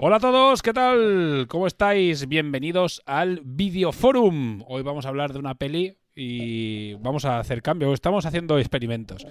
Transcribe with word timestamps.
Hola 0.00 0.16
a 0.16 0.20
todos, 0.20 0.62
¿qué 0.62 0.72
tal? 0.72 1.46
¿Cómo 1.48 1.66
estáis? 1.66 2.28
Bienvenidos 2.28 3.02
al 3.04 3.40
Videoforum. 3.44 4.62
Hoy 4.68 4.82
vamos 4.82 5.04
a 5.04 5.08
hablar 5.08 5.32
de 5.32 5.40
una 5.40 5.56
peli 5.56 5.98
y 6.14 6.94
vamos 6.94 7.24
a 7.24 7.40
hacer 7.40 7.62
cambio. 7.62 7.92
Estamos 7.92 8.24
haciendo 8.24 8.60
experimentos. 8.60 9.26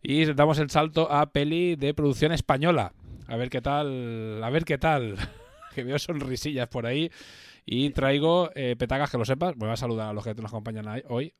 Y 0.00 0.24
damos 0.32 0.58
el 0.60 0.70
salto 0.70 1.12
a 1.12 1.30
peli 1.30 1.76
de 1.76 1.92
producción 1.92 2.32
española. 2.32 2.94
A 3.26 3.36
ver 3.36 3.50
qué 3.50 3.60
tal, 3.60 4.42
a 4.42 4.48
ver 4.48 4.64
qué 4.64 4.78
tal. 4.78 5.16
que 5.74 5.84
veo 5.84 5.98
sonrisillas 5.98 6.68
por 6.68 6.86
ahí. 6.86 7.12
Y 7.66 7.90
traigo 7.90 8.50
eh, 8.54 8.76
petacas, 8.78 9.10
que 9.10 9.18
lo 9.18 9.26
sepas. 9.26 9.56
Voy 9.56 9.68
a 9.68 9.76
saludar 9.76 10.08
a 10.08 10.12
los 10.14 10.24
que 10.24 10.32
nos 10.32 10.50
acompañan 10.50 10.86
hoy. 11.10 11.34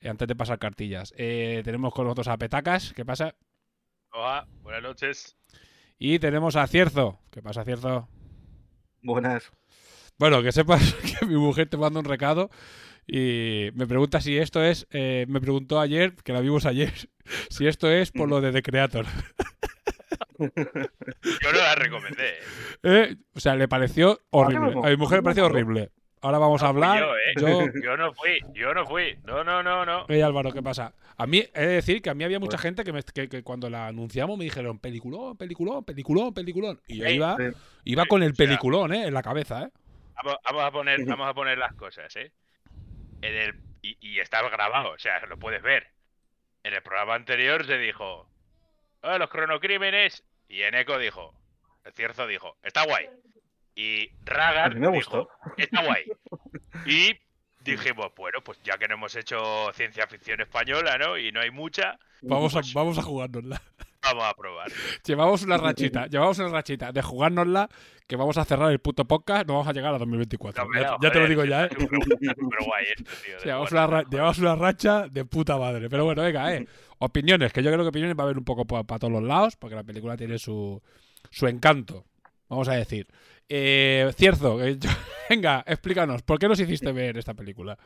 eh, 0.00 0.08
antes 0.08 0.28
de 0.28 0.36
pasar 0.36 0.60
cartillas. 0.60 1.12
Eh, 1.16 1.62
tenemos 1.64 1.92
con 1.92 2.04
nosotros 2.04 2.28
a 2.28 2.38
Petacas. 2.38 2.92
¿Qué 2.92 3.04
pasa? 3.04 3.34
Hola, 4.12 4.46
buenas 4.62 4.84
noches. 4.84 5.36
Y 6.06 6.18
tenemos 6.18 6.54
a 6.56 6.66
Cierzo. 6.66 7.18
¿Qué 7.30 7.40
pasa, 7.40 7.64
Cierzo? 7.64 8.10
Buenas. 9.00 9.50
Bueno, 10.18 10.42
que 10.42 10.52
sepas 10.52 10.92
que 11.18 11.24
mi 11.24 11.36
mujer 11.36 11.66
te 11.70 11.78
manda 11.78 11.98
un 11.98 12.04
recado 12.04 12.50
y 13.06 13.70
me 13.72 13.86
pregunta 13.86 14.20
si 14.20 14.36
esto 14.36 14.62
es. 14.62 14.86
eh, 14.90 15.24
me 15.30 15.40
preguntó 15.40 15.80
ayer, 15.80 16.14
que 16.16 16.34
la 16.34 16.42
vimos 16.42 16.66
ayer, 16.66 16.92
si 17.48 17.66
esto 17.66 17.90
es 17.90 18.12
por 18.12 18.28
lo 18.28 18.42
de 18.42 18.52
The 18.52 18.62
Creator. 18.62 19.06
Yo 20.38 21.52
no 21.52 21.58
la 21.58 21.74
recomendé. 21.74 22.34
¿eh? 22.82 23.16
O 23.34 23.40
sea, 23.40 23.54
le 23.54 23.66
pareció 23.66 24.20
horrible. 24.28 24.74
me 24.74 24.86
A 24.86 24.90
mi 24.90 24.98
mujer 24.98 25.20
le 25.20 25.22
pareció 25.22 25.46
horrible. 25.46 25.90
Ahora 26.24 26.38
vamos 26.38 26.62
a 26.62 26.64
No 26.64 26.70
hablar. 26.70 26.98
Yo, 27.00 27.14
¿eh? 27.16 27.34
Yo. 27.72 27.80
Yo 27.82 27.96
no 27.98 28.12
fui, 28.14 28.38
yo 28.54 28.72
no 28.72 28.86
fui. 28.86 29.18
No, 29.24 29.44
no, 29.44 29.62
no, 29.62 29.84
no. 29.84 30.06
Oye, 30.08 30.22
Álvaro, 30.22 30.50
¿qué 30.52 30.62
pasa? 30.62 30.94
A 31.18 31.26
mí, 31.26 31.44
he 31.54 31.60
de 31.66 31.74
decir 31.74 32.00
que 32.00 32.08
a 32.10 32.14
mí 32.14 32.24
había 32.24 32.40
mucha 32.40 32.56
gente 32.56 32.82
que, 32.82 32.92
me- 32.92 33.02
que- 33.02 33.28
que 33.28 33.42
cuando 33.42 33.68
la 33.68 33.88
anunciamos 33.88 34.38
me 34.38 34.44
dijeron 34.44 34.78
peliculón, 34.78 35.36
peliculón, 35.36 35.84
peliculón, 35.84 36.32
peliculón. 36.32 36.80
Y 36.88 36.98
yo 36.98 37.08
iba, 37.08 37.36
sí. 37.36 37.44
iba 37.84 38.06
con 38.06 38.22
el 38.22 38.32
peliculón, 38.34 38.94
¿eh? 38.94 39.06
En 39.06 39.12
la 39.14 39.22
cabeza, 39.22 39.64
¿eh? 39.64 39.68
Vamos, 40.16 40.38
vamos 40.44 40.62
a 40.64 40.70
poner, 40.70 41.04
vamos 41.04 41.28
a 41.28 41.34
poner 41.34 41.58
las 41.58 41.74
cosas, 41.74 42.14
¿eh? 42.16 42.32
En 43.20 43.34
el, 43.36 43.54
y, 43.82 43.96
y 44.00 44.20
está 44.20 44.40
grabado, 44.48 44.92
o 44.92 44.98
sea, 44.98 45.24
lo 45.26 45.36
puedes 45.38 45.62
ver. 45.62 45.88
En 46.62 46.72
el 46.72 46.82
programa 46.82 47.14
anterior 47.16 47.66
se 47.66 47.76
dijo, 47.76 48.26
"Ah, 49.02 49.18
los 49.18 49.28
cronocrímenes, 49.28 50.24
y 50.48 50.62
Eneco 50.62 50.98
dijo, 50.98 51.34
el 51.84 51.92
Cierzo 51.92 52.26
dijo, 52.26 52.56
está 52.62 52.84
guay. 52.86 53.06
Y 53.76 54.08
Ragar 54.24 54.76
me 54.76 54.90
dijo, 54.92 55.28
está 55.56 55.82
guay. 55.84 56.04
Y 56.86 57.12
dijimos, 57.60 58.06
bueno, 58.16 58.38
pues 58.44 58.60
ya 58.62 58.76
que 58.78 58.86
no 58.88 58.94
hemos 58.94 59.14
hecho 59.16 59.38
ciencia 59.72 60.06
ficción 60.06 60.40
española, 60.40 60.96
¿no? 60.98 61.16
Y 61.18 61.32
no 61.32 61.40
hay 61.40 61.50
mucha, 61.50 61.98
Vamos 62.22 62.54
a, 62.56 62.60
vamos 62.74 62.98
a 62.98 63.02
jugárnosla. 63.02 63.60
vamos 64.02 64.24
a 64.24 64.34
probar. 64.34 64.70
Llevamos 65.04 65.42
una 65.42 65.56
rachita, 65.56 66.06
llevamos 66.06 66.38
una 66.38 66.48
rachita 66.48 66.92
de 66.92 67.02
jugárnosla 67.02 67.68
que 68.06 68.16
vamos 68.16 68.36
a 68.38 68.44
cerrar 68.44 68.70
el 68.70 68.78
puto 68.80 69.04
podcast, 69.06 69.46
no 69.46 69.54
vamos 69.54 69.68
a 69.68 69.72
llegar 69.72 69.94
a 69.94 69.98
2024. 69.98 70.64
No, 70.64 70.80
ya, 70.80 70.86
no, 70.90 70.98
ya 71.02 71.10
te 71.10 71.20
lo 71.20 71.26
digo 71.26 71.44
ya, 71.44 71.64
¿eh? 71.64 71.68
de 71.68 72.24
Llevamos 73.44 73.72
una, 73.72 73.86
ra- 73.86 74.04
llevamos 74.10 74.38
una 74.38 74.54
racha 74.56 75.08
de 75.08 75.24
puta 75.24 75.56
madre. 75.56 75.88
Pero 75.88 76.04
bueno, 76.04 76.22
venga, 76.22 76.54
eh. 76.54 76.66
Opiniones, 76.98 77.52
que 77.52 77.62
yo 77.62 77.70
creo 77.70 77.82
que 77.82 77.88
opiniones 77.88 78.16
va 78.16 78.22
a 78.22 78.24
haber 78.26 78.38
un 78.38 78.44
poco 78.44 78.64
para 78.66 78.98
todos 78.98 79.12
los 79.12 79.22
lados, 79.22 79.56
porque 79.56 79.74
la 79.76 79.84
película 79.84 80.16
tiene 80.16 80.38
su, 80.38 80.82
su 81.30 81.46
encanto, 81.46 82.04
vamos 82.48 82.68
a 82.68 82.74
decir. 82.74 83.06
Eh, 83.48 84.10
Cierzo, 84.16 84.58
que 84.58 84.78
yo- 84.78 84.90
venga, 85.30 85.62
explícanos, 85.66 86.22
¿por 86.22 86.38
qué 86.38 86.48
nos 86.48 86.60
hiciste 86.60 86.92
ver 86.92 87.16
esta 87.18 87.34
película? 87.34 87.78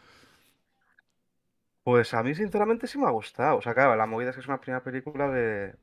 Pues 1.82 2.14
a 2.14 2.22
mí 2.22 2.34
sinceramente 2.36 2.86
sí 2.86 2.98
me 2.98 3.06
ha 3.06 3.10
gustado. 3.10 3.56
O 3.58 3.62
sea, 3.62 3.74
claro, 3.74 3.96
la 3.96 4.06
movida 4.06 4.30
es 4.30 4.36
que 4.36 4.40
es 4.42 4.46
una 4.48 4.60
primera 4.60 4.82
película 4.84 5.28
de, 5.28 5.74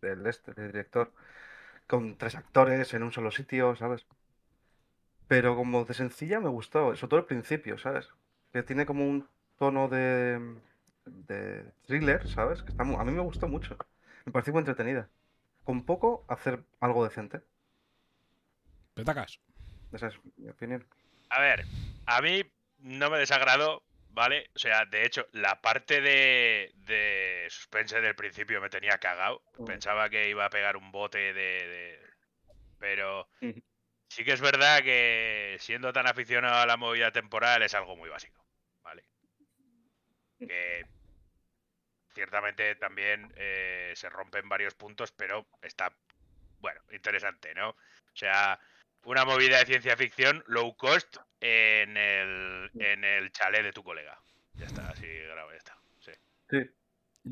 del 0.00 0.26
este, 0.26 0.54
director, 0.54 1.12
con 1.88 2.18
tres 2.18 2.36
actores 2.36 2.94
en 2.94 3.02
un 3.04 3.12
solo 3.12 3.30
sitio, 3.32 3.76
¿sabes? 3.76 4.06
Pero 5.28 5.56
como 5.56 5.84
de 5.84 5.94
sencilla 5.94 6.40
me 6.40 6.48
gustó, 6.48 6.96
sobre 6.96 7.08
todo 7.10 7.20
el 7.20 7.26
principio, 7.26 7.78
¿sabes? 7.78 8.08
Que 8.52 8.62
tiene 8.62 8.86
como 8.86 9.06
un 9.08 9.28
tono 9.58 9.88
de, 9.88 10.40
de 11.06 11.64
thriller, 11.86 12.26
¿sabes? 12.28 12.62
Que 12.62 12.70
está 12.70 12.82
a 12.84 13.04
mí 13.04 13.12
me 13.12 13.20
gustó 13.22 13.46
mucho. 13.48 13.76
Me 14.24 14.32
pareció 14.32 14.52
muy 14.52 14.60
entretenida. 14.60 15.08
Con 15.64 15.84
poco 15.84 16.24
hacer 16.28 16.64
algo 16.80 17.04
decente. 17.04 17.42
Petacas. 18.98 19.38
Esa 19.92 20.08
es 20.08 20.14
mi 20.36 20.48
opinión. 20.48 20.84
A 21.30 21.40
ver, 21.40 21.64
a 22.06 22.20
mí 22.20 22.42
no 22.78 23.10
me 23.10 23.18
desagradó, 23.18 23.84
¿vale? 24.08 24.50
O 24.56 24.58
sea, 24.58 24.86
de 24.86 25.04
hecho, 25.06 25.24
la 25.32 25.60
parte 25.60 26.00
de, 26.00 26.72
de 26.74 27.46
suspense 27.48 28.00
del 28.00 28.16
principio 28.16 28.60
me 28.60 28.70
tenía 28.70 28.98
cagado. 28.98 29.40
Pensaba 29.64 30.10
que 30.10 30.28
iba 30.28 30.44
a 30.44 30.50
pegar 30.50 30.76
un 30.76 30.90
bote 30.90 31.32
de... 31.32 31.32
de- 31.32 32.00
Pero 32.80 33.28
Ujú. 33.40 33.62
sí 34.08 34.24
que 34.24 34.32
es 34.32 34.40
verdad 34.40 34.82
que 34.82 35.56
siendo 35.60 35.92
tan 35.92 36.08
aficionado 36.08 36.56
a 36.56 36.66
la 36.66 36.76
movida 36.76 37.12
temporal 37.12 37.62
es 37.62 37.74
algo 37.74 37.94
muy 37.94 38.08
básico, 38.08 38.44
¿vale? 38.82 39.04
Que 40.40 40.84
ciertamente 42.14 42.74
también 42.74 43.32
eh, 43.36 43.92
se 43.94 44.08
rompen 44.08 44.48
varios 44.48 44.74
puntos, 44.74 45.12
pero 45.12 45.46
está, 45.62 45.96
bueno, 46.58 46.80
interesante, 46.90 47.54
¿no? 47.54 47.70
O 47.70 47.76
sea, 48.14 48.58
una 49.04 49.24
movida 49.24 49.58
de 49.58 49.66
ciencia 49.66 49.96
ficción 49.96 50.42
low 50.46 50.76
cost 50.76 51.16
en 51.40 51.96
el, 51.96 52.70
en 52.78 53.04
el 53.04 53.32
chalet 53.32 53.62
de 53.62 53.72
tu 53.72 53.82
colega. 53.82 54.18
Ya 54.54 54.66
está, 54.66 54.88
así 54.88 55.06
grave, 55.06 55.52
ya 55.52 55.58
está. 55.58 55.78
Sí. 56.00 56.12
Sí. 56.50 56.70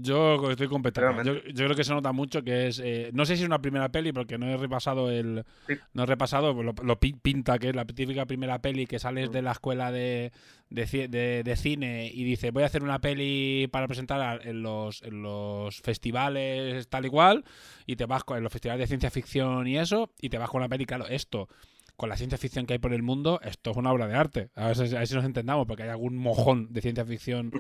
Yo 0.01 0.51
estoy 0.51 0.69
con. 0.69 0.83
Yo, 1.25 1.35
yo 1.45 1.65
creo 1.65 1.75
que 1.77 1.85
se 1.85 1.93
nota 1.95 2.13
mucho 2.13 2.43
que 2.43 2.69
es. 2.69 2.81
eh, 2.85 3.11
no 3.13 3.25
sé 3.27 3.37
si 3.37 3.43
es 3.43 3.47
una 3.49 3.61
primera 3.61 3.89
peli, 3.91 4.13
porque 4.13 4.39
no 4.39 4.47
he 4.47 4.57
repasado 4.57 5.11
el. 5.11 5.45
Sí. 5.67 5.75
No 5.95 6.03
he 6.05 6.07
repasado, 6.07 6.53
lo, 6.63 6.73
lo 6.83 7.01
pi- 7.01 7.15
pinta 7.15 7.59
que 7.59 7.71
es 7.71 7.75
la 7.77 7.85
típica 7.85 8.27
primera 8.27 8.61
peli 8.61 8.87
que 8.87 8.99
sales 8.99 9.31
de 9.33 9.43
la 9.43 9.53
escuela 9.53 9.91
de, 9.93 10.33
de, 10.71 11.09
de- 11.09 11.43
de 11.45 11.57
cine 11.57 12.11
y 12.13 12.25
dice 12.25 12.51
voy 12.51 12.63
a 12.63 12.67
hacer 12.67 12.83
una 12.83 13.01
peli 13.01 13.69
para 13.71 13.87
presentar 13.89 14.47
en 14.47 14.63
los, 14.63 15.03
en 15.03 15.23
los 15.23 15.81
festivales 15.81 16.89
tal 16.89 17.07
y 17.07 17.09
cual, 17.09 17.45
y 17.87 17.97
te 17.97 18.07
vas 18.07 18.25
con 18.25 18.37
en 18.39 18.45
los 18.45 18.53
festivales 18.53 18.81
de 18.81 18.87
ciencia 18.89 19.11
ficción 19.11 19.67
y 19.67 19.79
eso, 19.79 20.11
y 20.21 20.29
te 20.29 20.39
vas 20.39 20.49
con 20.51 20.61
una 20.61 20.69
peli, 20.69 20.85
claro, 20.87 21.07
esto. 21.09 21.49
Con 21.97 22.11
la 22.11 22.17
ciencia 22.17 22.37
ficción 22.37 22.67
que 22.67 22.75
hay 22.75 22.79
por 22.79 22.93
el 22.93 23.03
mundo, 23.03 23.41
esto 23.43 23.71
es 23.71 23.77
una 23.77 23.91
obra 23.91 24.07
de 24.07 24.15
arte. 24.15 24.51
A 24.55 24.69
ver, 24.69 24.77
a 24.79 24.99
ver 24.99 25.07
si 25.07 25.15
nos 25.15 25.25
entendamos, 25.25 25.67
porque 25.67 25.85
hay 25.85 25.89
algún 25.89 26.17
mojón 26.19 26.73
de 26.73 26.83
ciencia 26.83 27.07
ficción 27.07 27.51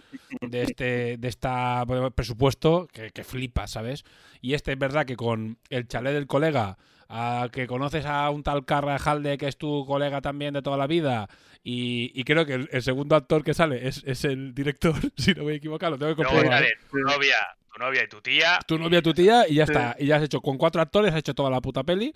de 0.42 0.62
este 0.62 1.16
de 1.16 1.28
esta 1.28 1.84
bueno, 1.84 2.10
presupuesto 2.10 2.86
que, 2.92 3.10
que 3.10 3.24
flipa, 3.24 3.66
¿sabes? 3.66 4.04
Y 4.42 4.52
este 4.52 4.72
es 4.72 4.78
verdad 4.78 5.06
que 5.06 5.16
con 5.16 5.58
el 5.70 5.88
chalet 5.88 6.12
del 6.12 6.26
colega, 6.26 6.76
a 7.08 7.49
que 7.53 7.67
conoces 7.67 8.05
a 8.06 8.29
un 8.31 8.43
tal 8.43 8.64
Carra 8.64 8.97
Halde 8.97 9.38
que 9.38 9.47
es 9.49 9.56
tu 9.56 9.85
colega 9.87 10.20
también 10.20 10.55
de 10.55 10.62
toda 10.62 10.76
la 10.76 10.87
vida, 10.87 11.29
y, 11.62 12.12
y 12.14 12.25
creo 12.25 12.47
que 12.47 12.55
el, 12.55 12.69
el 12.73 12.82
segundo 12.82 13.17
actor 13.17 13.43
que 13.43 13.55
sale 13.55 13.87
es, 13.88 14.03
es 14.06 14.25
el 14.25 14.55
director, 14.55 14.94
si 15.17 15.32
no 15.35 15.44
me 15.44 15.53
he 15.53 15.56
equivocado, 15.56 15.93
lo 15.93 15.99
tengo 15.99 16.14
que 16.17 16.23
comprobar. 16.25 16.58
sale 16.62 16.73
tu 16.91 16.99
novia, 16.99 17.37
tu 17.73 17.79
novia 17.81 18.05
y 18.05 18.08
tu 18.08 18.20
tía. 18.20 18.58
Tu 18.67 18.79
novia, 18.79 19.03
tu 19.03 19.12
tía, 19.14 19.44
y 19.49 19.55
ya 19.56 19.67
Sí. 19.67 19.73
está. 19.73 19.97
Y 19.99 20.06
ya 20.06 20.17
has 20.17 20.23
hecho, 20.23 20.41
con 20.41 20.56
cuatro 20.58 20.81
actores, 20.81 21.12
has 21.12 21.19
hecho 21.19 21.35
toda 21.35 21.50
la 21.50 21.61
puta 21.61 21.82
peli. 21.85 22.14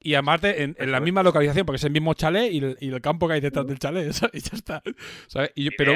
Y 0.00 0.14
aparte, 0.14 0.62
en, 0.62 0.76
en 0.78 0.92
la 0.92 1.00
misma 1.00 1.22
localización, 1.22 1.64
porque 1.64 1.76
es 1.76 1.84
el 1.84 1.90
mismo 1.90 2.12
chalet 2.14 2.52
y 2.52 2.58
el, 2.58 2.76
y 2.80 2.88
el 2.90 3.00
campo 3.00 3.26
que 3.26 3.34
hay 3.34 3.40
detrás 3.40 3.66
del 3.66 3.78
chalet, 3.78 4.12
¿sabes? 4.12 4.34
Y 4.34 4.40
ya 4.40 4.56
está. 4.56 4.82
¿sabes? 5.28 5.50
Y 5.54 5.64
yo- 5.64 5.70
pero 5.78 5.94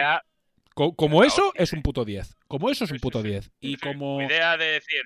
como 0.74 1.24
eso, 1.24 1.52
es 1.56 1.72
un 1.72 1.82
puto 1.82 2.04
10. 2.04 2.36
Como 2.46 2.70
eso 2.70 2.84
es 2.84 2.90
un 2.92 2.98
puto 3.00 3.20
sí. 3.22 3.28
10. 3.28 3.50
Y 3.60 3.76
como... 3.76 4.18
Mi 4.18 4.24
idea 4.26 4.56
de 4.56 4.64
decir, 4.66 5.02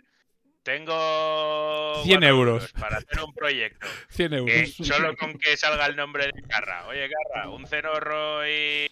tengo 0.63 2.03
100 2.05 2.21
cuatro 2.21 2.29
euros. 2.29 2.73
para 2.73 2.99
hacer 2.99 3.21
un 3.23 3.33
proyecto. 3.35 3.87
100 4.11 4.31
que 4.31 4.37
euros. 4.37 4.75
solo 4.77 5.17
con 5.17 5.39
que 5.39 5.57
salga 5.57 5.87
el 5.87 5.97
nombre 5.97 6.27
de 6.27 6.43
Carra. 6.43 6.87
Oye, 6.87 7.09
Carra, 7.11 7.49
un 7.51 7.67
cenorro 7.67 8.47
y, 8.49 8.91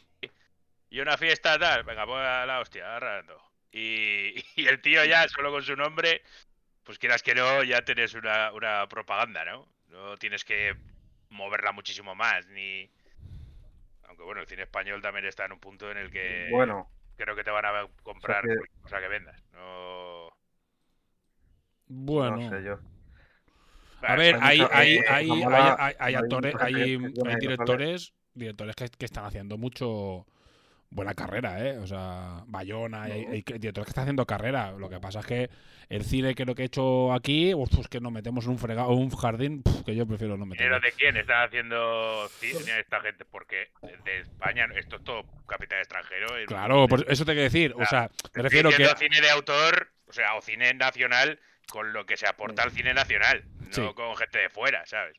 y 0.91 1.01
una 1.01 1.17
fiesta 1.17 1.59
tal. 1.59 1.85
Venga, 1.85 2.07
pues 2.07 2.19
a 2.21 2.47
la 2.47 2.61
hostia, 2.61 2.85
agarrando. 2.87 3.41
Y, 3.73 4.35
y 4.57 4.67
el 4.67 4.81
tío 4.81 5.05
ya, 5.05 5.29
solo 5.29 5.51
con 5.51 5.63
su 5.63 5.77
nombre, 5.77 6.23
pues 6.85 6.99
quieras 6.99 7.23
que 7.23 7.35
no, 7.35 7.63
ya 7.63 7.83
tienes 7.83 8.15
una, 8.15 8.53
una 8.53 8.89
propaganda, 8.89 9.45
¿no? 9.45 9.67
No 9.89 10.17
tienes 10.17 10.45
que 10.45 10.75
moverla 11.31 11.73
muchísimo 11.73 12.15
más, 12.15 12.47
ni... 12.49 12.91
Aunque 14.05 14.25
bueno, 14.25 14.41
el 14.41 14.49
cine 14.49 14.63
español 14.63 15.01
también 15.01 15.25
está 15.27 15.45
en 15.45 15.53
un 15.53 15.61
punto 15.61 15.89
en 15.91 15.97
el 15.99 16.11
que 16.11 16.49
Bueno, 16.51 16.91
creo 17.17 17.37
que 17.37 17.45
te 17.45 17.51
van 17.53 17.65
a 17.65 17.87
comprar 18.03 18.43
que- 18.43 18.57
cualquier 18.57 18.83
cosa 18.83 19.01
que 19.01 19.09
vendas. 19.09 19.41
No... 19.53 20.29
Bueno. 21.91 22.37
no 22.37 22.51
sé 22.51 22.65
yo. 22.65 22.79
A 24.03 24.17
ver, 24.17 24.37
hay 24.41 24.61
hay, 24.71 24.99
hay, 25.09 25.31
hay, 25.99 26.15
actores, 26.15 26.55
hay, 26.59 26.97
directores, 27.39 28.15
directores 28.33 28.77
que, 28.77 28.89
que 28.89 29.05
están 29.05 29.27
haciendo 29.27 29.59
mucho 29.59 30.25
buena 30.89 31.15
carrera, 31.15 31.65
¿eh? 31.65 31.79
O 31.79 31.87
sea, 31.87 32.43
Bayona, 32.47 33.03
hay, 33.03 33.27
hay 33.27 33.43
directores 33.43 33.87
que 33.87 33.91
están 33.91 34.03
haciendo 34.03 34.25
carrera. 34.27 34.73
Lo 34.73 34.89
que 34.89 35.01
pasa 35.01 35.21
es 35.21 35.27
que 35.27 35.51
el 35.89 36.05
cine 36.05 36.35
que 36.35 36.45
lo 36.45 36.55
que 36.55 36.63
he 36.63 36.67
hecho 36.67 37.13
aquí, 37.13 37.53
uf, 37.53 37.69
pues 37.75 37.89
que 37.89 38.01
nos 38.01 38.13
metemos 38.13 38.45
en 38.45 38.53
un 38.53 38.59
fregado, 38.59 38.91
un 38.91 39.11
jardín 39.11 39.63
que 39.85 39.95
yo 39.95 40.07
prefiero 40.07 40.37
no 40.37 40.47
meterme. 40.47 40.65
¿Dinero 40.65 40.81
de 40.81 40.93
quién 40.93 41.17
está 41.17 41.43
haciendo 41.43 42.29
cine 42.39 42.81
esta 42.81 43.01
gente? 43.01 43.25
Porque 43.25 43.71
de 44.05 44.21
España 44.21 44.67
esto 44.77 44.97
es 44.97 45.05
todo 45.05 45.25
capital 45.47 45.81
extranjero. 45.81 46.29
Claro, 46.47 46.87
por 46.89 47.05
eso 47.11 47.25
te 47.25 47.33
quiero 47.33 47.45
decir. 47.45 47.75
O 47.77 47.85
sea, 47.85 48.11
me 48.35 48.43
refiero 48.43 48.71
que. 48.71 48.87
Cine 48.97 49.21
de 49.21 49.31
autor, 49.31 49.91
o 50.07 50.13
sea, 50.13 50.37
o 50.37 50.43
cine 50.43 50.73
nacional 50.75 51.39
con 51.71 51.93
lo 51.93 52.05
que 52.07 52.17
se 52.17 52.27
aporta 52.27 52.63
al 52.63 52.71
cine 52.73 52.93
nacional, 52.95 53.45
no 53.61 53.73
Sí. 53.73 53.83
con 53.95 54.17
gente 54.17 54.39
de 54.39 54.49
fuera, 54.51 54.85
¿sabes? 54.87 55.17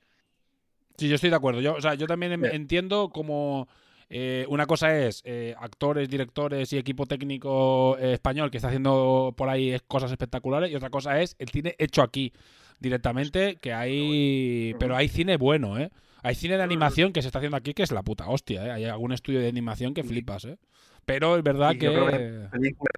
Sí, 0.98 1.08
yo 1.10 1.16
estoy 1.16 1.30
de 1.30 1.36
acuerdo. 1.38 1.62
Yo, 1.62 1.74
o 1.76 1.82
sea, 1.82 1.96
yo 1.96 2.06
también 2.06 2.34
em- 2.34 2.46
entiendo 2.46 3.10
como 3.10 3.68
eh, 4.10 4.46
una 4.50 4.66
cosa 4.66 4.96
es 5.00 5.22
eh, 5.26 5.56
actores, 5.58 6.10
directores 6.10 6.72
y 6.74 6.78
equipo 6.78 7.06
técnico 7.06 7.98
eh, 7.98 8.14
español 8.14 8.52
que 8.52 8.58
está 8.58 8.68
haciendo 8.68 9.34
por 9.38 9.48
ahí 9.50 9.78
cosas 9.88 10.12
espectaculares 10.12 10.70
y 10.70 10.76
otra 10.76 10.90
cosa 10.90 11.22
es 11.22 11.36
el 11.40 11.48
cine 11.50 11.76
hecho 11.80 12.02
aquí 12.02 12.34
directamente, 12.80 13.56
que 13.56 13.74
hay... 13.74 14.76
Pero 14.80 14.96
hay 14.98 15.08
cine 15.08 15.38
bueno, 15.38 15.80
¿eh? 15.80 15.92
Hay 16.24 16.36
cine 16.36 16.58
de 16.58 16.64
animación 16.64 17.14
que 17.14 17.22
se 17.22 17.30
está 17.30 17.40
haciendo 17.40 17.58
aquí 17.58 17.74
que 17.74 17.84
es 17.84 17.92
la 17.92 18.04
puta 18.04 18.28
hostia, 18.28 18.66
¿eh? 18.68 18.72
Hay 18.72 18.86
algún 18.86 19.12
estudio 19.14 19.40
de 19.40 19.48
animación 19.48 19.94
que 19.94 20.04
flipas, 20.04 20.46
¿eh? 20.46 20.58
Pero 21.06 21.38
es 21.38 21.44
verdad 21.44 21.72
Y 21.74 21.80
yo, 21.80 21.94
creo 21.94 22.06
que 22.08 22.18
que... 22.18 22.40
hay 22.44 22.50
películas, 22.52 22.94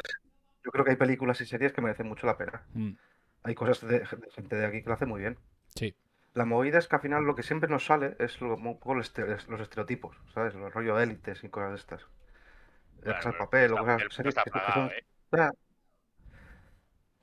yo 0.65 0.71
creo 0.71 0.83
que 0.85 0.91
hay 0.91 0.97
películas 0.97 1.39
y 1.41 1.45
series 1.45 1.71
que 1.73 1.81
merecen 1.81 2.07
mucho 2.07 2.25
la 2.25 2.37
pena. 2.37 2.63
Mm, 2.73 2.91
Hay 3.43 3.55
cosas 3.55 3.81
de, 3.87 3.99
de 3.99 4.05
gente 4.33 4.55
de 4.55 4.65
aquí 4.65 4.81
que 4.81 4.87
lo 4.89 4.93
hace 4.95 5.05
muy 5.05 5.21
bien. 5.21 5.37
Sí. 5.75 5.95
La 6.33 6.45
movida 6.45 6.79
es 6.79 6.87
que 6.87 6.95
al 6.95 7.01
final 7.01 7.23
lo 7.23 7.35
que 7.35 7.43
siempre 7.43 7.69
nos 7.69 7.85
sale 7.85 8.15
es 8.19 8.39
lo- 8.41 8.55
un 8.55 8.79
poco 8.79 8.95
los, 8.95 9.07
este- 9.07 9.25
los 9.49 9.61
estereotipos, 9.61 10.15
¿sabes? 10.33 10.55
Los 10.55 10.73
rollo 10.73 10.99
élites 10.99 11.43
y 11.43 11.49
cosas 11.49 11.71
de 11.71 11.75
estas. 11.77 12.01
De 13.03 13.13
papel 13.37 13.73
o 13.73 13.77
cosas 13.77 14.01
el 14.01 14.11
series 14.11 14.31
está 14.31 14.43
que- 14.43 14.51
que 14.51 14.59
pagado, 14.59 14.73
son- 14.73 14.91
¿eh? 14.91 15.05
Ah. 15.33 15.51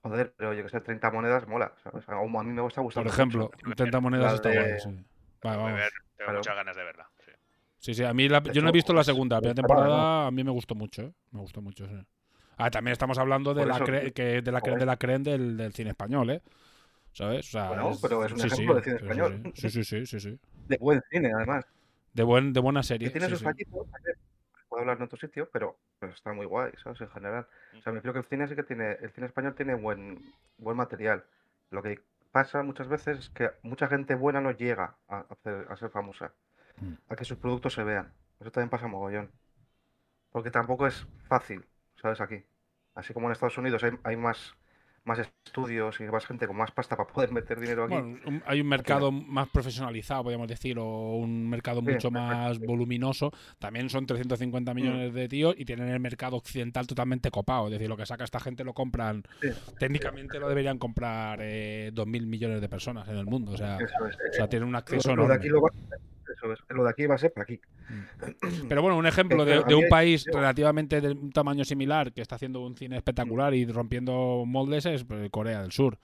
Joder, 0.03 0.33
pero 0.37 0.55
yo 0.55 0.63
que 0.63 0.69
sé, 0.71 0.81
30 0.81 1.11
monedas 1.11 1.47
mola, 1.47 1.75
¿sabes? 1.83 2.09
A 2.09 2.15
mí 2.23 2.53
me 2.53 2.63
gusta 2.63 2.77
Por 2.77 2.85
gustando 2.85 3.11
ejemplo, 3.11 3.51
mucho. 3.65 3.77
30 3.77 4.01
monedas 4.01 4.35
está 4.35 4.49
de- 4.49 4.59
guay, 4.59 4.81
sí. 4.81 5.05
Vale, 5.43 5.57
vamos. 5.57 5.73
ver, 5.75 5.91
tengo 5.91 6.17
Claro. 6.17 6.39
muchas 6.39 6.57
ganas 6.57 6.77
de 6.77 6.85
verla. 6.85 7.11
sí. 7.25 7.33
Sí, 7.79 7.95
sí, 7.95 8.05
a 8.05 8.13
mí 8.13 8.29
la- 8.29 8.43
yo 8.43 8.61
no 8.63 8.69
he 8.69 8.73
visto 8.73 8.93
la 8.93 8.99
pues, 8.99 9.07
segunda, 9.07 9.37
la 9.37 9.41
primera 9.41 9.53
está 9.61 9.63
temporada 9.67 10.27
a 10.27 10.31
mí 10.31 10.45
me 10.45 10.51
gustó 10.51 10.75
mucho, 10.75 11.03
¿eh? 11.03 11.13
Me 11.33 11.41
gustó 11.41 11.63
mucho, 11.63 11.87
sí. 11.87 12.07
Ah, 12.61 12.71
también 12.71 12.93
estamos 12.93 13.19
hablando 13.19 13.55
de 13.55 13.61
Por 13.63 13.69
la 13.69 13.75
eso, 13.77 13.85
cre- 13.85 14.13
que 14.13 14.43
de 14.43 14.53
la 14.53 14.61
cre- 14.63 14.79
de 14.79 14.87
la 14.87 14.97
creen 14.97 15.23
del, 15.23 15.57
del 15.57 15.73
cine 15.73 15.91
español, 15.91 16.31
¿eh? 16.31 16.43
¿Sabes? 17.13 17.49
O 17.49 17.51
sea, 17.53 17.69
Bueno, 17.69 17.99
pero 18.03 18.25
es 18.25 18.33
un 18.33 18.39
sí, 18.41 18.51
sí, 18.51 18.57
ejemplo 18.57 18.75
de 18.75 18.83
cine 18.83 18.97
sí, 18.97 19.05
español. 19.05 19.53
Sí, 19.55 19.71
sí, 19.71 19.85
sí, 19.85 20.07
sí, 20.07 20.21
sí. 20.21 20.39
De 20.69 20.77
buen 20.79 21.03
cine, 21.11 21.33
además. 21.35 21.65
De 22.15 22.23
buen 22.23 22.53
de 22.53 22.61
buena 22.61 22.83
Que 22.83 22.87
serie. 22.89 23.11
tiene 23.11 23.27
sí, 23.27 23.33
sus 23.33 23.43
fallitos, 23.43 23.87
puedo 24.69 24.81
hablar 24.83 24.97
en 24.99 25.05
otro 25.05 25.19
sitio, 25.19 25.49
pero, 25.53 25.79
pero 25.99 26.13
está 26.13 26.33
muy 26.33 26.47
guay, 26.47 26.73
¿sabes? 26.83 27.01
En 27.01 27.11
general. 27.11 27.47
O 27.79 27.83
sea, 27.83 27.93
me 27.93 28.01
creo 28.01 28.13
que 28.13 28.21
el 28.21 28.27
cine 28.27 28.49
sí 28.49 28.55
que 28.57 28.63
tiene, 28.63 28.93
el 29.01 29.11
cine 29.13 29.27
español 29.27 29.55
tiene 29.55 29.75
buen, 29.75 30.33
buen 30.59 30.77
material. 30.77 31.25
Lo 31.71 31.83
que 31.83 32.01
pasa 32.33 32.63
muchas 32.63 32.89
veces 32.89 33.19
es 33.19 33.31
que 33.31 33.51
mucha 33.63 33.89
gente 33.89 34.15
buena 34.15 34.41
no 34.41 34.53
llega 34.53 34.97
a, 35.09 35.27
hacer- 35.31 35.67
a 35.71 35.77
ser 35.77 35.91
famosa, 35.91 36.33
Mm. 36.83 36.97
a 37.09 37.17
que 37.17 37.25
sus 37.25 37.39
productos 37.39 37.75
se 37.75 37.85
vean. 37.85 38.13
Eso 38.41 38.51
también 38.53 38.71
pasa 38.71 38.87
mogollón. 38.89 39.31
Porque 40.33 40.51
tampoco 40.51 40.87
es 40.89 41.07
fácil, 41.29 41.65
¿sabes? 42.03 42.21
Aquí. 42.21 42.45
Así 42.95 43.13
como 43.15 43.27
en 43.29 43.33
Estados 43.33 43.57
Unidos 43.59 43.83
hay, 43.85 43.93
hay 44.05 44.17
más, 44.17 44.55
más 45.05 45.19
estudios 45.19 45.99
y 46.01 46.05
más 46.05 46.27
gente 46.27 46.47
con 46.47 46.57
más 46.57 46.71
pasta 46.73 46.97
para 46.97 47.09
poder 47.11 47.33
meter 47.33 47.59
dinero 47.59 47.85
aquí. 47.85 47.95
Bueno, 47.95 48.43
hay 48.45 48.61
un 48.61 48.67
mercado 48.69 49.11
más 49.13 49.49
profesionalizado, 49.49 50.25
podríamos 50.25 50.49
decir, 50.49 50.79
o 50.79 51.15
un 51.17 51.49
mercado 51.49 51.81
Sí, 51.81 51.87
mucho 51.93 52.11
más 52.11 52.59
voluminoso. 52.59 53.33
También 53.59 53.89
son 53.89 54.05
350 54.07 54.75
millones 54.75 55.15
de 55.15 55.29
tíos 55.29 55.55
y 55.57 55.65
tienen 55.65 55.89
el 55.89 56.01
mercado 56.01 56.37
occidental 56.37 56.87
totalmente 56.87 57.31
copado. 57.31 57.67
Es 57.67 57.73
decir, 57.73 57.89
lo 57.89 57.97
que 57.97 58.05
saca 58.07 58.25
esta 58.25 58.41
gente 58.41 58.65
lo 58.65 58.75
compran. 58.75 59.23
Sí. 59.41 59.49
Técnicamente 59.79 60.39
lo 60.39 60.49
deberían 60.49 60.79
comprar 60.79 61.39
eh, 61.43 61.93
2.000 61.95 62.27
millones 62.27 62.61
de 62.61 62.69
personas 62.69 63.09
en 63.09 63.17
el 63.17 63.25
mundo. 63.25 63.53
O 63.53 63.57
sea, 63.57 63.79
es, 63.79 63.91
o 64.01 64.33
sea 64.33 64.45
eh, 64.45 64.49
tienen 64.49 64.67
un 64.67 64.73
lo- 64.73 64.79
acceso 64.79 65.15
lo, 65.17 65.23
de 65.29 65.35
enorme. 65.35 65.35
aquí 65.37 65.49
lo, 65.49 65.61
eso 66.43 66.53
es, 66.53 66.59
lo 66.71 66.85
de 66.85 66.91
aquí 66.91 67.07
va 67.07 67.15
a 67.15 67.19
ser 67.19 67.33
para 67.33 67.45
aquí. 67.45 67.61
Pero 68.69 68.83
bueno, 68.83 68.97
un 68.97 69.07
ejemplo 69.07 69.45
de, 69.45 69.75
un 69.75 69.89
país 69.89 70.25
relativamente 70.33 71.01
de 71.01 71.11
un 71.13 71.31
tamaño 71.33 71.65
similar 71.65 72.13
que 72.13 72.23
está 72.23 72.37
haciendo 72.37 72.61
un 72.61 72.77
cine 72.77 72.97
espectacular 72.97 73.55
y 73.55 73.67
rompiendo 73.67 74.45
moldes 74.47 74.87
es 74.87 75.05
pues, 75.05 75.29
Corea 75.31 75.63
del 75.63 75.73
Sur. 75.73 75.99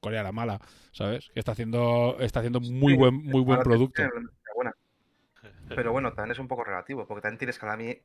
Corea 0.00 0.22
la 0.22 0.32
mala, 0.32 0.58
¿sabes? 0.92 1.28
Que 1.34 1.40
está 1.40 1.52
haciendo 1.52 2.16
está 2.20 2.40
haciendo 2.40 2.60
muy 2.60 2.92
Sí, 2.94 2.98
buen 2.98 3.14
muy 3.16 3.42
buen 3.42 3.60
producto. 3.60 4.02
buena. 4.54 4.72
Pero 5.68 5.92
bueno, 5.92 6.12
también 6.12 6.32
es 6.32 6.38
un 6.38 6.48
poco 6.48 6.64
relativo, 6.64 7.06
porque 7.06 7.22
también 7.22 7.38
tienes 7.38 7.58
cada 7.58 7.76
mí 7.76 7.96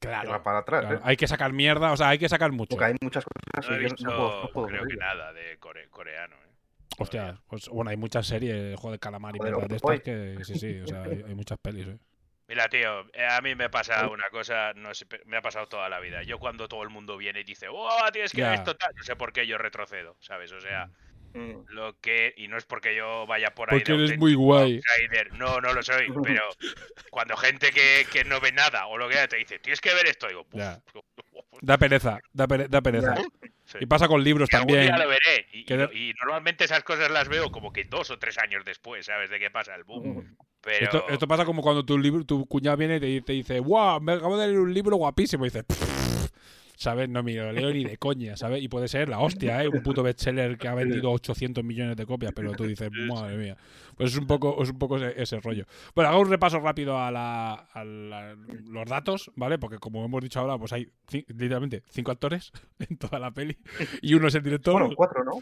Claro, 0.00 0.42
para 0.42 0.58
atrás. 0.58 0.80
claro. 0.82 0.96
¿eh? 0.98 1.00
Hay 1.04 1.16
que 1.16 1.26
sacar 1.26 1.52
mierda, 1.52 1.92
o 1.92 1.96
sea, 1.96 2.08
hay 2.08 2.18
que 2.18 2.28
sacar 2.28 2.52
mucho. 2.52 2.70
Porque 2.70 2.84
hay 2.84 2.94
muchas 3.00 3.24
cosas 3.24 3.70
No 3.70 3.76
he 3.76 3.78
que 3.80 3.88
yo 3.88 4.06
no 4.10 4.16
puedo, 4.16 4.42
no 4.42 4.48
puedo 4.52 4.66
creo 4.68 4.82
ver. 4.82 4.88
que 4.90 4.96
nada 4.96 5.32
de 5.32 5.58
core- 5.58 5.88
coreano. 5.90 6.36
Hostia, 6.98 7.40
pues 7.48 7.68
bueno, 7.68 7.90
hay 7.90 7.96
muchas 7.96 8.26
series, 8.26 8.76
juego 8.78 8.92
de 8.92 8.98
calamar 8.98 9.34
y 9.34 9.38
Joder, 9.38 9.54
mierdas 9.56 9.68
de 9.68 9.76
estas 9.76 10.00
que 10.00 10.44
sí, 10.44 10.58
sí, 10.58 10.80
o 10.80 10.86
sea, 10.86 11.02
hay, 11.04 11.22
hay 11.26 11.34
muchas 11.34 11.58
pelis, 11.58 11.86
¿eh? 11.88 11.98
Mira, 12.46 12.68
tío, 12.68 13.00
eh, 13.14 13.26
a 13.26 13.40
mí 13.40 13.54
me 13.54 13.70
pasa 13.70 14.06
una 14.08 14.28
cosa, 14.30 14.74
no 14.74 14.92
sé, 14.92 15.06
me 15.24 15.38
ha 15.38 15.42
pasado 15.42 15.66
toda 15.66 15.88
la 15.88 15.98
vida. 15.98 16.22
Yo 16.24 16.38
cuando 16.38 16.68
todo 16.68 16.82
el 16.82 16.90
mundo 16.90 17.16
viene 17.16 17.40
y 17.40 17.44
dice, 17.44 17.68
¡oh, 17.70 17.98
tienes 18.12 18.32
que 18.32 18.42
ver 18.42 18.54
esto 18.54 18.76
tal! 18.76 18.90
No 18.94 19.02
sé 19.02 19.16
por 19.16 19.32
qué 19.32 19.46
yo 19.46 19.56
retrocedo, 19.56 20.16
¿sabes? 20.20 20.52
O 20.52 20.60
sea, 20.60 20.90
Mm. 21.36 21.64
lo 21.66 21.98
que... 22.00 22.32
Y 22.36 22.46
no 22.46 22.56
es 22.56 22.64
porque 22.64 22.94
yo 22.94 23.26
vaya 23.26 23.52
por 23.56 23.68
ahí 23.72 23.80
Porque 23.80 23.94
eres 23.94 24.18
muy 24.18 24.34
guay. 24.34 24.76
outsider. 24.76 25.32
No, 25.32 25.60
no 25.60 25.72
lo 25.72 25.82
soy, 25.82 26.06
pero 26.22 26.42
cuando 27.10 27.36
gente 27.36 27.72
que, 27.72 28.06
que 28.12 28.22
no 28.24 28.38
ve 28.40 28.52
nada 28.52 28.86
o 28.86 28.96
lo 28.98 29.08
que 29.08 29.14
sea 29.14 29.26
te 29.26 29.38
dice, 29.38 29.58
tienes 29.58 29.80
que 29.80 29.92
ver 29.94 30.06
esto, 30.06 30.28
digo, 30.28 30.44
"Puf, 30.44 30.60
Ya. 30.60 30.80
puf, 30.92 31.04
Da 31.60 31.76
pereza, 31.78 32.20
da, 32.32 32.46
pere- 32.46 32.68
da 32.68 32.80
pereza. 32.82 33.14
Sí. 33.74 33.80
Y 33.82 33.86
pasa 33.86 34.08
con 34.08 34.22
libros 34.24 34.48
que 34.48 34.56
algún 34.56 34.74
también. 34.74 34.94
día 34.94 35.04
lo 35.04 35.10
veré. 35.10 35.46
Y, 35.52 35.64
Que 35.64 35.74
y- 35.74 35.76
de- 35.76 35.90
y 35.98 36.12
normalmente 36.22 36.64
esas 36.64 36.82
cosas 36.84 37.10
las 37.10 37.28
veo 37.28 37.50
como 37.50 37.72
que 37.72 37.84
dos 37.84 38.10
o 38.10 38.18
tres 38.18 38.38
años 38.38 38.64
después, 38.64 39.04
¿sabes? 39.06 39.28
De 39.30 39.38
qué 39.38 39.50
pasa 39.50 39.74
el 39.74 39.84
boom. 39.84 40.36
Pero... 40.60 40.84
Esto, 40.84 41.04
esto 41.10 41.28
pasa 41.28 41.44
como 41.44 41.60
cuando 41.60 41.84
tu, 41.84 41.98
libro, 41.98 42.24
tu 42.24 42.46
cuñado 42.46 42.76
viene 42.78 42.96
y 42.96 43.00
te, 43.00 43.20
te 43.20 43.32
dice, 43.34 43.58
¡guau! 43.58 44.00
Me 44.00 44.12
acabo 44.12 44.38
de 44.38 44.46
leer 44.46 44.60
un 44.60 44.72
libro 44.72 44.96
guapísimo. 44.96 45.44
Y 45.44 45.48
dices, 45.50 45.64
¿sabes? 46.84 47.08
No 47.08 47.22
me 47.22 47.34
lo 47.34 47.52
leo 47.52 47.70
ni 47.72 47.84
de 47.84 47.96
coña, 47.96 48.36
¿sabes? 48.36 48.62
Y 48.62 48.68
puede 48.68 48.86
ser 48.88 49.08
la 49.08 49.18
hostia, 49.18 49.62
¿eh? 49.64 49.68
Un 49.68 49.82
puto 49.82 50.02
bestseller 50.02 50.56
que 50.56 50.68
ha 50.68 50.74
vendido 50.74 51.10
800 51.10 51.64
millones 51.64 51.96
de 51.96 52.06
copias, 52.06 52.32
pero 52.34 52.52
tú 52.52 52.64
dices, 52.64 52.90
madre 53.08 53.36
mía. 53.36 53.56
Pues 53.96 54.10
es 54.12 54.18
un 54.18 54.26
poco, 54.26 54.60
es 54.62 54.70
un 54.70 54.78
poco 54.78 54.96
ese, 54.96 55.20
ese 55.22 55.40
rollo. 55.40 55.66
Bueno, 55.94 56.10
hago 56.10 56.20
un 56.20 56.28
repaso 56.28 56.58
rápido 56.58 56.98
a, 56.98 57.10
la, 57.12 57.52
a 57.54 57.84
la- 57.84 58.36
los 58.68 58.86
datos, 58.88 59.30
¿vale? 59.36 59.58
Porque 59.58 59.78
como 59.78 60.04
hemos 60.04 60.20
dicho 60.22 60.40
ahora, 60.40 60.58
pues 60.58 60.72
hay 60.72 60.88
literalmente 61.28 61.82
cinco 61.90 62.10
actores 62.10 62.50
en 62.88 62.96
toda 62.96 63.18
la 63.20 63.30
peli 63.30 63.56
y 64.02 64.14
uno 64.14 64.28
es 64.28 64.34
el 64.34 64.42
director. 64.42 64.72
Bueno, 64.72 64.94
cuatro, 64.96 65.22
¿no? 65.24 65.32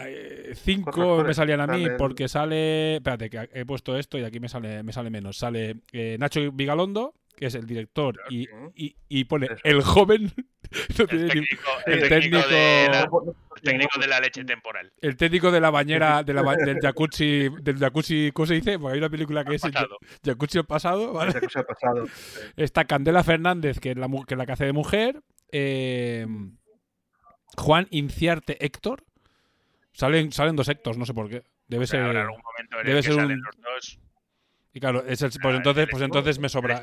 Eh, 0.00 0.52
cinco 0.56 0.90
Cuatro 0.92 1.24
me 1.24 1.34
salían 1.34 1.60
a 1.60 1.66
mí 1.66 1.84
porque 1.98 2.28
sale. 2.28 2.96
Espérate, 2.96 3.30
que 3.30 3.48
he 3.52 3.64
puesto 3.64 3.96
esto 3.96 4.18
y 4.18 4.24
aquí 4.24 4.40
me 4.40 4.48
sale, 4.48 4.82
me 4.82 4.92
sale 4.92 5.10
menos. 5.10 5.38
Sale 5.38 5.76
eh, 5.92 6.16
Nacho 6.18 6.50
Vigalondo, 6.52 7.14
que 7.36 7.46
es 7.46 7.54
el 7.54 7.66
director, 7.66 8.18
y, 8.30 8.48
y, 8.74 8.96
y 9.08 9.24
pone 9.24 9.48
el 9.62 9.82
joven. 9.82 10.32
no 10.98 11.06
tiene 11.06 11.24
ni- 11.26 11.30
técnico, 11.30 11.62
el 11.86 11.92
el 12.02 12.08
técnico 12.08 12.38
técnico. 12.38 12.48
de 12.48 12.88
la- 12.90 13.08
el 13.56 13.62
técnico 13.62 14.00
de 14.00 14.06
la 14.08 14.20
leche 14.20 14.44
temporal. 14.44 14.92
El 15.00 15.16
técnico 15.16 15.50
de 15.52 15.60
la 15.60 15.70
bañera, 15.70 16.22
de 16.22 16.34
la 16.34 16.42
ba- 16.42 16.56
del 16.56 16.80
jacuzzi, 16.80 17.48
del 17.62 17.78
jacuzzi, 17.78 18.30
¿cómo 18.32 18.46
se 18.46 18.54
dice? 18.54 18.78
Porque 18.78 18.94
hay 18.94 18.98
una 18.98 19.10
película 19.10 19.44
que 19.44 19.54
es 19.56 19.64
el 19.64 19.72
pasado. 19.72 19.98
ja- 20.00 20.18
jacuzzi 20.24 20.62
pasado, 20.62 21.12
¿vale? 21.12 21.34
Está 22.56 22.84
Candela 22.86 23.22
Fernández, 23.22 23.78
que 23.80 23.90
es 23.92 23.96
la, 23.96 24.08
que 24.26 24.34
es 24.34 24.38
la 24.38 24.46
que 24.46 24.52
hace 24.52 24.64
de 24.64 24.72
mujer. 24.72 25.22
eh, 25.52 26.26
Juan 27.56 27.86
Inciarte 27.90 28.64
Héctor. 28.64 29.04
Salen, 29.92 30.32
salen 30.32 30.56
dos 30.56 30.68
Héctors, 30.68 30.98
no 30.98 31.06
sé 31.06 31.14
por 31.14 31.28
qué. 31.30 31.42
Debe 31.68 31.86
ser. 31.86 32.00
Habrá 32.02 32.22
algún 32.22 32.40
momento 32.42 32.74
en 32.76 32.80
el 32.80 32.86
debe 32.86 32.98
que 33.00 33.02
ser 33.06 33.14
salen 33.14 33.40
los 33.40 33.56
dos. 33.56 33.98
Y 34.76 34.80
claro, 34.80 35.02
es 35.06 35.22
el- 35.22 35.30
Ah, 35.34 35.38
pues 35.40 35.56
entonces, 35.56 35.84
el 35.84 35.88
pues 35.88 36.02
entonces 36.02 36.38
me 36.38 36.50
sobra. 36.50 36.82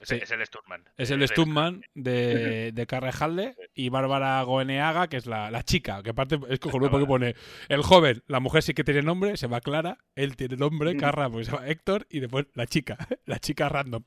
Es, 0.00 0.08
Sí. 0.08 0.14
es 0.22 0.30
el 0.30 0.46
Stuntman. 0.46 0.82
Es 0.96 1.10
el 1.10 1.28
Stuntman 1.28 1.82
de, 1.92 2.72
de 2.72 2.86
Carrejalde 2.86 3.54
y 3.74 3.90
Bárbara 3.90 4.42
Goeneaga, 4.44 5.08
que 5.08 5.18
es 5.18 5.26
la, 5.26 5.50
la 5.50 5.62
chica, 5.62 6.02
que 6.02 6.08
aparte 6.08 6.40
es 6.48 6.58
cojonudo 6.58 6.90
porque 6.90 7.04
pone 7.04 7.34
el 7.68 7.82
joven, 7.82 8.22
la 8.26 8.40
mujer 8.40 8.62
sí 8.62 8.72
que 8.72 8.82
tiene 8.82 9.02
nombre, 9.02 9.36
se 9.36 9.42
llama 9.46 9.60
Clara, 9.60 9.98
él 10.14 10.36
tiene 10.36 10.56
nombre, 10.56 10.96
Carra, 10.96 11.28
porque 11.28 11.44
se 11.44 11.50
llama 11.52 11.66
Héctor, 11.68 12.06
y 12.08 12.20
después 12.20 12.46
la 12.54 12.66
chica, 12.66 12.96
la 13.26 13.38
chica 13.40 13.68
random, 13.68 14.02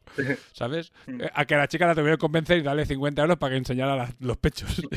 ¿sabes? 0.53 0.91
Eh, 1.05 1.29
A 1.35 1.45
que 1.45 1.55
la 1.57 1.67
chica 1.67 1.85
la 1.85 1.93
tuvieron 1.93 2.15
que 2.17 2.21
convencer 2.21 2.57
y 2.57 2.63
darle 2.63 2.87
50 2.87 3.21
euros 3.21 3.37
para 3.37 3.51
que 3.51 3.57
enseñara 3.57 4.09
los 4.19 4.37
pechos. 4.37 4.81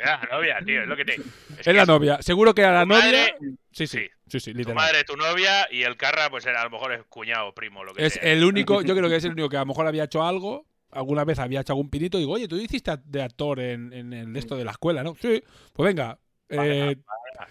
Está. 0.00 0.14
Ah, 0.22 0.28
novia, 0.32 0.58
tío, 0.64 0.82
es 0.82 0.88
lo 0.88 0.96
que 0.96 1.04
te. 1.04 1.14
es 1.58 1.66
la 1.66 1.84
novia, 1.84 2.22
seguro 2.22 2.54
que 2.54 2.62
era 2.62 2.72
la 2.72 2.82
tu 2.82 2.88
madre- 2.88 3.34
novia. 3.40 3.56
Sí, 3.72 3.86
sí, 3.86 4.08
sí, 4.26 4.40
sí, 4.40 4.52
Tu 4.54 4.74
madre, 4.74 5.04
tu 5.04 5.16
novia 5.16 5.68
y 5.70 5.82
el 5.84 5.96
Carra, 5.96 6.28
pues 6.30 6.44
era, 6.46 6.60
a 6.60 6.64
lo 6.64 6.70
mejor 6.70 6.92
es 6.92 7.02
cuñado, 7.08 7.54
primo, 7.54 7.84
lo 7.84 7.94
que 7.94 8.04
Es 8.06 8.14
sea. 8.14 8.22
el 8.32 8.44
único, 8.44 8.82
yo 8.82 8.96
creo 8.96 9.08
que 9.08 9.16
es 9.16 9.24
el 9.24 9.32
único 9.32 9.48
que 9.48 9.56
a 9.56 9.60
lo 9.60 9.66
mejor 9.66 9.86
había 9.86 10.04
hecho 10.04 10.22
algo, 10.24 10.66
alguna 10.90 11.24
vez 11.24 11.38
había 11.38 11.60
hecho 11.60 11.72
algún 11.74 11.88
pinito, 11.90 12.16
y 12.18 12.22
digo, 12.22 12.32
oye, 12.32 12.48
tú 12.48 12.56
hiciste 12.56 12.92
de 13.04 13.22
actor 13.22 13.60
en, 13.60 13.92
en 13.92 14.12
el 14.12 14.36
esto 14.36 14.56
de 14.56 14.64
la 14.64 14.72
escuela, 14.72 15.02
¿no? 15.04 15.14
Sí, 15.20 15.42
pues 15.72 15.86
venga. 15.86 16.18
eh, 16.48 16.96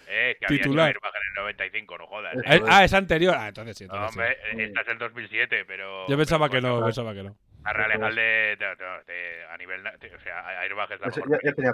Eh, 0.09 0.35
que 0.39 0.45
había 0.45 0.61
titular. 0.61 0.87
Airbag 0.87 1.13
en 1.15 1.21
el 1.37 1.41
95, 1.43 1.97
no 1.97 2.07
jodas. 2.07 2.35
eh. 2.45 2.61
ah, 2.67 2.83
es 2.83 2.93
anterior. 2.93 3.33
Ah, 3.37 3.47
entonces 3.47 3.77
sí. 3.77 3.85
No, 3.87 3.93
entonces 3.95 4.13
sí. 4.41 4.49
hombre, 4.51 4.65
esta 4.65 4.81
es 4.81 4.87
del 4.87 4.97
2007, 4.97 5.63
pero. 5.65 6.05
Yo 6.09 6.17
pensaba 6.17 6.49
pero 6.49 6.61
que 6.61 6.67
no, 6.67 6.83
pensaba 6.85 7.13
que 7.13 7.23
no. 7.23 7.37
Carra 7.63 7.87
legal 7.87 8.15
de, 8.15 8.21
de- 8.21 8.55
de- 8.57 9.03
de- 9.13 9.45
a 9.51 9.57
nivel. 9.57 9.83
de- 9.83 10.15
o 10.15 10.19
sea, 10.21 10.59
Airbag 10.61 10.91
es 10.93 11.01
la 11.01 11.07
Ese- 11.07 11.19
mejor 11.21 11.31
ya- 11.43 11.49
ya 11.63 11.73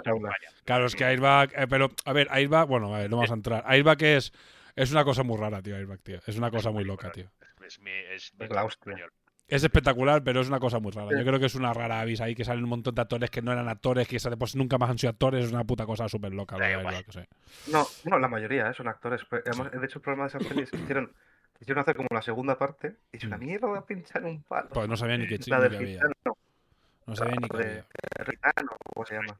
Claro, 0.64 0.86
es 0.86 0.94
que 0.96 1.04
Airbag. 1.04 1.52
eh, 1.54 1.66
pero, 1.68 1.90
a 2.04 2.12
ver, 2.12 2.28
Airbag. 2.30 2.66
Bueno, 2.68 2.94
a 2.94 2.98
ver, 2.98 3.10
no 3.10 3.16
vamos 3.16 3.30
a 3.30 3.34
entrar. 3.34 3.62
Airbag 3.66 4.02
es. 4.02 4.32
Es 4.74 4.90
una 4.92 5.04
cosa 5.04 5.22
muy 5.22 5.38
rara, 5.38 5.62
tío, 5.62 5.74
Airbag, 5.76 6.00
tío. 6.02 6.18
Es 6.26 6.36
una 6.36 6.50
cosa 6.50 6.70
muy 6.70 6.84
loca, 6.84 7.10
tío. 7.12 7.30
Es 7.66 7.80
mi. 7.80 7.90
Es, 7.90 8.32
mi 8.38 8.44
Es 8.44 8.50
la 8.50 8.64
hostia. 8.64 8.90
español. 8.92 9.12
Es 9.48 9.62
espectacular, 9.62 10.24
pero 10.24 10.40
es 10.40 10.48
una 10.48 10.58
cosa 10.58 10.80
muy 10.80 10.90
rara. 10.90 11.08
Sí. 11.10 11.18
Yo 11.18 11.24
creo 11.24 11.38
que 11.38 11.46
es 11.46 11.54
una 11.54 11.72
rara 11.72 12.00
avis 12.00 12.20
ahí 12.20 12.34
que 12.34 12.44
salen 12.44 12.64
un 12.64 12.70
montón 12.70 12.96
de 12.96 13.02
actores 13.02 13.30
que 13.30 13.42
no 13.42 13.52
eran 13.52 13.68
actores, 13.68 14.08
que 14.08 14.18
después 14.18 14.56
nunca 14.56 14.76
más 14.76 14.90
han 14.90 14.98
sido 14.98 15.10
actores. 15.12 15.44
Es 15.44 15.52
una 15.52 15.62
puta 15.62 15.86
cosa 15.86 16.08
súper 16.08 16.34
loca. 16.34 16.58
lo 16.58 16.64
de. 16.64 16.74
Airbag, 16.74 17.04
sí. 17.12 17.20
No, 17.70 17.86
no, 18.04 18.18
la 18.18 18.26
mayoría 18.26 18.68
¿eh? 18.70 18.74
son 18.74 18.88
actores. 18.88 19.24
además, 19.30 19.70
de 19.70 19.86
hecho, 19.86 19.98
el 20.00 20.02
problema 20.02 20.24
de 20.24 20.28
esas 20.30 20.44
pelis 20.44 20.64
es 20.64 20.70
que 20.72 20.78
hicieron, 20.78 21.12
quisieron 21.58 21.80
hacer 21.82 21.96
como 21.96 22.08
la 22.10 22.22
segunda 22.22 22.58
parte 22.58 22.96
y 23.12 23.16
es 23.18 23.24
una 23.24 23.38
mierda 23.38 23.72
de 23.72 23.82
pinchar 23.86 24.24
un 24.24 24.42
palo. 24.42 24.70
Pues 24.70 24.88
no 24.88 24.96
sabía 24.96 25.18
ni 25.18 25.26
qué 25.26 25.38
la 25.38 25.44
chico 25.44 25.56
había. 25.56 25.78
gitano, 25.78 26.12
No 27.06 27.16
sabía 27.16 27.34
ni 27.36 27.48
qué 27.48 27.56
había. 27.56 27.86
Ritano, 28.18 28.70
¿cómo 28.94 29.06
se 29.06 29.14
llama? 29.14 29.38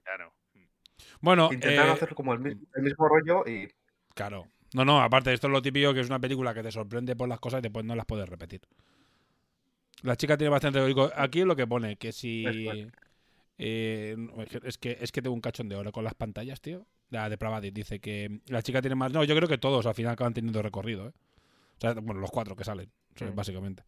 Bueno, 1.21 1.51
Intentaron 1.53 1.91
eh, 1.91 1.95
hacer 1.95 2.15
como 2.15 2.33
el 2.33 2.41
mismo, 2.41 2.67
el 2.75 2.83
mismo 2.83 3.09
rollo 3.09 3.45
y 3.47 3.69
Claro. 4.15 4.47
No, 4.75 4.85
no, 4.85 5.01
aparte, 5.01 5.33
esto 5.33 5.47
es 5.47 5.53
lo 5.53 5.63
típico 5.63 5.95
que 5.95 6.01
es 6.01 6.09
una 6.09 6.19
película 6.19 6.53
que 6.53 6.63
te 6.63 6.73
sorprende 6.73 7.15
por 7.17 7.29
las 7.29 7.39
cosas 7.41 7.61
y 7.61 7.63
después 7.63 7.85
no 7.85 7.95
las 7.95 8.05
puedes 8.07 8.29
repetir. 8.29 8.61
La 10.03 10.17
chica 10.17 10.37
tiene 10.37 10.51
bastante. 10.51 10.81
Aquí 11.15 11.41
es 11.41 11.47
lo 11.47 11.57
que 11.57 11.67
pone, 11.67 11.97
que 11.97 12.13
si. 12.13 12.45
Eh, 13.59 14.15
no, 14.19 14.43
es 14.43 14.49
que- 14.51 14.61
es 14.69 14.77
que 14.79 14.99
es 15.01 15.13
que 15.13 15.23
tengo 15.23 15.35
un 15.35 15.41
cachón 15.41 15.69
de 15.69 15.77
oro 15.77 15.93
con 15.93 16.05
las 16.05 16.15
pantallas, 16.15 16.61
tío. 16.61 16.87
La 17.09 17.29
de 17.31 17.39
Pravadis 17.39 17.73
dice 17.73 18.01
que 18.01 18.41
la 18.49 18.63
chica 18.63 18.83
tiene 18.83 18.97
más. 18.97 19.13
No, 19.13 19.25
yo 19.25 19.35
creo 19.35 19.49
que 19.49 19.57
todos 19.59 19.87
al 19.87 19.95
final 19.95 20.13
acaban 20.13 20.35
teniendo 20.35 20.61
recorrido, 20.61 21.09
¿eh? 21.09 21.13
O 21.77 21.81
sea, 21.81 21.95
bueno, 21.95 22.21
los 22.21 22.31
cuatro 22.31 22.57
que 22.57 22.65
salen, 22.65 22.91
o 23.15 23.19
sea, 23.19 23.29
Mm. 23.31 23.35
básicamente. 23.35 23.83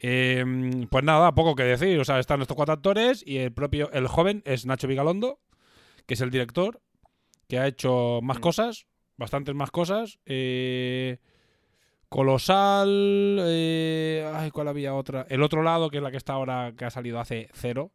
Eh, 0.00 0.44
pues 0.90 1.04
nada, 1.04 1.34
poco 1.34 1.54
que 1.56 1.64
decir. 1.64 1.98
O 1.98 2.04
sea, 2.04 2.18
están 2.18 2.40
estos 2.40 2.56
cuatro 2.56 2.74
actores 2.74 3.22
y 3.26 3.38
el 3.38 3.52
propio. 3.52 3.90
El 3.92 4.06
joven 4.08 4.42
es 4.44 4.64
Nacho 4.66 4.86
Vigalondo, 4.86 5.40
que 6.06 6.14
es 6.14 6.20
el 6.20 6.30
director, 6.30 6.80
que 7.48 7.58
ha 7.58 7.66
hecho 7.66 8.20
más 8.22 8.38
Mm. 8.38 8.40
cosas, 8.42 8.86
bastantes 9.16 9.54
más 9.54 9.70
cosas. 9.70 10.18
Eh, 10.26 11.18
Colosal. 12.08 13.38
eh, 13.42 14.30
ay, 14.34 14.50
¿cuál 14.50 14.68
había 14.68 14.94
otra? 14.94 15.26
El 15.28 15.42
otro 15.42 15.62
lado, 15.62 15.90
que 15.90 15.98
es 15.98 16.02
la 16.02 16.10
que 16.10 16.16
está 16.16 16.32
ahora, 16.34 16.72
que 16.76 16.84
ha 16.84 16.90
salido 16.90 17.20
hace 17.20 17.48
cero. 17.52 17.92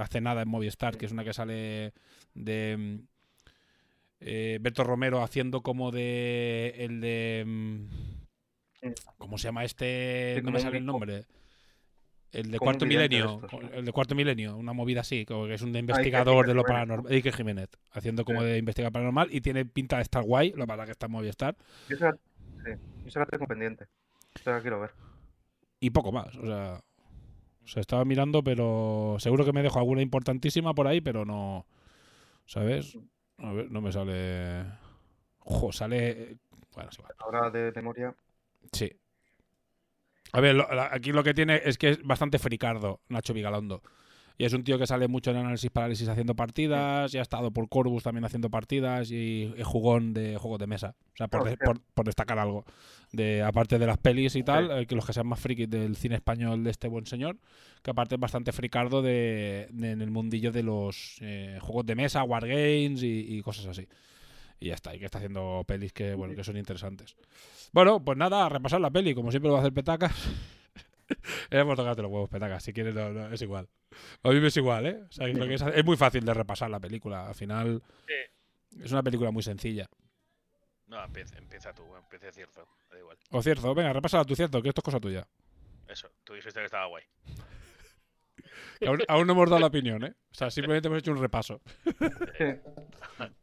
Hace 0.00 0.20
nada 0.20 0.42
en 0.42 0.48
Movistar, 0.48 0.98
que 0.98 1.06
es 1.06 1.12
una 1.12 1.24
que 1.24 1.32
sale 1.32 1.94
de. 2.34 2.76
mm, 2.78 2.96
eh, 4.20 4.58
Berto 4.60 4.84
Romero 4.84 5.22
haciendo 5.22 5.62
como 5.62 5.90
de. 5.92 6.74
El 6.78 7.00
de. 7.00 7.86
¿Cómo 9.18 9.38
se 9.38 9.44
llama 9.48 9.64
este? 9.64 10.40
No 10.44 10.50
me 10.50 10.60
sale 10.60 10.78
el 10.78 10.86
nombre. 10.86 11.24
El 12.30 12.50
de 12.50 12.58
Cuarto 12.58 12.84
de 12.84 12.90
Milenio. 12.90 13.40
estos, 13.42 13.52
¿no? 13.62 13.68
El 13.70 13.84
de 13.86 13.92
Cuarto 13.92 14.14
Milenio, 14.14 14.54
una 14.56 14.74
movida 14.74 15.00
así, 15.00 15.24
que 15.24 15.54
es 15.54 15.62
un 15.62 15.70
Iker 15.70 15.80
investigador 15.80 16.46
de 16.46 16.54
lo 16.54 16.62
paranormal. 16.62 17.10
Iker 17.10 17.32
Jiménez, 17.34 17.70
haciendo 17.90 18.24
como 18.24 18.40
Sí. 18.42 18.46
de 18.48 18.58
investigador 18.58 18.92
paranormal 18.92 19.28
y 19.34 19.40
tiene 19.40 19.64
pinta 19.64 19.96
de 19.96 20.02
estar 20.02 20.22
guay, 20.22 20.52
pasa 20.66 20.82
es 20.82 20.86
que 20.86 20.92
está 20.92 21.06
en 21.06 21.12
Movistar. 21.12 21.56
yo 21.88 21.96
se 21.96 22.04
la, 22.04 22.12
sí, 22.12 22.70
yo 23.04 23.10
se 23.10 23.18
la 23.18 23.26
tengo 23.26 23.46
pendiente. 23.46 23.86
Yo 24.44 24.50
la 24.52 24.60
quiero 24.60 24.80
ver. 24.80 24.90
Y 25.80 25.90
poco 25.90 26.12
más, 26.12 26.36
o 26.36 26.46
sea. 26.46 26.80
O 27.64 27.70
sea, 27.70 27.80
estaba 27.82 28.04
mirando, 28.06 28.42
pero 28.42 29.16
seguro 29.18 29.44
que 29.44 29.52
me 29.52 29.62
dejo 29.62 29.78
alguna 29.78 30.00
importantísima 30.00 30.72
por 30.74 30.86
ahí, 30.86 31.02
pero 31.02 31.24
no. 31.26 31.66
¿Sabes? 32.46 32.96
A 33.38 33.52
ver, 33.52 33.70
no 33.70 33.80
me 33.82 33.92
sale. 33.92 34.64
Ojo, 35.40 35.70
sale. 35.72 36.36
Bueno, 36.74 36.88
es 36.90 36.98
igual. 36.98 37.12
Ahora 37.18 37.50
de 37.50 37.70
memoria. 37.72 38.14
Sí. 38.72 38.90
A 40.32 40.40
ver, 40.40 40.54
lo- 40.54 40.68
la- 40.74 40.90
aquí 40.92 41.12
lo 41.12 41.24
que 41.24 41.34
tiene 41.34 41.60
es 41.64 41.78
que 41.78 41.90
es 41.90 42.02
bastante 42.02 42.38
fricardo 42.38 43.00
Nacho 43.08 43.32
Vigalondo. 43.34 43.82
Y 44.40 44.44
es 44.44 44.52
un 44.52 44.62
tío 44.62 44.78
que 44.78 44.86
sale 44.86 45.08
mucho 45.08 45.32
en 45.32 45.38
análisis 45.38 45.68
parálisis 45.68 46.08
haciendo 46.08 46.36
partidas, 46.36 47.12
y 47.12 47.18
ha 47.18 47.22
estado 47.22 47.50
por 47.50 47.68
Corbus 47.68 48.04
también 48.04 48.24
haciendo 48.24 48.50
partidas, 48.50 49.10
y 49.10 49.52
es 49.56 49.66
jugón 49.66 50.14
de 50.14 50.36
juegos 50.36 50.60
de 50.60 50.68
mesa. 50.68 50.94
O 51.14 51.16
sea, 51.16 51.26
por, 51.26 51.42
de- 51.42 51.52
Hostia. 51.54 51.64
por- 51.66 51.80
por 51.92 52.06
destacar 52.06 52.38
algo. 52.38 52.64
de 53.10 53.42
Aparte 53.42 53.78
de 53.80 53.86
las 53.86 53.96
pelis 53.98 54.36
y 54.36 54.42
tal, 54.44 54.70
eh, 54.70 54.86
que 54.86 54.94
los 54.94 55.04
que 55.06 55.12
sean 55.14 55.26
más 55.26 55.40
frikis 55.40 55.68
del 55.68 55.96
cine 55.96 56.14
español 56.16 56.62
de 56.62 56.70
este 56.70 56.86
buen 56.88 57.06
señor, 57.06 57.38
que 57.82 57.90
aparte 57.90 58.14
es 58.16 58.20
bastante 58.20 58.52
fricardo 58.52 59.00
de, 59.02 59.66
de- 59.72 59.90
en 59.92 60.02
el 60.02 60.10
mundillo 60.10 60.52
de 60.52 60.62
los 60.62 61.16
eh, 61.22 61.58
juegos 61.60 61.86
de 61.86 61.94
mesa, 61.96 62.22
wargames 62.22 63.02
y, 63.02 63.38
y 63.38 63.42
cosas 63.42 63.64
así. 63.66 63.88
Y 64.60 64.68
ya 64.68 64.74
está, 64.74 64.94
y 64.94 64.98
que 64.98 65.04
está 65.04 65.18
haciendo 65.18 65.64
pelis 65.66 65.92
que, 65.92 66.14
bueno, 66.14 66.34
que 66.34 66.42
son 66.44 66.56
interesantes. 66.56 67.16
Bueno, 67.72 68.04
pues 68.04 68.18
nada, 68.18 68.46
a 68.46 68.48
repasar 68.48 68.80
la 68.80 68.90
peli, 68.90 69.14
como 69.14 69.30
siempre 69.30 69.48
lo 69.48 69.54
va 69.54 69.60
a 69.60 69.62
hacer 69.62 69.72
Petacas. 69.72 70.12
Hemos 71.50 71.76
tocado 71.76 72.02
los 72.02 72.10
huevos, 72.10 72.28
Petacas, 72.28 72.64
si 72.64 72.72
quieres 72.72 72.94
no, 72.94 73.10
no, 73.10 73.32
es 73.32 73.40
igual. 73.40 73.68
A 74.22 74.30
mí 74.30 74.40
me 74.40 74.48
es 74.48 74.56
igual, 74.56 74.86
¿eh? 74.86 75.00
O 75.08 75.12
sea, 75.12 75.28
lo 75.28 75.46
que 75.46 75.54
es, 75.54 75.62
es 75.62 75.84
muy 75.84 75.96
fácil 75.96 76.24
de 76.24 76.34
repasar 76.34 76.70
la 76.70 76.80
película, 76.80 77.28
al 77.28 77.34
final 77.34 77.82
es 78.82 78.92
una 78.92 79.02
película 79.02 79.30
muy 79.30 79.42
sencilla. 79.42 79.86
No, 80.86 81.02
empieza, 81.04 81.36
empieza 81.38 81.72
tú, 81.72 81.82
empieza 81.96 82.32
cierto. 82.32 82.66
Da 82.90 82.98
igual. 82.98 83.18
O 83.30 83.42
cierto, 83.42 83.74
venga, 83.74 83.92
repásala 83.92 84.24
tú, 84.24 84.34
cierto, 84.34 84.62
que 84.62 84.70
esto 84.70 84.80
es 84.80 84.84
cosa 84.84 85.00
tuya. 85.00 85.26
Eso, 85.86 86.10
tú 86.24 86.34
dijiste 86.34 86.60
que 86.60 86.66
estaba 86.66 86.86
guay. 86.86 87.04
Aún, 88.86 89.02
aún 89.08 89.26
no 89.26 89.32
hemos 89.34 89.50
dado 89.50 89.60
la 89.60 89.66
opinión, 89.68 90.04
¿eh? 90.04 90.14
O 90.30 90.34
sea, 90.34 90.50
simplemente 90.50 90.88
hemos 90.88 91.00
hecho 91.00 91.12
un 91.12 91.20
repaso. 91.20 91.60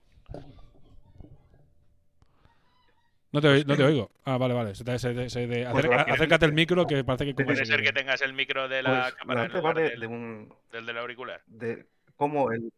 No 3.36 3.42
te, 3.42 3.66
no 3.66 3.76
te 3.76 3.84
oigo. 3.84 4.12
Ah, 4.24 4.38
vale, 4.38 4.54
vale. 4.54 4.76
Se 4.76 4.86
te- 4.86 4.98
se 4.98 5.14
te- 5.14 5.30
se 5.30 5.46
te- 5.46 5.66
Pues 5.70 5.86
acerca- 5.86 6.14
acércate 6.14 6.46
el 6.46 6.54
micro 6.54 6.88
que 6.88 7.04
parece 7.04 7.26
que 7.26 7.36
como 7.36 7.48
Puede 7.48 7.58
se 7.58 7.66
ser 7.66 7.84
que 7.84 7.92
tengas 7.92 8.22
el 8.22 8.32
micro 8.34 8.70
de 8.70 8.82
la 8.82 9.02
Pues 9.02 9.16
cámara 9.16 9.40
la 9.42 9.46
en 9.48 9.52
lugar 9.54 9.76
va 9.76 9.82
de, 9.82 9.90
del, 9.90 10.00
de 10.00 10.08
un. 10.08 10.56
del 10.72 10.86
del 10.86 10.98
auricular. 10.98 11.42
de 11.48 11.86
cómo 12.16 12.50
el. 12.52 12.72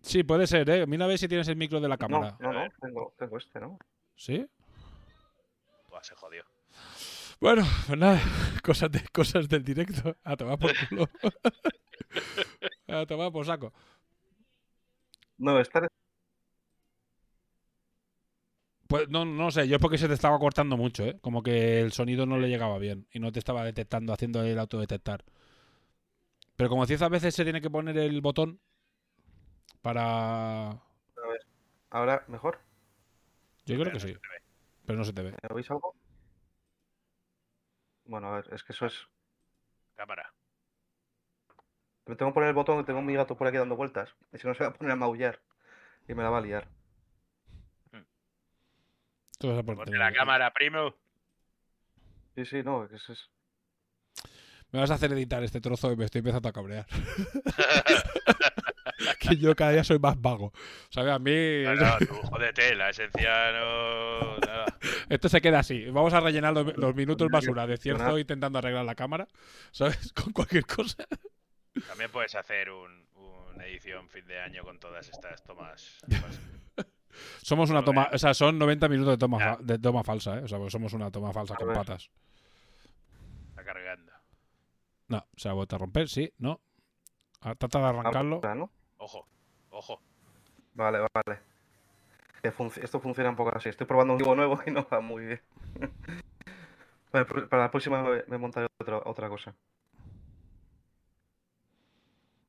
Sí, 0.00 0.22
puede 0.22 0.46
ser, 0.46 0.70
¿eh? 0.70 0.86
Mira 0.86 1.04
a 1.04 1.08
ver 1.08 1.18
si 1.18 1.28
tienes 1.28 1.48
el 1.48 1.56
micro 1.56 1.80
de 1.80 1.88
la 1.88 1.98
cámara. 1.98 2.36
No, 2.40 2.52
no, 2.52 2.64
no, 2.64 2.70
tengo, 2.80 3.14
tengo 3.18 3.36
este, 3.36 3.60
¿no? 3.60 3.78
¿Sí? 4.14 4.46
Se 6.02 6.14
jodió. 6.14 6.44
Bueno, 7.40 7.62
pues 7.86 7.98
nada, 7.98 8.20
cosas, 8.62 8.90
de, 8.92 9.02
cosas 9.12 9.48
del 9.48 9.64
directo. 9.64 10.16
A 10.24 10.36
tomar 10.36 10.58
por 10.58 10.70
culo. 10.88 11.08
A 12.88 13.04
tomar 13.06 13.32
por 13.32 13.44
saco. 13.44 13.72
No, 15.38 15.58
estar. 15.58 15.88
Pues 18.88 19.08
no, 19.08 19.24
no 19.24 19.50
sé, 19.50 19.66
yo 19.66 19.76
es 19.76 19.82
porque 19.82 19.98
se 19.98 20.08
te 20.08 20.14
estaba 20.14 20.38
cortando 20.38 20.76
mucho, 20.76 21.04
¿eh? 21.04 21.18
Como 21.20 21.42
que 21.42 21.80
el 21.80 21.92
sonido 21.92 22.26
no 22.26 22.38
le 22.38 22.48
llegaba 22.48 22.78
bien 22.78 23.06
y 23.12 23.18
no 23.18 23.32
te 23.32 23.38
estaba 23.38 23.64
detectando, 23.64 24.12
haciendo 24.12 24.42
el 24.42 24.58
autodetectar. 24.58 25.24
Pero 26.56 26.70
como 26.70 26.86
decís, 26.86 27.02
a 27.02 27.08
veces 27.08 27.34
se 27.34 27.44
tiene 27.44 27.60
que 27.60 27.70
poner 27.70 27.96
el 27.98 28.20
botón 28.20 28.60
para... 29.82 30.68
A 30.70 31.28
ver, 31.28 31.46
ahora 31.90 32.24
mejor. 32.28 32.60
Yo 33.64 33.78
creo 33.78 33.92
que 33.92 34.00
sí, 34.00 34.16
pero 34.84 34.98
no 34.98 35.04
se 35.04 35.12
te 35.12 35.22
ve. 35.22 35.32
¿Me 35.32 35.54
oís 35.54 35.70
algo? 35.70 35.94
Bueno, 38.04 38.28
a 38.28 38.36
ver, 38.36 38.54
es 38.54 38.62
que 38.62 38.72
eso 38.72 38.86
es. 38.86 39.08
Cámara. 39.96 40.32
Me 42.06 42.14
tengo 42.14 42.30
que 42.30 42.34
poner 42.34 42.50
el 42.50 42.54
botón, 42.54 42.78
que 42.78 42.84
tengo 42.84 43.02
mi 43.02 43.14
gato 43.14 43.36
por 43.36 43.48
aquí 43.48 43.56
dando 43.56 43.74
vueltas. 43.74 44.14
Y 44.32 44.38
si 44.38 44.46
no, 44.46 44.54
se 44.54 44.62
va 44.62 44.70
a 44.70 44.72
poner 44.74 44.92
a 44.92 44.96
maullar. 44.96 45.40
Y 46.06 46.14
me 46.14 46.22
la 46.22 46.30
va 46.30 46.38
a 46.38 46.40
liar. 46.40 46.68
Por- 49.38 49.64
Ponte 49.64 49.96
la 49.96 50.12
cámara, 50.12 50.52
primo. 50.52 50.94
Sí, 52.34 52.44
sí, 52.44 52.62
no, 52.62 52.88
que 52.88 52.96
eso 52.96 53.12
es. 53.12 53.30
Me 54.72 54.80
vas 54.80 54.90
a 54.90 54.94
hacer 54.94 55.12
editar 55.12 55.42
este 55.44 55.60
trozo 55.60 55.92
y 55.92 55.96
me 55.96 56.04
estoy 56.06 56.20
empezando 56.20 56.48
a 56.48 56.52
cabrear. 56.52 56.86
que 59.20 59.36
yo 59.36 59.54
cada 59.54 59.72
día 59.72 59.84
soy 59.84 59.98
más 59.98 60.20
vago. 60.20 60.52
¿Sabes? 60.90 61.12
A 61.12 61.18
mí. 61.18 61.62
No, 61.64 61.74
no, 61.74 61.98
tú, 61.98 62.14
jódete, 62.14 62.74
la 62.74 62.90
esencia 62.90 63.52
no. 63.52 64.38
nada. 64.38 64.66
Esto 65.08 65.28
se 65.28 65.40
queda 65.40 65.60
así. 65.60 65.86
Vamos 65.90 66.12
a 66.14 66.20
rellenar 66.20 66.54
los, 66.54 66.76
los 66.76 66.94
minutos 66.94 67.28
basura 67.30 67.66
de 67.66 67.76
cierto 67.76 68.18
intentando 68.18 68.58
arreglar 68.58 68.84
la 68.84 68.94
cámara. 68.94 69.26
¿Sabes? 69.70 70.12
Con 70.14 70.32
cualquier 70.32 70.66
cosa. 70.66 71.04
También 71.86 72.10
puedes 72.10 72.34
hacer 72.34 72.70
un, 72.70 73.06
una 73.54 73.66
edición 73.66 74.08
fin 74.08 74.26
de 74.26 74.40
año 74.40 74.64
con 74.64 74.78
todas 74.78 75.08
estas 75.08 75.44
tomas. 75.44 75.98
Somos 77.42 77.70
una 77.70 77.84
toma. 77.84 78.08
O 78.12 78.18
sea, 78.18 78.34
son 78.34 78.58
90 78.58 78.88
minutos 78.88 79.12
de 79.12 79.18
toma, 79.18 79.38
fa- 79.38 79.58
de 79.62 79.78
toma 79.78 80.02
falsa, 80.04 80.38
¿eh? 80.38 80.42
O 80.42 80.48
sea, 80.48 80.58
pues 80.58 80.72
somos 80.72 80.92
una 80.92 81.10
toma 81.10 81.32
falsa 81.32 81.56
con 81.56 81.72
patas. 81.72 82.10
Está 83.50 83.64
cargando. 83.64 84.12
No, 85.08 85.24
se 85.36 85.48
ha 85.48 85.52
vuelto 85.52 85.76
a 85.76 85.78
romper, 85.78 86.08
sí, 86.08 86.32
no. 86.38 86.60
Trata 87.58 87.78
de 87.78 87.84
arrancarlo. 87.84 88.40
Ah, 88.42 88.54
¿no? 88.54 88.70
Ojo, 88.98 89.26
ojo. 89.70 90.00
Vale, 90.74 90.98
vale. 91.14 91.38
Esto 92.42 93.00
funciona 93.00 93.30
un 93.30 93.36
poco 93.36 93.56
así. 93.56 93.68
Estoy 93.68 93.86
probando 93.86 94.14
un 94.14 94.20
juego 94.20 94.34
nuevo 94.36 94.60
y 94.66 94.70
no 94.70 94.86
va 94.92 95.00
muy 95.00 95.24
bien. 95.26 95.40
Para 97.10 97.62
la 97.62 97.70
próxima 97.70 98.02
me, 98.02 98.22
me 98.28 98.38
montaré 98.38 98.66
otra, 98.78 98.98
otra 99.04 99.28
cosa. 99.28 99.54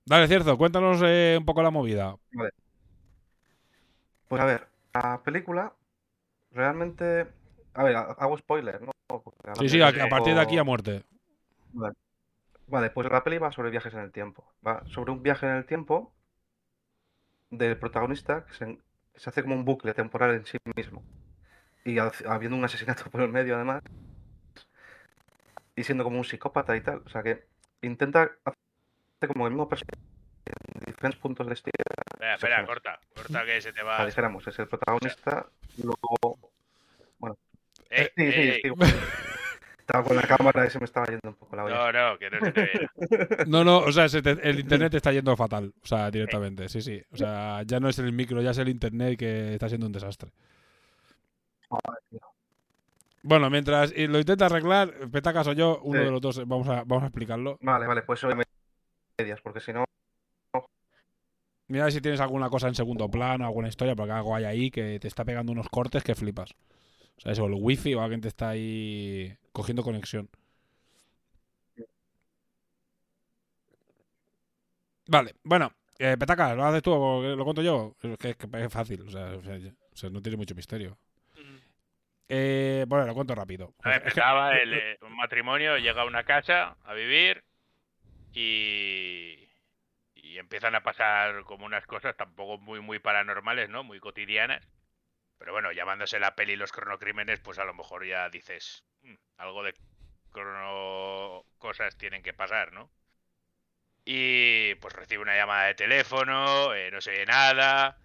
Dale, 0.05 0.27
cierto, 0.27 0.57
cuéntanos 0.57 1.01
eh, 1.03 1.36
un 1.38 1.45
poco 1.45 1.62
la 1.62 1.71
movida. 1.71 2.15
Vale. 2.31 2.51
Pues 4.27 4.41
a 4.41 4.46
ver, 4.46 4.67
la 4.93 5.22
película 5.24 5.74
realmente. 6.51 7.27
A 7.74 7.84
ver, 7.84 7.96
ha- 7.96 8.15
hago 8.17 8.38
spoiler, 8.38 8.81
¿no? 8.81 8.91
Sí, 9.60 9.69
sí, 9.69 9.81
a, 9.81 9.91
partir 10.10 10.36
de 10.36 10.41
aquí 10.41 10.57
a 10.57 10.63
muerte. 10.63 11.03
Vale. 11.74 11.96
Vale, 12.67 12.89
pues 12.89 13.10
la 13.10 13.24
peli 13.24 13.38
va 13.38 13.51
sobre 13.51 13.69
viajes 13.69 13.93
en 13.93 14.01
el 14.01 14.12
tiempo. 14.12 14.46
Va 14.65 14.84
sobre 14.88 15.12
un 15.12 15.24
viaje 15.24 15.46
en 15.46 15.53
el 15.53 15.65
tiempo 15.65 16.13
del 17.50 17.77
protagonista 17.77 18.46
que 18.46 18.53
se, 18.53 18.65
que 19.13 19.19
se 19.19 19.29
hace 19.29 19.43
como 19.43 19.55
un 19.55 19.65
bucle 19.65 19.93
temporal 19.93 20.36
en 20.36 20.46
sí 20.46 20.57
mismo. 20.75 21.03
Y 21.86 22.00
ha- 22.00 22.12
habiendo 22.27 22.57
un 22.57 22.65
asesinato 22.65 23.10
por 23.12 23.22
el 23.22 23.29
medio, 23.31 23.55
además. 23.55 23.81
Y 25.75 25.84
siendo 25.84 26.03
como 26.03 26.17
un 26.17 26.25
psicópata 26.25 26.75
y 26.75 26.81
tal. 26.81 27.01
O 27.05 27.10
sea 27.10 27.24
que 27.24 27.46
intenta 27.81 28.24
hacer 28.43 29.29
como 29.34 29.48
el 29.48 29.53
mismo 29.53 29.69
personaje 29.69 29.98
diferentes 30.97 31.21
puntos 31.21 31.45
de 31.45 31.49
la 31.51 31.53
historia. 31.53 32.33
Espera, 32.35 32.65
corta. 32.65 32.99
Corta 33.15 33.45
que 33.45 33.61
se 33.61 33.71
te 33.71 33.83
va. 33.83 34.05
dijéramos, 34.05 34.45
es 34.47 34.57
el 34.59 34.67
protagonista. 34.67 35.45
Luego. 35.83 36.39
Bueno, 37.19 37.37
Ey, 37.89 38.05
sí, 38.15 38.31
sí, 38.31 38.39
ey, 38.39 38.49
es 38.49 38.61
que 38.61 38.67
igual 38.67 38.89
estaba 39.79 40.03
con 40.03 40.15
la 40.17 40.23
cámara 40.23 40.65
y 40.65 40.69
se 40.69 40.79
me 40.79 40.85
estaba 40.85 41.05
yendo 41.05 41.29
un 41.29 41.35
poco 41.35 41.55
la 41.55 41.63
olla. 41.63 41.91
No, 41.91 42.11
no, 42.11 42.17
que 42.19 42.29
no 42.29 42.39
se 42.45 42.51
te 42.51 42.61
vea. 42.61 43.45
No, 43.47 43.63
no, 43.63 43.77
o 43.79 43.91
sea, 43.91 44.09
se 44.09 44.21
te- 44.21 44.31
el 44.49 44.59
internet 44.59 44.91
te 44.91 44.97
está 44.97 45.11
yendo 45.13 45.35
fatal. 45.37 45.73
O 45.81 45.85
sea, 45.87 46.09
directamente, 46.11 46.67
sí, 46.67 46.81
sí. 46.81 47.01
O 47.11 47.15
sea, 47.17 47.61
ya 47.63 47.79
no 47.79 47.87
es 47.89 47.97
el 47.99 48.11
micro, 48.11 48.41
ya 48.41 48.51
es 48.51 48.57
el 48.57 48.67
internet 48.69 49.17
que 49.17 49.53
está 49.53 49.69
siendo 49.69 49.85
un 49.87 49.93
desastre. 49.93 50.31
Bueno, 53.23 53.49
mientras 53.49 53.91
y 53.95 54.07
lo 54.07 54.19
intenta 54.19 54.45
arreglar, 54.45 54.93
Petacas 55.11 55.47
o 55.47 55.53
yo, 55.53 55.79
uno 55.83 55.99
Sí. 55.99 56.05
de 56.05 56.11
los 56.11 56.21
dos, 56.21 56.37
eh, 56.37 56.43
vamos 56.45 56.67
a, 56.69 56.83
vamos 56.85 57.03
a 57.03 57.07
explicarlo. 57.07 57.57
Vale, 57.61 57.85
vale, 57.87 58.01
pues 58.03 58.23
eso 58.23 58.29
medias, 59.17 59.41
porque 59.41 59.59
si 59.59 59.73
no. 59.73 59.85
Mira 61.67 61.91
si 61.91 62.01
tienes 62.01 62.21
alguna 62.21 62.50
cosa 62.50 62.67
en 62.67 62.75
segundo 62.75 63.09
plano, 63.09 63.45
alguna 63.45 63.67
historia, 63.67 63.95
porque 63.95 64.13
algo 64.13 64.36
hay 64.36 64.45
ahí 64.45 64.71
que 64.71 65.00
te 65.00 65.07
está 65.07 65.25
pegando 65.25 65.51
unos 65.51 65.67
cortes 65.69 66.03
que 66.03 66.15
flipas. 66.15 66.51
O 67.17 67.21
sea, 67.21 67.31
eso, 67.31 67.45
el 67.45 67.55
wifi 67.55 67.93
o 67.93 68.01
alguien 68.01 68.21
te 68.21 68.29
está 68.29 68.50
ahí 68.50 69.36
cogiendo 69.51 69.83
conexión. 69.83 70.29
Vale, 75.07 75.36
bueno, 75.43 75.71
eh, 76.00 76.15
Petacas, 76.17 76.55
¿lo 76.55 76.65
haces 76.65 76.83
tú 76.83 76.91
o 76.91 77.21
lo 77.36 77.43
cuento 77.43 77.62
yo? 77.62 77.95
Es 78.01 78.17
que, 78.17 78.29
es 78.29 78.36
que 78.38 78.47
es 78.53 78.71
fácil, 78.71 79.01
o 79.01 79.09
sea, 79.09 79.33
o 79.36 80.09
no 80.09 80.21
tiene 80.21 80.38
mucho 80.38 80.53
misterio. 80.53 80.97
Eh, 82.29 82.86
bueno, 82.88 83.05
lo 83.05 83.13
cuento 83.13 83.33
rápido. 83.33 83.74
A 83.83 83.89
ver, 83.89 83.97
empezaba 84.00 84.57
el, 84.57 84.74
eh, 84.74 84.97
un 85.01 85.15
matrimonio, 85.15 85.77
llega 85.77 86.01
a 86.01 86.05
una 86.05 86.24
casa 86.24 86.75
a 86.83 86.93
vivir 86.93 87.43
y, 88.33 89.46
y 90.34 90.38
empiezan 90.39 90.75
a 90.75 90.84
pasar 90.84 91.43
como 91.45 91.65
unas 91.65 91.86
cosas 91.88 92.15
tampoco 92.17 92.58
muy 92.58 92.80
muy 92.82 92.99
paranormales, 92.99 93.69
¿no? 93.69 93.84
Muy 93.84 93.99
cotidianas. 93.99 94.67
Pero 95.39 95.54
bueno, 95.54 95.71
llamándose 95.73 96.19
la 96.19 96.36
peli 96.36 96.56
Los 96.58 96.71
cronocrímenes, 96.73 97.39
pues 97.41 97.60
a 97.60 97.65
lo 97.65 97.73
mejor 97.75 98.06
ya 98.08 98.30
dices, 98.30 98.84
"Mm, 99.04 99.15
algo 99.39 99.63
de 99.63 99.75
crono 100.32 101.45
cosas 101.60 101.97
tienen 101.97 102.23
que 102.23 102.34
pasar, 102.34 102.73
¿no? 102.73 102.91
Y 104.06 104.75
pues 104.75 104.93
recibe 104.93 105.21
una 105.23 105.36
llamada 105.36 105.67
de 105.67 105.75
teléfono, 105.75 106.73
eh, 106.73 106.89
no 106.91 107.01
se 107.01 107.12
oye 107.12 107.25
nada, 107.25 107.97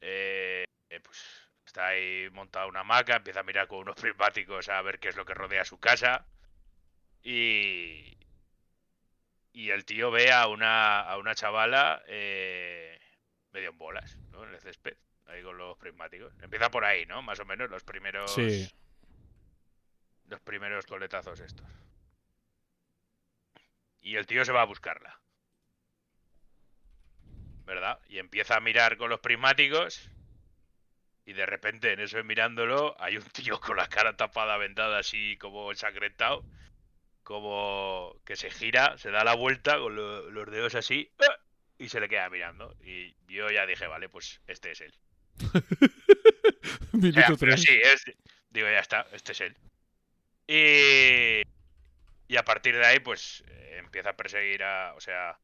eh, 0.00 0.64
eh, 0.90 1.00
pues 1.00 1.18
está 1.66 1.88
ahí 1.88 2.28
montada 2.32 2.66
una 2.66 2.80
hamaca, 2.80 3.16
empieza 3.16 3.40
a 3.40 3.44
mirar 3.44 3.68
con 3.68 3.80
unos 3.80 3.96
prismáticos 4.00 4.68
a 4.70 4.82
ver 4.82 4.98
qué 5.00 5.08
es 5.10 5.16
lo 5.16 5.24
que 5.26 5.34
rodea 5.34 5.64
su 5.64 5.78
casa. 5.80 6.26
Y. 7.24 8.13
Y 9.54 9.70
el 9.70 9.84
tío 9.84 10.10
ve 10.10 10.32
a 10.32 10.48
una, 10.48 11.00
a 11.00 11.16
una 11.16 11.36
chavala 11.36 12.02
eh, 12.08 13.00
medio 13.52 13.70
en 13.70 13.78
bolas, 13.78 14.18
¿no? 14.32 14.42
En 14.42 14.52
el 14.52 14.60
césped, 14.60 14.96
ahí 15.26 15.44
con 15.44 15.56
los 15.56 15.78
prismáticos. 15.78 16.34
Empieza 16.42 16.72
por 16.72 16.84
ahí, 16.84 17.06
¿no? 17.06 17.22
Más 17.22 17.38
o 17.38 17.44
menos 17.44 17.70
los 17.70 17.84
primeros. 17.84 18.34
Sí. 18.34 18.68
Los 20.26 20.40
primeros 20.40 20.86
coletazos 20.86 21.38
estos. 21.38 21.68
Y 24.00 24.16
el 24.16 24.26
tío 24.26 24.44
se 24.44 24.50
va 24.50 24.62
a 24.62 24.66
buscarla. 24.66 25.20
¿Verdad? 27.64 28.00
Y 28.08 28.18
empieza 28.18 28.56
a 28.56 28.60
mirar 28.60 28.96
con 28.96 29.08
los 29.08 29.20
prismáticos. 29.20 30.10
Y 31.26 31.32
de 31.32 31.46
repente, 31.46 31.92
en 31.92 32.00
eso 32.00 32.22
mirándolo, 32.24 33.00
hay 33.00 33.18
un 33.18 33.22
tío 33.22 33.60
con 33.60 33.76
la 33.76 33.86
cara 33.86 34.16
tapada, 34.16 34.56
vendada 34.56 34.98
así 34.98 35.36
como 35.38 35.70
ensangrentado. 35.70 36.44
Como 37.24 38.16
que 38.24 38.36
se 38.36 38.50
gira, 38.50 38.96
se 38.98 39.10
da 39.10 39.24
la 39.24 39.34
vuelta 39.34 39.78
con 39.78 39.96
lo- 39.96 40.30
los 40.30 40.50
dedos 40.50 40.74
así. 40.76 41.10
¡ah! 41.20 41.36
Y 41.78 41.88
se 41.88 41.98
le 42.00 42.08
queda 42.08 42.30
mirando. 42.30 42.76
Y 42.84 43.16
yo 43.26 43.50
ya 43.50 43.66
dije, 43.66 43.86
vale, 43.88 44.08
pues 44.08 44.40
este 44.46 44.70
es 44.72 44.80
él. 44.82 44.94
O 46.92 46.96
Minuto 46.96 47.36
sea, 47.36 47.56
sí, 47.56 47.76
es, 47.82 48.04
digo, 48.50 48.68
ya 48.68 48.78
está, 48.78 49.06
este 49.12 49.32
es 49.32 49.40
él. 49.40 49.56
Y, 50.46 51.42
y 52.32 52.36
a 52.36 52.44
partir 52.44 52.76
de 52.76 52.86
ahí, 52.86 53.00
pues 53.00 53.42
eh, 53.48 53.76
empieza 53.80 54.10
a 54.10 54.16
perseguir 54.16 54.62
a. 54.62 54.94
O 54.94 55.00
sea. 55.00 55.38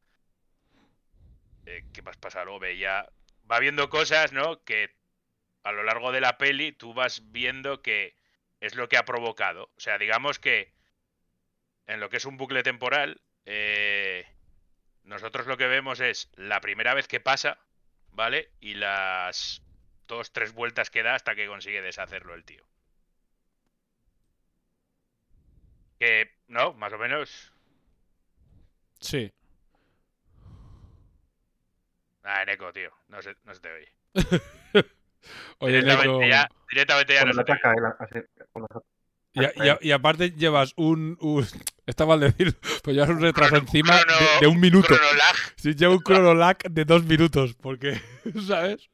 eh, 1.65 1.83
¿Qué 1.93 2.01
más 2.01 2.17
pasa 2.17 2.43
luego? 2.43 2.59
Veía. 2.59 3.09
Va 3.51 3.59
viendo 3.59 3.89
cosas, 3.89 4.31
¿no? 4.31 4.63
Que 4.63 4.95
a 5.63 5.71
lo 5.71 5.83
largo 5.83 6.11
de 6.11 6.21
la 6.21 6.37
peli 6.37 6.71
tú 6.71 6.93
vas 6.93 7.21
viendo 7.31 7.81
que 7.81 8.15
es 8.61 8.75
lo 8.75 8.87
que 8.87 8.97
ha 8.97 9.05
provocado. 9.05 9.69
O 9.75 9.79
sea, 9.79 9.97
digamos 9.97 10.39
que 10.39 10.71
en 11.87 11.99
lo 11.99 12.09
que 12.09 12.17
es 12.17 12.25
un 12.25 12.37
bucle 12.37 12.63
temporal, 12.63 13.21
eh, 13.45 14.25
nosotros 15.03 15.47
lo 15.47 15.57
que 15.57 15.67
vemos 15.67 15.99
es 15.99 16.29
la 16.35 16.61
primera 16.61 16.93
vez 16.93 17.07
que 17.07 17.19
pasa, 17.19 17.57
¿vale? 18.11 18.51
Y 18.59 18.75
las 18.75 19.61
dos, 20.07 20.31
tres 20.31 20.53
vueltas 20.53 20.89
que 20.89 21.03
da 21.03 21.15
hasta 21.15 21.35
que 21.35 21.47
consigue 21.47 21.81
deshacerlo 21.81 22.33
el 22.33 22.45
tío. 22.45 22.63
Que, 25.99 26.31
¿no? 26.47 26.73
Más 26.73 26.93
o 26.93 26.97
menos. 26.97 27.53
Sí. 28.99 29.31
Ah, 32.23 32.43
en 32.43 32.49
eco, 32.49 32.71
tío. 32.71 32.91
No 33.07 33.21
se, 33.21 33.35
no 33.43 33.53
se 33.53 33.61
te 33.61 33.71
oye. 33.71 33.93
Oye, 35.59 35.77
directamente, 35.77 36.17
Neko, 36.17 36.27
ya, 36.27 36.49
directamente 36.71 37.13
ya 37.13 37.25
no 37.25 37.33
se 37.33 37.43
te 37.43 37.51
oye. 37.51 38.81
Y, 39.33 39.43
a- 39.45 39.53
y 39.55 39.69
a- 39.69 39.79
y 39.81 39.91
aparte 39.91 40.31
llevas 40.31 40.73
un, 40.77 41.17
un- 41.21 41.45
Está 41.85 42.05
mal 42.05 42.19
decir, 42.19 42.57
pero 42.83 42.93
llevas 42.93 43.09
un 43.09 43.21
retraso 43.21 43.49
Crono- 43.55 43.61
encima 43.67 43.97
de, 43.97 44.03
crono- 44.03 44.39
de 44.41 44.47
un 44.47 44.59
minuto. 44.59 44.87
cronolag. 44.87 45.35
Sí, 45.55 45.75
lleva 45.75 45.93
un 45.93 46.03
chronolag 46.03 46.57
de 46.69 46.85
dos 46.85 47.03
minutos, 47.05 47.53
porque, 47.55 47.99
¿sabes? 48.47 48.89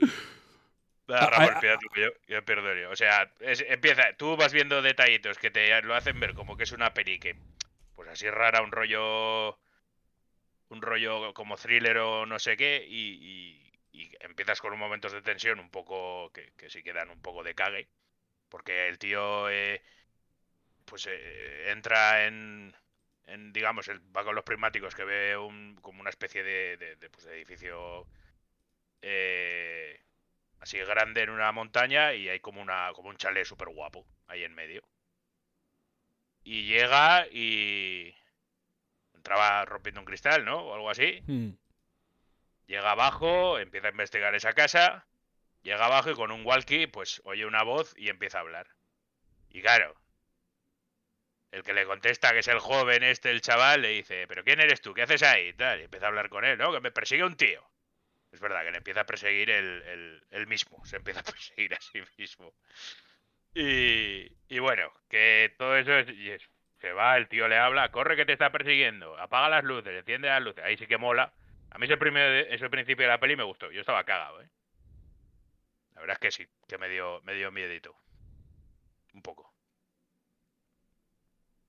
Ah, 1.09 1.27
Ramón, 1.29 1.53
ah, 1.55 1.77
tú, 1.79 2.01
yo, 2.01 2.07
yo 2.27 2.43
pierdo 2.43 2.73
yo. 2.75 2.89
O 2.89 2.95
sea, 2.95 3.31
es- 3.41 3.63
empieza, 3.67 4.13
tú 4.17 4.35
vas 4.35 4.51
viendo 4.51 4.81
detallitos 4.81 5.37
que 5.37 5.51
te 5.51 5.81
lo 5.83 5.95
hacen 5.95 6.19
ver 6.19 6.33
como 6.33 6.57
que 6.57 6.63
es 6.63 6.71
una 6.71 6.93
peli 6.93 7.19
que, 7.19 7.35
pues 7.95 8.09
así 8.09 8.29
rara, 8.29 8.61
un 8.61 8.71
rollo, 8.71 9.57
un 10.69 10.81
rollo 10.81 11.33
como 11.33 11.55
thriller 11.55 11.97
o 11.99 12.25
no 12.25 12.39
sé 12.39 12.57
qué, 12.57 12.85
y, 12.87 13.13
y- 13.93 13.99
y 14.01 14.11
empiezas 14.19 14.59
con 14.59 14.77
momentos 14.77 15.11
de 15.13 15.21
tensión 15.21 15.59
un 15.59 15.69
poco, 15.69 16.31
que, 16.33 16.51
que 16.57 16.69
sí 16.69 16.83
quedan 16.83 17.09
un 17.09 17.21
poco 17.21 17.43
de 17.43 17.55
cague, 17.55 17.87
porque 18.49 18.87
el 18.87 18.97
tío, 18.99 19.49
eh, 19.49 19.81
pues 20.87 21.07
eh, 21.09 21.71
entra 21.71 22.25
en, 22.25 22.73
en, 23.27 23.53
digamos, 23.53 23.87
el, 23.89 23.99
va 24.15 24.23
con 24.23 24.35
los 24.35 24.43
prismáticos 24.43 24.95
que 24.95 25.03
ve 25.05 25.37
un, 25.37 25.75
como 25.81 26.01
una 26.01 26.09
especie 26.09 26.43
de, 26.43 26.77
de- 26.77 26.95
de, 26.95 27.09
pues, 27.09 27.25
de 27.25 27.35
edificio 27.35 28.07
eh, 29.01 29.99
así 30.59 30.77
grande 30.79 31.21
en 31.23 31.29
una 31.29 31.51
montaña 31.51 32.13
y 32.13 32.29
hay 32.29 32.39
como 32.39 32.61
una 32.61 32.91
como 32.95 33.09
un 33.09 33.17
chalet 33.17 33.45
súper 33.45 33.69
guapo 33.69 34.05
ahí 34.27 34.43
en 34.43 34.55
medio. 34.55 34.81
Y 36.43 36.65
llega 36.65 37.27
y 37.29 38.15
entraba 39.13 39.65
rompiendo 39.65 39.99
un 40.01 40.05
cristal, 40.05 40.45
¿no? 40.45 40.59
O 40.59 40.73
algo 40.75 40.89
así. 40.89 41.21
Hmm. 41.27 41.51
Llega 42.67 42.91
abajo, 42.91 43.59
empieza 43.59 43.87
a 43.87 43.91
investigar 43.91 44.35
esa 44.35 44.53
casa, 44.53 45.05
llega 45.63 45.85
abajo 45.85 46.11
y 46.11 46.15
con 46.15 46.31
un 46.31 46.45
walkie, 46.45 46.87
pues 46.87 47.21
oye 47.25 47.45
una 47.45 47.63
voz 47.63 47.93
y 47.97 48.09
empieza 48.09 48.37
a 48.39 48.41
hablar. 48.41 48.67
Y 49.49 49.61
claro, 49.61 49.95
el 51.51 51.63
que 51.63 51.73
le 51.73 51.85
contesta, 51.85 52.33
que 52.33 52.39
es 52.39 52.47
el 52.47 52.59
joven 52.59 53.03
este, 53.03 53.31
el 53.31 53.41
chaval, 53.41 53.81
le 53.81 53.89
dice, 53.89 54.27
¿pero 54.27 54.43
quién 54.43 54.59
eres 54.59 54.81
tú? 54.81 54.93
¿Qué 54.93 55.03
haces 55.03 55.23
ahí? 55.23 55.49
Y, 55.49 55.53
tal, 55.53 55.79
y 55.79 55.83
empieza 55.83 56.07
a 56.07 56.09
hablar 56.09 56.29
con 56.29 56.45
él, 56.45 56.57
¿no? 56.57 56.71
Que 56.71 56.81
me 56.81 56.91
persigue 56.91 57.23
un 57.23 57.35
tío. 57.35 57.63
Es 58.31 58.39
verdad 58.39 58.63
que 58.63 58.71
le 58.71 58.77
empieza 58.77 59.01
a 59.01 59.05
perseguir 59.05 59.49
el 59.49 60.47
mismo, 60.47 60.85
se 60.85 60.97
empieza 60.97 61.21
a 61.21 61.23
perseguir 61.31 61.73
a 61.73 61.79
sí 61.81 62.01
mismo. 62.17 62.53
Y, 63.59 64.31
y 64.49 64.59
bueno, 64.59 64.91
que 65.09 65.55
todo 65.57 65.75
eso 65.77 65.91
es, 65.97 66.09
y 66.09 66.31
Se 66.79 66.91
va, 66.93 67.17
el 67.17 67.27
tío 67.27 67.47
le 67.47 67.57
habla, 67.57 67.89
corre 67.89 68.15
que 68.15 68.25
te 68.25 68.33
está 68.33 68.51
persiguiendo, 68.51 69.17
apaga 69.17 69.49
las 69.49 69.63
luces, 69.63 69.97
enciende 69.97 70.27
las 70.27 70.43
luces, 70.43 70.63
ahí 70.63 70.77
sí 70.77 70.85
que 70.85 70.99
mola. 70.99 71.33
A 71.71 71.79
mí 71.79 71.85
ese, 71.85 71.97
primer, 71.97 72.53
ese 72.53 72.69
principio 72.69 73.05
de 73.05 73.11
la 73.11 73.19
peli 73.19 73.35
me 73.35 73.43
gustó, 73.43 73.71
yo 73.71 73.79
estaba 73.81 74.03
cagado, 74.03 74.43
¿eh? 74.43 74.49
La 75.95 76.01
verdad 76.01 76.13
es 76.13 76.19
que 76.19 76.31
sí, 76.31 76.47
que 76.67 76.77
me 76.77 76.87
dio, 76.87 77.19
me 77.23 77.33
dio 77.33 77.51
miedito. 77.51 77.95
Un 79.13 79.23
poco. 79.23 79.51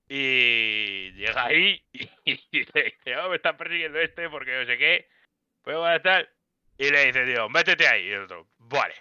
Y 0.09 1.11
llega 1.11 1.45
ahí 1.45 1.85
y, 1.93 2.49
dice, 2.51 2.83
dice, 2.83 3.17
oh, 3.17 3.29
me 3.29 3.35
está 3.35 3.55
persiguiendo 3.55 3.99
este 3.99 4.27
porque 4.29 4.59
no 4.59 4.65
sé 4.65 4.77
qué. 4.77 5.07
Pues 5.61 5.77
va 5.77 5.93
a 5.93 6.01
tal. 6.01 6.29
Y 6.77 6.89
le 6.89 7.05
dice, 7.05 7.25
tío, 7.25 7.47
métete 7.47 7.87
ahí. 7.87 8.07
Y 8.07 8.11
el 8.11 8.23
otro, 8.23 8.47
vale. 8.57 8.95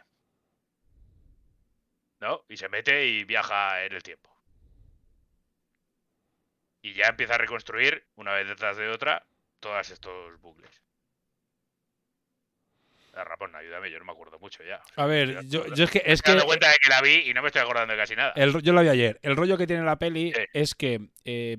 ¿No? 2.21 2.45
Y 2.49 2.57
se 2.57 2.69
mete 2.69 3.07
y 3.07 3.25
viaja 3.25 3.85
en 3.85 3.95
el 3.95 4.03
tiempo. 4.03 4.29
Y 6.83 6.93
ya 6.93 7.07
empieza 7.07 7.35
a 7.35 7.39
reconstruir, 7.39 8.07
una 8.17 8.35
vez 8.35 8.47
detrás 8.47 8.77
de 8.77 8.89
otra, 8.89 9.27
todos 9.61 9.91
estos 9.91 10.41
bucles. 10.41 10.83
Ramón, 13.13 13.55
ayúdame, 13.55 13.91
yo 13.91 13.99
no 13.99 14.05
me 14.05 14.13
acuerdo 14.13 14.39
mucho 14.39 14.63
ya. 14.65 14.81
A 14.97 15.07
ver, 15.07 15.45
yo, 15.47 15.67
yo 15.75 15.85
es 15.85 15.91
que. 15.91 16.03
Es 16.05 16.07
Me 16.07 16.13
he 16.13 16.23
que 16.23 16.35
dado 16.35 16.47
cuenta 16.47 16.69
de 16.69 16.75
que 16.83 16.89
la 16.89 17.01
vi 17.01 17.31
y 17.31 17.35
no 17.35 17.43
me 17.43 17.49
estoy 17.49 17.63
acordando 17.63 17.93
de 17.93 17.99
casi 17.99 18.15
nada. 18.15 18.33
el 18.37 18.61
yo 18.63 18.73
lo 18.73 18.83
vi 18.83 18.89
ayer. 18.89 19.19
El 19.23 19.37
rollo 19.37 19.57
que 19.57 19.67
tiene 19.67 19.83
la 19.83 19.99
peli 19.99 20.33
es 20.53 20.75
que 20.75 21.09
eh, 21.25 21.57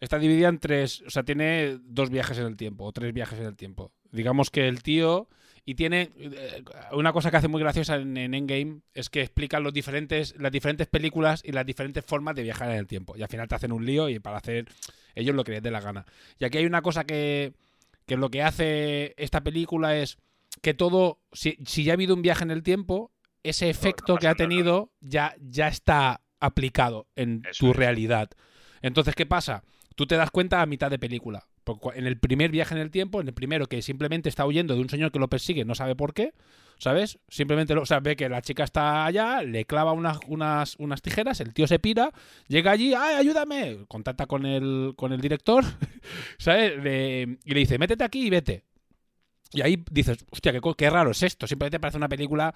está 0.00 0.18
dividida 0.18 0.48
en 0.48 0.58
tres. 0.58 1.02
O 1.06 1.10
sea, 1.10 1.22
tiene 1.22 1.78
dos 1.80 2.10
viajes 2.10 2.38
en 2.38 2.46
el 2.46 2.56
tiempo, 2.56 2.84
o 2.84 2.92
tres 2.92 3.12
viajes 3.12 3.38
en 3.38 3.46
el 3.46 3.56
tiempo. 3.56 3.92
Digamos 4.10 4.50
que 4.50 4.68
el 4.68 4.82
tío. 4.82 5.28
Y 5.66 5.76
tiene 5.76 6.10
eh, 6.18 6.62
una 6.92 7.14
cosa 7.14 7.30
que 7.30 7.38
hace 7.38 7.48
muy 7.48 7.58
graciosa 7.58 7.96
en, 7.96 8.18
en 8.18 8.34
Endgame 8.34 8.80
es 8.92 9.08
que 9.08 9.22
explican 9.22 9.62
los 9.62 9.72
diferentes, 9.72 10.34
las 10.38 10.52
diferentes 10.52 10.86
películas 10.86 11.40
y 11.42 11.52
las 11.52 11.64
diferentes 11.64 12.04
formas 12.04 12.34
de 12.34 12.42
viajar 12.42 12.70
en 12.70 12.76
el 12.76 12.86
tiempo. 12.86 13.16
Y 13.16 13.22
al 13.22 13.28
final 13.28 13.48
te 13.48 13.54
hacen 13.54 13.72
un 13.72 13.86
lío 13.86 14.10
y 14.10 14.18
para 14.18 14.36
hacer 14.36 14.66
ellos 15.14 15.34
lo 15.34 15.42
que 15.42 15.52
les 15.52 15.62
dé 15.62 15.70
la 15.70 15.80
gana. 15.80 16.04
Y 16.38 16.44
aquí 16.44 16.58
hay 16.58 16.66
una 16.66 16.82
cosa 16.82 17.04
que, 17.04 17.54
que 18.06 18.18
lo 18.18 18.30
que 18.30 18.42
hace 18.42 19.14
esta 19.16 19.42
película 19.42 19.96
es 19.96 20.18
que 20.62 20.74
todo, 20.74 21.20
si, 21.32 21.58
si 21.64 21.84
ya 21.84 21.92
ha 21.92 21.94
habido 21.94 22.14
un 22.14 22.22
viaje 22.22 22.44
en 22.44 22.50
el 22.50 22.62
tiempo, 22.62 23.12
ese 23.42 23.68
efecto 23.68 24.16
que 24.16 24.26
ha 24.28 24.34
tenido 24.34 24.92
ya, 25.00 25.34
ya 25.40 25.68
está 25.68 26.20
aplicado 26.40 27.06
en 27.16 27.42
tu 27.58 27.72
realidad. 27.72 28.30
Entonces, 28.82 29.14
¿qué 29.14 29.26
pasa? 29.26 29.64
Tú 29.96 30.06
te 30.06 30.16
das 30.16 30.30
cuenta 30.30 30.60
a 30.62 30.66
mitad 30.66 30.90
de 30.90 30.98
película. 30.98 31.46
Porque 31.64 31.98
en 31.98 32.06
el 32.06 32.18
primer 32.18 32.50
viaje 32.50 32.74
en 32.74 32.80
el 32.82 32.90
tiempo, 32.90 33.22
en 33.22 33.28
el 33.28 33.32
primero 33.32 33.66
que 33.66 33.80
simplemente 33.80 34.28
está 34.28 34.44
huyendo 34.44 34.74
de 34.74 34.80
un 34.82 34.90
señor 34.90 35.10
que 35.10 35.18
lo 35.18 35.28
persigue, 35.28 35.64
no 35.64 35.74
sabe 35.74 35.96
por 35.96 36.12
qué, 36.12 36.34
¿sabes? 36.78 37.18
Simplemente 37.28 37.74
lo, 37.74 37.80
o 37.82 37.86
sea, 37.86 38.00
ve 38.00 38.16
que 38.16 38.28
la 38.28 38.42
chica 38.42 38.64
está 38.64 39.06
allá, 39.06 39.40
le 39.42 39.64
clava 39.64 39.92
unas, 39.92 40.18
unas, 40.28 40.76
unas 40.78 41.00
tijeras, 41.00 41.40
el 41.40 41.54
tío 41.54 41.66
se 41.66 41.78
pira, 41.78 42.12
llega 42.48 42.70
allí, 42.70 42.92
¡ay, 42.92 43.14
ayúdame! 43.14 43.78
Contacta 43.88 44.26
con 44.26 44.44
el, 44.44 44.92
con 44.94 45.14
el 45.14 45.22
director, 45.22 45.64
¿sabes? 46.38 46.76
Le- 46.82 47.38
y 47.44 47.54
le 47.54 47.60
dice, 47.60 47.78
métete 47.78 48.04
aquí 48.04 48.26
y 48.26 48.30
vete. 48.30 48.64
Y 49.54 49.62
ahí 49.62 49.82
dices, 49.90 50.18
hostia, 50.30 50.52
qué, 50.76 50.90
raro 50.90 51.12
es 51.12 51.22
esto. 51.22 51.46
Simplemente 51.46 51.78
parece 51.78 51.96
una 51.96 52.08
película 52.08 52.54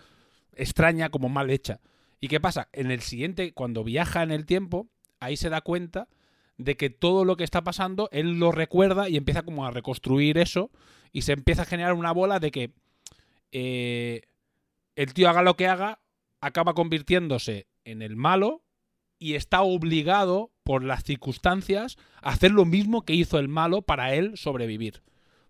extraña, 0.53 1.11
como 1.11 1.29
mal 1.29 1.49
hecha. 1.49 1.81
¿Y 2.21 2.27
qué 2.27 2.41
pasa? 2.41 2.69
En 2.73 2.91
el 2.91 3.01
siguiente, 3.01 3.55
cuando 3.55 3.85
viaja 3.85 4.25
en 4.25 4.33
el 4.33 4.45
tiempo, 4.45 4.89
ahí 5.21 5.37
se 5.37 5.49
da 5.49 5.61
cuenta 5.61 6.09
de 6.57 6.77
que 6.77 6.91
todo 6.91 7.25
lo 7.25 7.37
que 7.37 7.45
está 7.45 7.63
pasando, 7.63 8.09
él 8.11 8.41
lo 8.41 8.51
recuerda 8.51 9.09
y 9.09 9.17
empieza 9.17 9.43
como 9.43 9.65
a 9.65 9.71
reconstruir 9.71 10.39
eso 10.39 10.73
y 11.13 11.23
se 11.23 11.33
empieza 11.33 11.63
a 11.63 11.67
generar 11.67 11.93
una 11.93 12.11
bola 12.11 12.41
de 12.41 12.51
que 12.51 12.73
eh, 13.53 14.23
el 14.97 15.15
tío 15.15 15.31
haga 15.31 15.43
lo 15.43 15.55
que 15.55 15.69
haga, 15.69 16.01
acaba 16.41 16.75
convirtiéndose 16.75 17.69
en 17.85 18.03
el 18.03 18.17
malo 18.17 18.65
y 19.21 19.35
está 19.35 19.63
obligado 19.63 20.51
por 20.65 20.83
las 20.83 21.05
circunstancias 21.05 21.97
a 22.23 22.31
hacer 22.31 22.51
lo 22.51 22.65
mismo 22.65 23.05
que 23.05 23.15
hizo 23.15 23.39
el 23.39 23.47
malo 23.47 23.83
para 23.83 24.15
él 24.15 24.37
sobrevivir. 24.37 25.03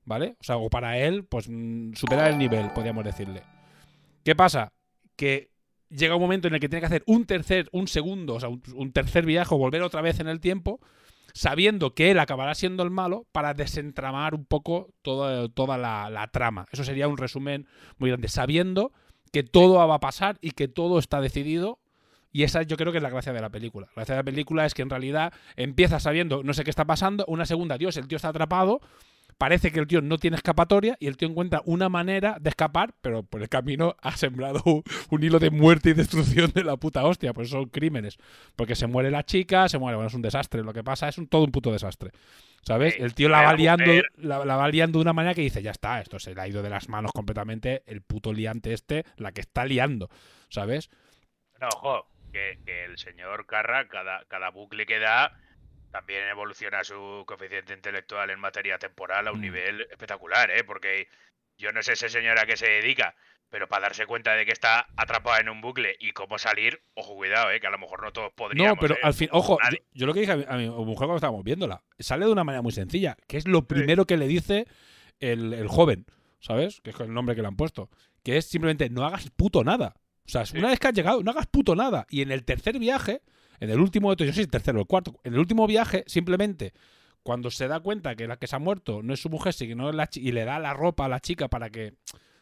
¿Vale? 0.09 0.37
O 0.41 0.43
sea, 0.43 0.57
o 0.57 0.71
para 0.71 0.97
él, 0.97 1.25
pues 1.25 1.51
mm, 1.51 1.93
superar 1.93 2.31
el 2.31 2.39
nivel, 2.39 2.71
podríamos 2.71 3.05
decirle. 3.05 3.43
¿Qué 4.25 4.35
pasa? 4.35 4.73
Que 5.17 5.51
llega 5.91 6.17
un 6.17 6.23
momento 6.23 6.49
en 6.49 6.55
el 6.55 6.61
que 6.61 6.69
tiene 6.71 6.81
que 6.81 6.87
hacer 6.87 7.03
un 7.07 7.27
tercer, 7.27 7.69
un 7.73 7.89
segundo, 7.89 8.37
o 8.37 8.41
sea, 8.41 8.49
un, 8.49 8.63
un 8.75 8.91
tercer 8.91 9.27
viaje 9.27 9.55
o 9.55 9.59
volver 9.59 9.83
otra 9.83 10.01
vez 10.01 10.19
en 10.19 10.29
el 10.29 10.41
tiempo, 10.41 10.81
sabiendo 11.35 11.95
que 11.95 12.11
él 12.11 12.21
acabará 12.21 12.55
siendo 12.55 12.83
el 12.85 12.91
malo 12.91 13.27
para 13.33 13.53
desentramar 13.53 14.35
un 14.35 14.47
poco 14.47 14.89
toda, 15.03 15.47
toda 15.51 15.77
la, 15.77 16.09
la 16.09 16.29
trama. 16.29 16.65
Eso 16.73 16.85
sería 16.85 17.07
un 17.07 17.19
resumen 17.19 17.67
muy 17.99 18.09
grande, 18.09 18.29
sabiendo 18.29 18.93
que 19.31 19.43
todo 19.43 19.87
va 19.87 19.95
a 19.95 20.01
pasar 20.01 20.39
y 20.41 20.53
que 20.53 20.69
todo 20.69 20.99
está 20.99 21.21
decidido. 21.21 21.81
Y 22.33 22.45
esa 22.45 22.63
yo 22.63 22.79
creo 22.79 22.93
que 22.93 22.99
es 22.99 23.03
la 23.03 23.11
gracia 23.11 23.35
de 23.35 23.43
la 23.43 23.51
película. 23.51 23.89
La 23.89 23.97
gracia 23.97 24.15
de 24.15 24.21
la 24.21 24.25
película 24.25 24.65
es 24.65 24.73
que 24.73 24.81
en 24.81 24.89
realidad 24.89 25.35
empieza 25.57 26.01
sabiendo 26.01 26.43
no 26.43 26.55
sé 26.55 26.65
qué 26.65 26.71
está 26.71 26.87
pasando, 26.87 27.27
una 27.29 27.45
segunda, 27.45 27.77
Dios, 27.77 27.99
el 27.99 28.09
tío 28.09 28.17
está 28.17 28.29
atrapado, 28.29 28.81
parece 29.39 29.71
que 29.73 29.81
el 29.81 29.87
tío 29.87 30.03
no 30.03 30.19
tiene 30.19 30.37
escapatoria 30.37 30.97
y 31.01 31.07
el 31.07 31.17
tío 31.17 31.29
encuentra 31.29 31.63
una 31.65 31.89
manera 31.89 32.37
de 32.41 32.51
escapar, 32.51 32.95
pero 33.01 33.23
por 33.23 33.41
el 33.41 33.49
camino 33.49 33.97
ha 34.03 34.17
sembrado 34.17 34.61
un, 34.67 34.83
un 35.11 35.23
hilo 35.23 35.39
de 35.39 35.51
muerte 35.51 35.91
y 35.91 35.95
destrucción 35.95 36.51
de 36.53 36.65
la 36.65 36.77
puta 36.77 37.05
hostia, 37.05 37.33
pues 37.33 37.49
son 37.49 37.67
crímenes. 37.67 38.19
Porque 38.57 38.75
se 38.75 38.87
muere 38.87 39.11
la 39.11 39.25
chica, 39.25 39.69
se 39.69 39.79
muere, 39.79 39.97
bueno, 39.97 40.09
es 40.09 40.15
un 40.15 40.23
desastre, 40.23 40.63
lo 40.63 40.75
que 40.75 40.85
pasa 40.85 41.09
es 41.09 41.17
un, 41.19 41.29
todo 41.29 41.45
un 41.45 41.53
puto 41.53 41.73
desastre. 41.73 42.11
¿Sabes? 42.63 42.97
El 42.99 43.15
tío 43.15 43.29
la 43.29 43.43
va 43.43 43.55
liando, 43.55 43.93
la, 44.17 44.45
la 44.45 44.57
va 44.57 44.69
liando 44.69 44.99
de 44.99 45.03
una 45.03 45.13
manera 45.13 45.35
que 45.35 45.41
dice, 45.41 45.63
ya 45.63 45.71
está, 45.71 46.01
esto 46.01 46.19
se 46.19 46.35
le 46.35 46.41
ha 46.41 46.49
ido 46.49 46.61
de 46.61 46.69
las 46.69 46.89
manos 46.89 47.13
completamente, 47.13 47.83
el 47.87 48.03
puto 48.03 48.33
liante 48.33 48.73
este, 48.73 49.05
la 49.17 49.33
que 49.33 49.41
está 49.41 49.65
liando, 49.65 50.11
¿sabes? 50.51 50.91
No, 51.61 51.69
ojo, 51.69 52.09
que, 52.33 52.59
que 52.67 52.85
el 52.85 52.99
señor 52.99 53.47
Carra, 53.47 53.89
cada, 53.89 54.25
cada 54.27 54.51
bucle 54.51 54.85
que 54.87 54.99
da, 54.99 55.33
también 55.91 56.29
evoluciona 56.29 56.85
su 56.85 57.25
coeficiente 57.27 57.73
intelectual 57.75 58.31
en 58.31 58.41
materia 58.41 58.79
temporal 58.79 59.25
Mm. 59.25 59.29
a 59.29 59.33
un 59.33 59.41
nivel 59.41 59.81
espectacular, 59.91 60.51
¿eh? 60.51 60.65
Porque 60.65 61.09
yo 61.57 61.73
no 61.73 61.83
sé 61.83 61.93
ese 61.95 62.09
señor 62.09 62.39
a 62.39 62.47
qué 62.47 62.57
se 62.57 62.69
dedica, 62.69 63.15
pero 63.51 63.67
para 63.69 63.83
darse 63.83 64.07
cuenta 64.07 64.35
de 64.35 64.45
que 64.45 64.53
está 64.53 64.87
atrapado 64.97 65.41
en 65.41 65.49
un 65.49 65.61
bucle 65.61 65.97
y 65.99 66.13
cómo 66.13 66.39
salir, 66.39 66.83
ojo, 66.95 67.15
cuidado, 67.15 67.51
¿eh? 67.51 67.61
Que 67.61 67.67
a 67.67 67.71
lo 67.71 67.79
mejor 67.79 68.03
no 68.03 68.13
todos 68.13 68.33
podríamos. 68.35 68.77
No, 68.77 68.81
pero 68.81 68.95
¿eh? 68.95 69.01
al 69.03 69.15
fin, 69.15 69.29
ojo, 69.33 69.59
yo 69.93 70.07
lo 70.07 70.13
que 70.15 70.21
dije 70.21 70.33
a 70.33 70.37
mi, 70.37 70.45
a 70.47 70.57
mi 70.57 70.69
mujer 70.69 71.07
cuando 71.07 71.17
estábamos 71.17 71.45
viéndola, 71.45 71.83
sale 71.99 72.27
de 72.27 72.33
una 72.33 72.45
manera 72.45 72.63
muy 72.63 72.73
sencilla, 72.73 73.17
que 73.27 73.39
es 73.39 73.49
lo 73.49 73.67
primero 73.67 74.05
que 74.07 74.17
le 74.19 74.27
dice 74.29 74.67
el, 75.21 75.55
el 75.55 75.69
joven, 75.69 76.05
¿sabes? 76.41 76.81
Que 76.83 76.91
es 76.91 77.01
el 77.01 77.13
nombre 77.13 77.35
que 77.35 77.43
le 77.43 77.49
han 77.49 77.57
puesto. 77.57 77.89
Que 78.23 78.37
es 78.37 78.47
simplemente 78.47 78.91
no 78.91 79.05
hagas 79.07 79.31
puto 79.31 79.65
nada. 79.65 79.95
O 80.27 80.31
sea, 80.31 80.45
una 80.55 80.69
vez 80.69 80.79
que 80.79 80.89
has 80.89 80.93
llegado, 80.95 81.23
no 81.23 81.31
hagas 81.31 81.47
puto 81.47 81.75
nada. 81.75 82.07
Y 82.11 82.21
en 82.21 82.31
el 82.31 82.45
tercer 82.45 82.79
viaje, 82.79 83.23
en 83.61 83.71
el 83.71 83.81
último, 83.81 84.15
yo 84.15 84.33
si 84.33 84.41
el 84.41 84.49
tercero 84.49 84.81
el 84.81 84.87
cuarto, 84.87 85.19
en 85.25 85.35
el 85.35 85.39
último 85.39 85.67
viaje, 85.67 86.05
simplemente 86.07 86.73
cuando 87.23 87.51
se 87.51 87.69
da 87.69 87.81
cuenta 87.81 88.15
que 88.17 88.27
la 88.27 88.37
que 88.39 88.47
se 88.47 88.57
ha 88.57 88.59
muerto 88.59 89.03
no 89.03 89.13
es 89.13 89.21
su 89.21 89.29
mujer, 89.29 89.53
sino 89.53 89.91
es 89.91 89.95
la 89.95 90.09
y 90.15 90.33
le 90.33 90.45
da 90.45 90.59
la 90.59 90.73
ropa 90.75 91.05
a 91.05 91.09
la 91.09 91.21
chica 91.21 91.49
para 91.49 91.69
que 91.69 91.93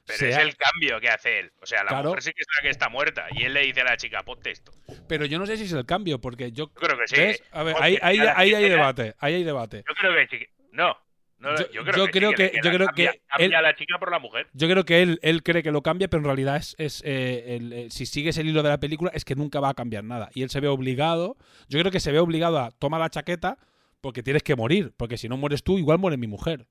Pero 0.06 0.18
sea- 0.18 0.28
es 0.28 0.36
el 0.38 0.56
cambio 0.56 1.00
que 1.00 1.08
hace 1.08 1.40
él. 1.40 1.52
O 1.60 1.66
sea, 1.66 1.82
la 1.82 1.88
Claro. 1.88 2.10
mujer 2.10 2.22
sí 2.22 2.30
que 2.32 2.42
es 2.42 2.46
la 2.56 2.62
que 2.62 2.70
está 2.70 2.88
muerta. 2.88 3.26
Y 3.32 3.42
él 3.44 3.54
le 3.54 3.62
dice 3.62 3.80
a 3.80 3.84
la 3.84 3.96
chica, 3.96 4.22
ponte 4.22 4.50
esto. 4.52 4.70
Pero 5.08 5.24
yo 5.26 5.38
no 5.40 5.46
sé 5.46 5.56
si 5.56 5.64
es 5.64 5.72
el 5.72 5.84
cambio, 5.86 6.20
porque 6.20 6.52
yo. 6.52 6.68
creo 6.68 6.96
que 6.96 7.08
sí. 7.08 7.16
¿ves? 7.16 7.42
A 7.50 7.64
ver, 7.64 7.74
ahí, 7.80 7.96
la 8.18 8.34
ahí 8.38 8.54
hay 8.54 8.62
tijera- 8.62 8.68
debate. 8.76 9.14
Ahí 9.18 9.34
hay 9.34 9.42
debate. 9.44 9.82
Yo 9.88 9.94
creo 9.96 10.14
que 10.14 10.38
sí. 10.38 10.44
No. 10.70 10.96
No, 11.38 11.56
Yo- 11.56 11.70
yo, 11.70 11.84
creo 11.84 11.96
yo 11.96 12.06
que, 12.06 12.10
creo 12.12 12.30
sí, 12.30 12.36
que- 12.36 12.50
que 12.50 12.56
yo 12.62 12.70
creo 12.72 12.86
cambia, 12.86 13.12
que 13.12 13.20
cambia 13.28 13.46
él- 13.46 13.54
a 13.54 13.62
la 13.62 13.74
chica 13.76 13.98
por 13.98 14.10
la 14.10 14.18
mujer. 14.18 14.46
Yo 14.54 14.68
creo 14.68 14.84
que 14.84 15.02
él, 15.02 15.18
él 15.22 15.42
cree 15.42 15.62
que 15.62 15.70
lo 15.70 15.82
cambia, 15.82 16.08
pero 16.08 16.20
en 16.20 16.24
realidad 16.24 16.56
es, 16.56 16.74
es, 16.78 17.02
eh, 17.04 17.56
el- 17.56 17.72
eh, 17.72 17.86
si 17.90 18.06
sigues 18.06 18.38
el 18.38 18.48
hilo 18.48 18.62
de 18.62 18.70
la 18.70 18.80
película 18.80 19.10
es 19.14 19.24
que 19.24 19.34
nunca 19.34 19.60
va 19.60 19.68
a 19.70 19.74
cambiar 19.74 20.04
nada. 20.04 20.30
Y 20.34 20.42
él 20.42 20.50
se 20.50 20.60
ve 20.60 20.68
obligado, 20.68 21.36
yo 21.68 21.78
creo 21.78 21.92
que 21.92 22.00
se 22.00 22.10
ve 22.12 22.18
obligado 22.20 22.58
a 22.58 22.70
tomar 22.70 23.00
la 23.00 23.10
chaqueta 23.10 23.58
porque 24.00 24.22
tienes 24.22 24.42
que 24.42 24.56
morir, 24.56 24.92
porque 24.96 25.18
si 25.18 25.28
no 25.28 25.36
mueres 25.36 25.62
tú, 25.62 25.78
igual 25.78 25.98
muere 25.98 26.16
mi 26.16 26.26
mujer. 26.26 26.66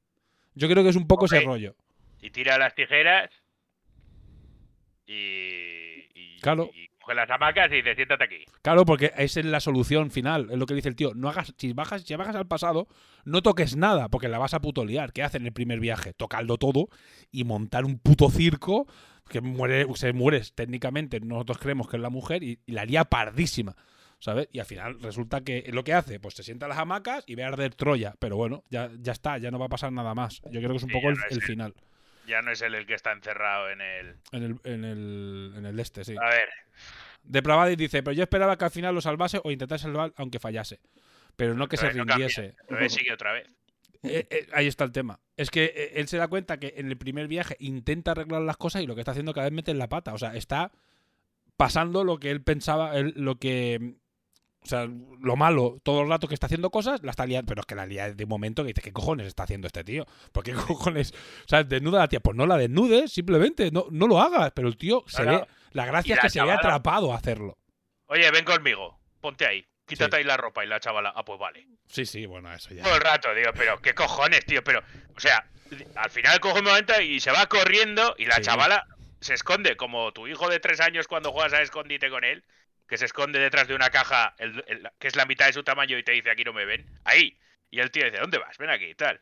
Yo 0.56 0.68
creo 0.70 0.84
que 0.84 0.90
es 0.90 0.96
un 0.96 1.08
poco 1.08 1.26
ese 1.26 1.42
rollo. 1.42 1.76
Y 2.22 2.32
tira 2.32 2.58
las 2.58 2.74
tijeras 2.74 3.30
y, 5.06 5.14
y, 6.16 6.40
Claro. 6.42 6.70
y 6.74 6.88
coge 7.06 7.16
las 7.16 7.30
hamacas 7.30 7.72
y 7.72 7.76
dice, 7.76 7.96
siéntate 7.96 8.24
aquí. 8.24 8.46
Claro, 8.62 8.84
porque 8.86 9.12
esa 9.18 9.40
es 9.40 9.46
la 9.46 9.60
solución 9.60 10.12
final, 10.12 10.50
es 10.52 10.58
lo 10.58 10.66
que 10.66 10.74
dice 10.74 10.90
el 10.90 10.96
tío. 10.96 11.14
No 11.14 11.30
hagas, 11.30 11.54
si 11.58 11.74
bajas, 11.74 12.02
si 12.04 12.16
bajas 12.16 12.36
al 12.36 12.48
pasado, 12.48 12.88
no 13.26 13.42
toques 13.42 13.76
nada, 13.76 14.10
porque 14.10 14.28
la 14.28 14.38
vas 14.40 14.54
a 14.54 14.62
puto 14.62 14.84
liar. 14.86 15.14
¿Qué 15.14 15.24
hace 15.24 15.38
en 15.38 15.46
el 15.46 15.54
primer 15.54 15.80
viaje? 15.80 16.14
Tocarlo 16.14 16.58
todo 16.58 16.90
y 17.32 17.44
montar 17.44 17.86
un 17.86 18.00
puto 18.00 18.30
circo 18.30 18.88
que 19.30 19.42
muere, 19.42 19.86
se 19.96 20.14
muere 20.14 20.42
técnicamente. 20.54 21.20
Nosotros 21.20 21.58
creemos 21.60 21.88
que 21.88 21.98
es 21.98 22.02
la 22.02 22.10
mujer 22.10 22.44
y, 22.44 22.60
y 22.66 22.72
la 22.74 22.86
lía 22.86 23.06
pardísima. 23.06 23.76
¿Sabes? 24.18 24.48
Y 24.54 24.60
al 24.60 24.66
final 24.66 25.00
resulta 25.02 25.42
que 25.42 25.70
lo 25.72 25.84
que 25.84 25.94
hace, 25.94 26.20
pues 26.20 26.34
se 26.36 26.42
sienta 26.42 26.66
en 26.66 26.70
las 26.70 26.80
hamacas 26.80 27.24
y 27.28 27.36
ve 27.36 27.44
a 27.44 27.50
arder 27.50 27.76
Troya. 27.76 28.16
Pero 28.18 28.38
bueno, 28.38 28.64
ya, 28.70 28.90
ya 29.00 29.12
está, 29.12 29.38
ya 29.38 29.52
no 29.52 29.60
va 29.60 29.66
a 29.66 29.70
pasar 29.70 29.92
nada 29.92 30.16
más. 30.16 30.42
Yo 30.52 30.60
creo 30.62 30.72
que 30.72 30.78
es 30.78 30.84
un 30.84 30.90
Sí, 30.90 30.96
poco 30.96 31.10
el- 31.10 31.42
final. 31.42 31.76
Ya 32.28 32.42
no 32.42 32.52
es 32.52 32.62
él 32.62 32.76
el 32.76 32.86
que 32.86 32.94
está 32.94 33.12
encerrado 33.12 33.70
en 33.70 33.82
el. 33.82 34.16
En 34.32 34.44
el, 34.44 34.60
en 34.64 34.86
el, 34.86 35.54
en 35.58 35.66
el 35.66 35.80
este, 35.80 36.04
sí. 36.04 36.16
A 36.20 36.30
ver. 36.30 36.50
Depravadis 37.24 37.78
dice, 37.78 38.04
pero 38.04 38.14
yo 38.14 38.24
esperaba 38.24 38.58
que 38.58 38.66
al 38.66 38.72
final 38.72 38.94
lo 38.94 39.02
salvase 39.02 39.40
o 39.44 39.52
intentase 39.52 39.84
salvar 39.84 40.14
aunque 40.18 40.40
fallase. 40.40 40.80
Pero 41.36 41.54
no 41.56 41.68
que 41.68 41.78
se 41.78 41.92
no 41.94 42.04
rindiese. 42.06 42.56
entonces 42.62 42.94
sigue 42.94 43.12
otra 43.14 43.34
vez. 43.34 43.48
Eh, 44.04 44.28
eh, 44.30 44.48
ahí 44.54 44.68
está 44.68 44.84
el 44.84 44.92
tema. 44.92 45.20
Es 45.36 45.50
que 45.50 45.66
eh, 45.66 45.92
él 45.96 46.08
se 46.08 46.18
da 46.18 46.28
cuenta 46.28 46.60
que 46.60 46.76
en 46.78 46.88
el 46.88 46.98
primer 46.98 47.28
viaje 47.28 47.56
intenta 47.60 48.12
arreglar 48.12 48.44
las 48.44 48.58
cosas 48.58 48.84
y 48.84 48.88
lo 48.88 48.94
que 48.94 49.02
está 49.02 49.12
haciendo 49.12 49.34
cada 49.34 49.46
vez 49.48 49.54
mete 49.54 49.72
en 49.72 49.80
la 49.80 49.90
pata. 49.90 50.14
O 50.14 50.18
sea, 50.20 50.36
está 50.36 50.72
pasando 51.58 52.04
lo 52.04 52.20
que 52.20 52.30
él 52.32 52.42
pensaba, 52.44 52.96
él- 52.98 53.14
lo 53.18 53.40
que. 53.40 53.96
O 54.66 54.68
sea, 54.68 54.88
lo 55.22 55.36
malo, 55.36 55.78
todo 55.84 56.02
el 56.02 56.10
rato 56.10 56.28
que 56.28 56.34
está 56.34 56.48
haciendo 56.48 56.72
cosas, 56.72 57.04
la 57.04 57.12
está 57.12 57.26
liando. 57.26 57.48
Pero 57.48 57.62
es 57.62 57.68
que 57.68 57.76
la 57.76 57.86
lía 57.86 58.12
de 58.12 58.24
un 58.24 58.30
momento 58.30 58.64
que 58.64 58.70
dice, 58.70 58.82
¿qué 58.82 58.92
cojones 58.92 59.28
está 59.28 59.44
haciendo 59.44 59.68
este 59.68 59.84
tío? 59.84 60.06
¿Por 60.32 60.44
qué 60.44 60.54
cojones? 60.54 61.12
O 61.12 61.48
sea, 61.48 61.64
desnuda 61.64 62.00
a 62.00 62.02
la 62.04 62.08
tía. 62.08 62.20
Pues 62.20 62.36
no 62.36 62.48
la 62.48 62.58
desnudes, 62.58 63.12
simplemente. 63.12 63.70
No, 63.72 63.86
no 63.92 64.08
lo 64.08 64.20
hagas. 64.20 64.52
Pero 64.56 64.68
el 64.68 64.78
tío 64.78 65.04
se 65.08 65.22
Claro. 65.22 65.42
ve. 65.42 65.48
La 65.72 65.86
gracia 65.86 66.16
es 66.16 66.22
que 66.22 66.30
se 66.30 66.42
ve 66.42 66.52
atrapado 66.52 67.14
a 67.14 67.18
hacerlo. 67.18 67.58
Oye, 68.08 68.30
ven 68.32 68.46
conmigo. 68.46 69.00
Ponte 69.22 69.46
ahí. 69.46 69.66
Quítate 69.86 70.12
Sí. 70.12 70.18
ahí 70.18 70.24
la 70.24 70.38
ropa 70.38 70.64
y 70.66 70.68
la 70.68 70.80
chavala. 70.80 71.14
Ah, 71.16 71.24
pues 71.24 71.38
vale. 71.40 71.68
Sí, 71.88 72.06
sí, 72.08 72.26
bueno, 72.26 72.52
eso 72.52 72.74
ya. 72.74 72.82
Todo 72.82 72.96
el 72.96 73.02
rato, 73.02 73.34
digo, 73.36 73.52
pero 73.56 73.80
¿qué 73.82 73.94
cojones, 73.94 74.44
tío? 74.46 74.64
Pero, 74.64 74.80
o 75.16 75.20
sea, 75.20 75.46
al 75.96 76.10
final 76.10 76.40
coge 76.40 76.60
un 76.60 76.66
momento 76.66 77.00
y 77.02 77.20
se 77.20 77.30
va 77.32 77.46
corriendo 77.46 78.16
y 78.18 78.26
la 78.26 78.38
Sí. 78.38 78.42
chavala 78.44 78.88
se 79.20 79.36
esconde, 79.36 79.78
como 79.78 80.12
tu 80.12 80.28
hijo 80.28 80.50
de 80.50 80.60
tres 80.60 80.80
años 80.82 81.08
cuando 81.08 81.32
juegas 81.32 81.54
a 81.54 81.62
escondite 81.62 82.10
con 82.10 82.24
él, 82.24 82.44
que 82.88 82.98
se 82.98 83.06
esconde 83.06 83.40
detrás 83.40 83.68
de 83.68 83.76
una 83.76 83.90
caja 83.90 84.36
el- 84.38 84.64
el- 84.68 84.90
que 85.00 85.08
es 85.08 85.16
la 85.16 85.26
mitad 85.26 85.48
de 85.48 85.54
su 85.54 85.64
tamaño 85.64 85.98
y 85.98 86.04
te 86.04 86.12
dice 86.12 86.30
aquí 86.30 86.44
no 86.44 86.54
me 86.54 86.66
ven. 86.66 86.86
Ahí. 87.04 87.38
Y 87.72 87.80
el 87.80 87.92
tío 87.92 88.06
dice, 88.06 88.18
¿dónde 88.18 88.38
vas? 88.38 88.58
Ven 88.58 88.70
aquí 88.70 88.86
y 88.86 88.96
tal. 88.96 89.20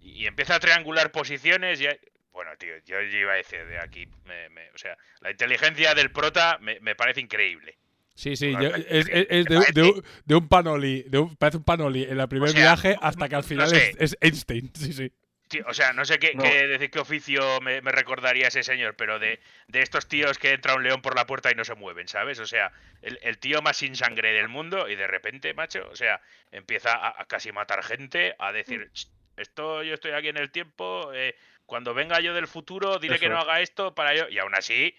Y, 0.00 0.22
y 0.22 0.26
empieza 0.26 0.56
a 0.56 0.60
triangular 0.60 1.10
posiciones 1.12 1.80
y... 1.80 1.86
Bueno, 2.32 2.50
tío, 2.58 2.74
yo, 2.84 3.00
yo 3.00 3.18
iba 3.18 3.32
a 3.32 3.36
decir 3.36 3.64
de 3.66 3.78
aquí, 3.78 4.06
me- 4.26 4.48
me- 4.50 4.70
o 4.70 4.78
sea, 4.78 4.96
la 5.20 5.30
inteligencia 5.30 5.94
del 5.94 6.10
prota 6.10 6.58
me, 6.60 6.78
me 6.80 6.94
parece 6.94 7.20
increíble. 7.22 7.78
Sí, 8.14 8.36
sí, 8.36 8.52
yo- 8.52 8.74
es, 8.74 9.08
es- 9.08 9.26
es 9.30 9.44
de, 9.46 9.82
un- 9.82 10.04
de 10.24 10.34
un 10.34 10.48
panoli, 10.48 11.02
de 11.08 11.18
un- 11.18 11.36
parece 11.36 11.56
un 11.58 11.64
panoli 11.64 12.04
en 12.04 12.18
el 12.20 12.28
primer 12.28 12.50
sea, 12.50 12.60
viaje 12.60 12.96
hasta 13.00 13.28
que 13.28 13.36
al 13.36 13.42
no 13.42 13.48
final 13.48 13.68
sé. 13.70 13.90
es, 13.90 13.96
es 14.00 14.16
Einstein, 14.20 14.70
sí, 14.74 14.92
sí. 14.92 15.12
Tío, 15.48 15.64
o 15.68 15.74
sea, 15.74 15.92
no 15.92 16.04
sé 16.04 16.18
qué, 16.18 16.34
No. 16.34 16.42
qué- 16.42 16.98
oficio 16.98 17.60
me, 17.60 17.80
me 17.82 17.92
recordaría 17.92 18.48
ese 18.48 18.62
señor, 18.62 18.96
pero 18.96 19.18
de, 19.18 19.38
de 19.68 19.82
estos 19.82 20.08
tíos 20.08 20.38
que 20.38 20.52
entra 20.52 20.74
un 20.74 20.82
león 20.82 21.02
por 21.02 21.14
la 21.14 21.26
puerta 21.26 21.50
y 21.50 21.54
no 21.54 21.64
se 21.64 21.74
mueven, 21.74 22.08
¿sabes? 22.08 22.40
O 22.40 22.46
sea, 22.46 22.72
el, 23.02 23.18
el 23.22 23.38
tío 23.38 23.62
más 23.62 23.76
sin 23.76 23.94
sangre 23.94 24.32
del 24.32 24.48
mundo 24.48 24.88
y 24.88 24.96
de 24.96 25.06
repente, 25.06 25.54
macho, 25.54 25.86
o 25.90 25.94
sea, 25.94 26.20
empieza 26.50 26.92
a, 26.94 27.20
a 27.20 27.26
casi 27.26 27.52
matar 27.52 27.82
gente, 27.84 28.34
a 28.38 28.50
decir, 28.50 28.90
"Ch, 28.92 29.08
esto 29.36 29.82
yo 29.82 29.94
estoy 29.94 30.12
aquí 30.12 30.28
en 30.28 30.38
el 30.38 30.50
tiempo, 30.50 31.12
eh, 31.14 31.36
cuando 31.66 31.94
venga 31.94 32.18
yo 32.20 32.32
del 32.34 32.46
futuro, 32.48 32.98
dile 32.98 33.18
que 33.18 33.26
Eso 33.26 33.34
no 33.34 33.40
es. 33.40 33.44
haga 33.44 33.60
esto 33.60 33.94
para 33.94 34.14
yo... 34.14 34.28
Y 34.28 34.38
aún 34.38 34.54
así, 34.54 34.96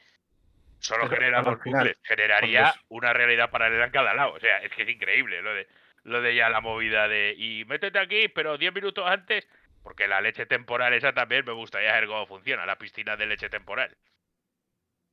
solo 0.80 1.04
al 1.04 1.10
final, 1.18 1.44
bucles, 1.44 1.98
generaría 2.04 2.74
una 2.90 3.12
realidad 3.14 3.50
paralela 3.50 3.86
en 3.86 3.92
cada 3.92 4.14
lado. 4.14 4.34
O 4.34 4.40
sea, 4.40 4.60
es 4.60 4.72
que 4.72 4.84
es 4.84 4.90
increíble 4.90 5.42
lo 5.42 5.54
de, 5.54 5.68
lo 6.04 6.22
de 6.22 6.36
ya 6.36 6.50
la 6.50 6.62
movida 6.62 7.08
de... 7.08 7.34
Y 7.38 7.66
métete 7.66 8.00
aquí, 8.00 8.28
pero 8.30 8.58
10 8.58 8.74
minutos 8.74 9.04
antes... 9.08 9.48
Porque 9.88 10.10
la 10.10 10.20
leche 10.20 10.46
temporal 10.46 10.94
esa 10.94 11.14
también 11.14 11.46
me 11.46 11.54
gustaría 11.54 11.94
ver 11.94 12.08
cómo 12.08 12.28
funciona, 12.28 12.66
la 12.66 12.78
piscina 12.78 13.16
de 13.16 13.26
leche 13.26 13.48
temporal. 13.50 13.96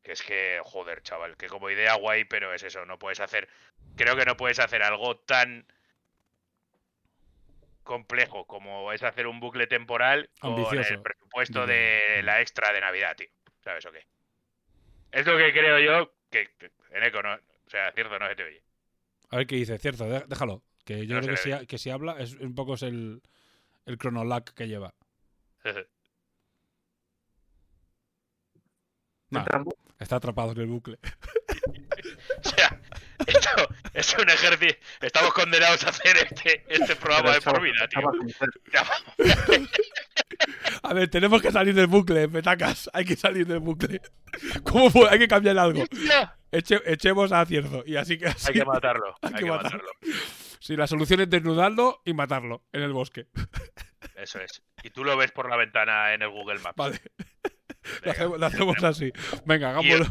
Que 0.02 0.10
es 0.10 0.22
que, 0.22 0.60
joder, 0.64 1.00
chaval, 1.00 1.36
que 1.36 1.46
como 1.46 1.70
idea 1.70 1.94
guay, 1.94 2.24
pero 2.24 2.52
es 2.52 2.64
eso, 2.64 2.84
no 2.84 2.98
puedes 2.98 3.20
hacer... 3.20 3.48
Creo 3.94 4.16
que 4.16 4.24
no 4.24 4.36
puedes 4.36 4.58
hacer 4.58 4.82
algo 4.82 5.16
tan 5.16 5.64
complejo 7.84 8.48
como 8.48 8.92
es 8.92 9.04
hacer 9.04 9.28
un 9.28 9.38
bucle 9.38 9.68
temporal 9.68 10.28
con 10.40 10.58
el 10.58 11.00
presupuesto 11.02 11.68
de 11.68 12.22
la 12.24 12.40
extra 12.40 12.72
de 12.72 12.80
Navidad, 12.80 13.14
tío. 13.14 13.28
¿Sabes 13.62 13.86
o 13.86 13.92
qué? 13.92 14.04
Es 15.12 15.24
lo 15.24 15.36
que 15.36 15.52
creo 15.52 15.78
yo 15.78 16.12
que, 16.30 16.50
que 16.58 16.72
en 16.90 17.04
eco 17.04 17.22
no... 17.22 17.32
O 17.32 17.70
sea, 17.70 17.92
cierto, 17.92 18.18
no 18.18 18.26
se 18.26 18.34
te 18.34 18.42
oye. 18.42 18.62
A 19.30 19.36
ver 19.36 19.46
qué 19.46 19.54
dice, 19.54 19.78
cierto, 19.78 20.08
déjalo. 20.26 20.64
Que 20.84 21.06
yo 21.06 21.14
No 21.14 21.20
creo 21.20 21.36
que 21.36 21.40
si, 21.40 21.66
que 21.68 21.78
si 21.78 21.90
habla 21.90 22.16
es 22.18 22.34
un 22.34 22.56
poco 22.56 22.74
es 22.74 22.82
el, 22.82 23.22
el 23.86 23.98
chronolag 23.98 24.44
que 24.54 24.66
lleva. 24.68 24.94
No, 29.30 29.44
está 29.98 30.16
atrapado 30.16 30.52
en 30.52 30.60
el 30.60 30.66
bucle. 30.66 30.98
O 32.44 32.48
sea, 32.48 32.78
esto 33.26 33.68
es 33.94 34.14
un 34.18 34.28
ejercicio. 34.28 34.76
Estamos 35.00 35.32
condenados 35.32 35.84
a 35.84 35.88
hacer 35.88 36.16
este, 36.18 36.64
este 36.68 36.94
programa 36.96 37.32
de 37.32 37.40
por 37.40 37.60
vida, 37.62 37.88
tío. 37.88 38.02
A 40.82 40.92
ver, 40.92 41.08
tenemos 41.08 41.40
que 41.40 41.50
salir 41.50 41.74
del 41.74 41.86
bucle, 41.86 42.28
petacas. 42.28 42.90
Hay 42.92 43.04
que 43.04 43.16
salir 43.16 43.46
del 43.46 43.60
bucle. 43.60 44.00
¿Cómo 44.64 44.90
fue? 44.90 45.08
Hay 45.10 45.18
que 45.18 45.28
cambiar 45.28 45.58
algo. 45.58 45.82
Eche- 46.52 46.82
echemos 46.84 47.32
a 47.32 47.44
Cierzo. 47.46 47.82
Y 47.86 47.96
así 47.96 48.18
que 48.18 48.26
así. 48.26 48.48
Hay 48.48 48.54
que 48.54 48.64
matarlo. 48.64 49.14
Hay 49.22 49.28
Hay 49.30 49.34
que 49.38 49.44
que 49.44 49.50
matarlo. 49.50 49.78
matarlo. 49.78 49.92
Sí, 50.64 50.76
la 50.76 50.86
solución 50.86 51.20
es 51.20 51.28
desnudarlo 51.28 52.00
y 52.06 52.14
matarlo 52.14 52.62
en 52.72 52.80
el 52.80 52.94
bosque. 52.94 53.26
Eso 54.16 54.40
es. 54.40 54.62
Y 54.82 54.88
tú 54.88 55.04
lo 55.04 55.14
ves 55.14 55.30
por 55.30 55.50
la 55.50 55.56
ventana 55.56 56.14
en 56.14 56.22
el 56.22 56.30
Google 56.30 56.58
Maps. 56.60 56.76
Vale. 56.76 57.00
Lo 58.02 58.10
hacemos, 58.12 58.40
lo 58.40 58.46
hacemos 58.46 58.82
así. 58.82 59.12
Venga, 59.44 59.68
hagámoslo. 59.68 60.06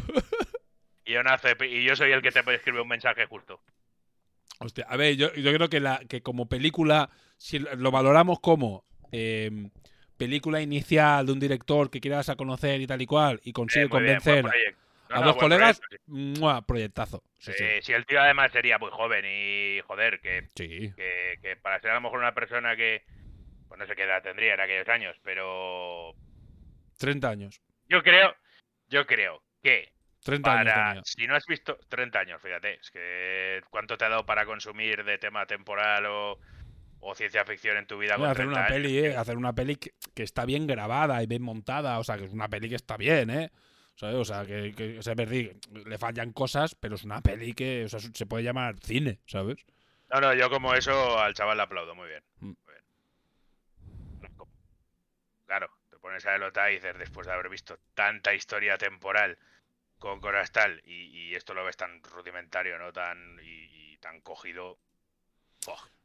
Y 1.04 1.12
yo, 1.14 1.24
nace- 1.24 1.56
y 1.68 1.82
yo 1.82 1.96
soy 1.96 2.12
el 2.12 2.22
que 2.22 2.30
te 2.30 2.54
escribe 2.54 2.80
un 2.80 2.86
mensaje 2.86 3.26
justo. 3.26 3.60
Hostia, 4.60 4.86
a 4.88 4.96
ver, 4.96 5.16
yo, 5.16 5.34
yo 5.34 5.52
creo 5.52 5.68
que, 5.68 5.80
la, 5.80 5.98
que 6.08 6.22
como 6.22 6.48
película, 6.48 7.10
si 7.36 7.58
lo 7.58 7.90
valoramos 7.90 8.38
como 8.38 8.84
eh, 9.10 9.70
película 10.16 10.60
inicial 10.60 11.26
de 11.26 11.32
un 11.32 11.40
director 11.40 11.90
que 11.90 12.00
quieras 12.00 12.28
a 12.28 12.36
conocer 12.36 12.80
y 12.80 12.86
tal 12.86 13.02
y 13.02 13.06
cual, 13.06 13.40
y 13.42 13.52
consigue 13.52 13.86
Eh, 13.86 13.88
bien, 14.00 14.20
a 15.14 15.24
dos 15.24 15.36
colegas, 15.36 15.80
proyecto, 15.80 16.40
¡mua! 16.40 16.66
proyectazo. 16.66 17.22
Sí, 17.38 17.52
sí. 17.52 17.58
sí. 17.58 17.64
Eh, 17.64 17.82
si 17.82 17.92
el 17.92 18.06
tío 18.06 18.20
además 18.20 18.52
sería 18.52 18.78
muy 18.78 18.90
joven 18.90 19.24
y 19.26 19.80
joder, 19.82 20.20
que, 20.20 20.48
que, 20.54 21.38
que 21.40 21.56
para 21.56 21.80
ser 21.80 21.90
a 21.90 21.94
lo 21.94 22.00
mejor 22.00 22.18
una 22.18 22.34
persona 22.34 22.76
que 22.76 23.02
pues 23.68 23.78
no 23.78 23.86
sé 23.86 23.96
qué 23.96 24.04
edad 24.04 24.22
tendría 24.22 24.54
en 24.54 24.60
aquellos 24.60 24.88
años, 24.88 25.16
pero 25.22 26.14
30 26.98 27.28
años. 27.28 27.60
yo 27.88 28.02
creo, 28.02 28.34
yo 28.88 29.06
creo 29.06 29.42
que 29.62 29.92
30 30.22 30.52
años 30.52 30.72
para 30.72 30.88
tenía. 30.88 31.02
si 31.04 31.26
no 31.26 31.34
has 31.34 31.46
visto 31.46 31.78
30 31.88 32.18
años, 32.18 32.42
fíjate, 32.42 32.74
es 32.74 32.90
que 32.90 33.60
cuánto 33.70 33.96
te 33.96 34.04
ha 34.04 34.08
dado 34.08 34.24
para 34.24 34.46
consumir 34.46 35.04
de 35.04 35.18
tema 35.18 35.46
temporal 35.46 36.06
o, 36.06 36.38
o 37.00 37.14
ciencia 37.14 37.44
ficción 37.44 37.76
en 37.76 37.86
tu 37.86 37.98
vida 37.98 38.16
con 38.16 38.26
hacer 38.26 38.46
30 38.46 38.52
una 38.52 38.66
años, 38.66 38.72
peli, 38.72 38.98
eh, 38.98 39.16
hacer 39.16 39.36
una 39.36 39.52
peli 39.52 39.76
que, 39.76 39.90
que 40.14 40.22
está 40.22 40.44
bien 40.44 40.66
grabada 40.66 41.22
y 41.22 41.26
bien 41.26 41.42
montada, 41.42 41.98
o 41.98 42.04
sea, 42.04 42.16
que 42.16 42.24
es 42.24 42.32
una 42.32 42.48
peli 42.48 42.68
que 42.68 42.76
está 42.76 42.96
bien, 42.96 43.30
¿eh? 43.30 43.50
¿Sabes? 43.96 44.16
O 44.16 44.24
sea, 44.24 44.44
que, 44.44 44.74
es 44.98 45.06
verdad, 45.06 45.86
le 45.86 45.98
fallan 45.98 46.32
cosas, 46.32 46.74
pero 46.74 46.96
es 46.96 47.04
una 47.04 47.20
peli 47.20 47.52
que 47.52 47.84
o 47.84 47.88
sea, 47.88 48.00
se 48.00 48.26
puede 48.26 48.42
llamar 48.44 48.76
cine, 48.80 49.20
¿sabes? 49.26 49.56
No, 50.12 50.20
no, 50.20 50.34
yo 50.34 50.50
como 50.50 50.74
eso 50.74 51.18
al 51.18 51.34
chaval 51.34 51.56
le 51.56 51.62
aplaudo, 51.62 51.94
muy 51.94 52.08
bien. 52.08 52.22
Mm. 52.40 52.46
muy 52.46 52.56
bien. 52.74 52.84
Claro, 55.46 55.68
te 55.90 55.98
pones 55.98 56.24
a 56.26 56.34
elotar 56.34 56.70
y 56.70 56.74
dices, 56.76 56.98
después 56.98 57.26
de 57.26 57.32
haber 57.32 57.48
visto 57.48 57.78
tanta 57.94 58.34
historia 58.34 58.76
temporal 58.78 59.38
con 59.98 60.20
Corastal 60.20 60.82
y, 60.84 61.30
y 61.30 61.34
esto 61.34 61.54
lo 61.54 61.64
ves 61.64 61.76
tan 61.76 62.02
rudimentario, 62.02 62.78
¿no? 62.78 62.92
Tan 62.92 63.38
y, 63.42 63.92
y 63.94 63.98
tan 63.98 64.20
cogido. 64.20 64.78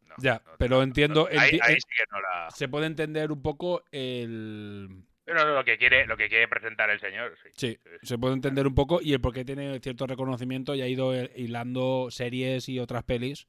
No, 0.08 0.15
Ya, 0.17 0.41
no, 0.45 0.52
pero 0.58 0.78
no, 0.78 0.84
entiendo, 0.84 1.28
ahí, 1.28 1.52
enti- 1.52 1.60
ahí 1.63 1.75
sí 1.75 1.88
que 1.95 2.04
no 2.12 2.21
la. 2.21 2.49
se 2.52 2.67
puede 2.67 2.86
entender 2.88 3.32
un 3.32 3.41
poco 3.41 3.84
el... 3.91 5.04
No, 5.34 5.46
lo 5.46 5.63
que 5.63 5.78
quiere, 5.78 6.06
lo 6.08 6.18
que 6.18 6.28
quiere 6.28 6.48
presentar 6.48 6.89
el 6.89 7.00
señor, 7.00 7.38
sí. 7.44 7.50
Sí, 7.56 7.80
se 8.02 8.18
puede 8.18 8.34
entender 8.34 8.65
un 8.68 8.76
poco 8.76 9.00
y 9.02 9.13
el 9.13 9.22
por 9.22 9.34
qué 9.34 9.46
tiene 9.46 9.80
cierto 9.80 10.08
reconocimiento 10.08 10.76
y 10.76 10.82
ha 10.82 10.88
ido 10.88 11.13
eh, 11.13 11.32
hilando 11.36 12.08
series 12.10 12.68
y 12.70 12.80
otras 12.80 13.04
pelis 13.04 13.48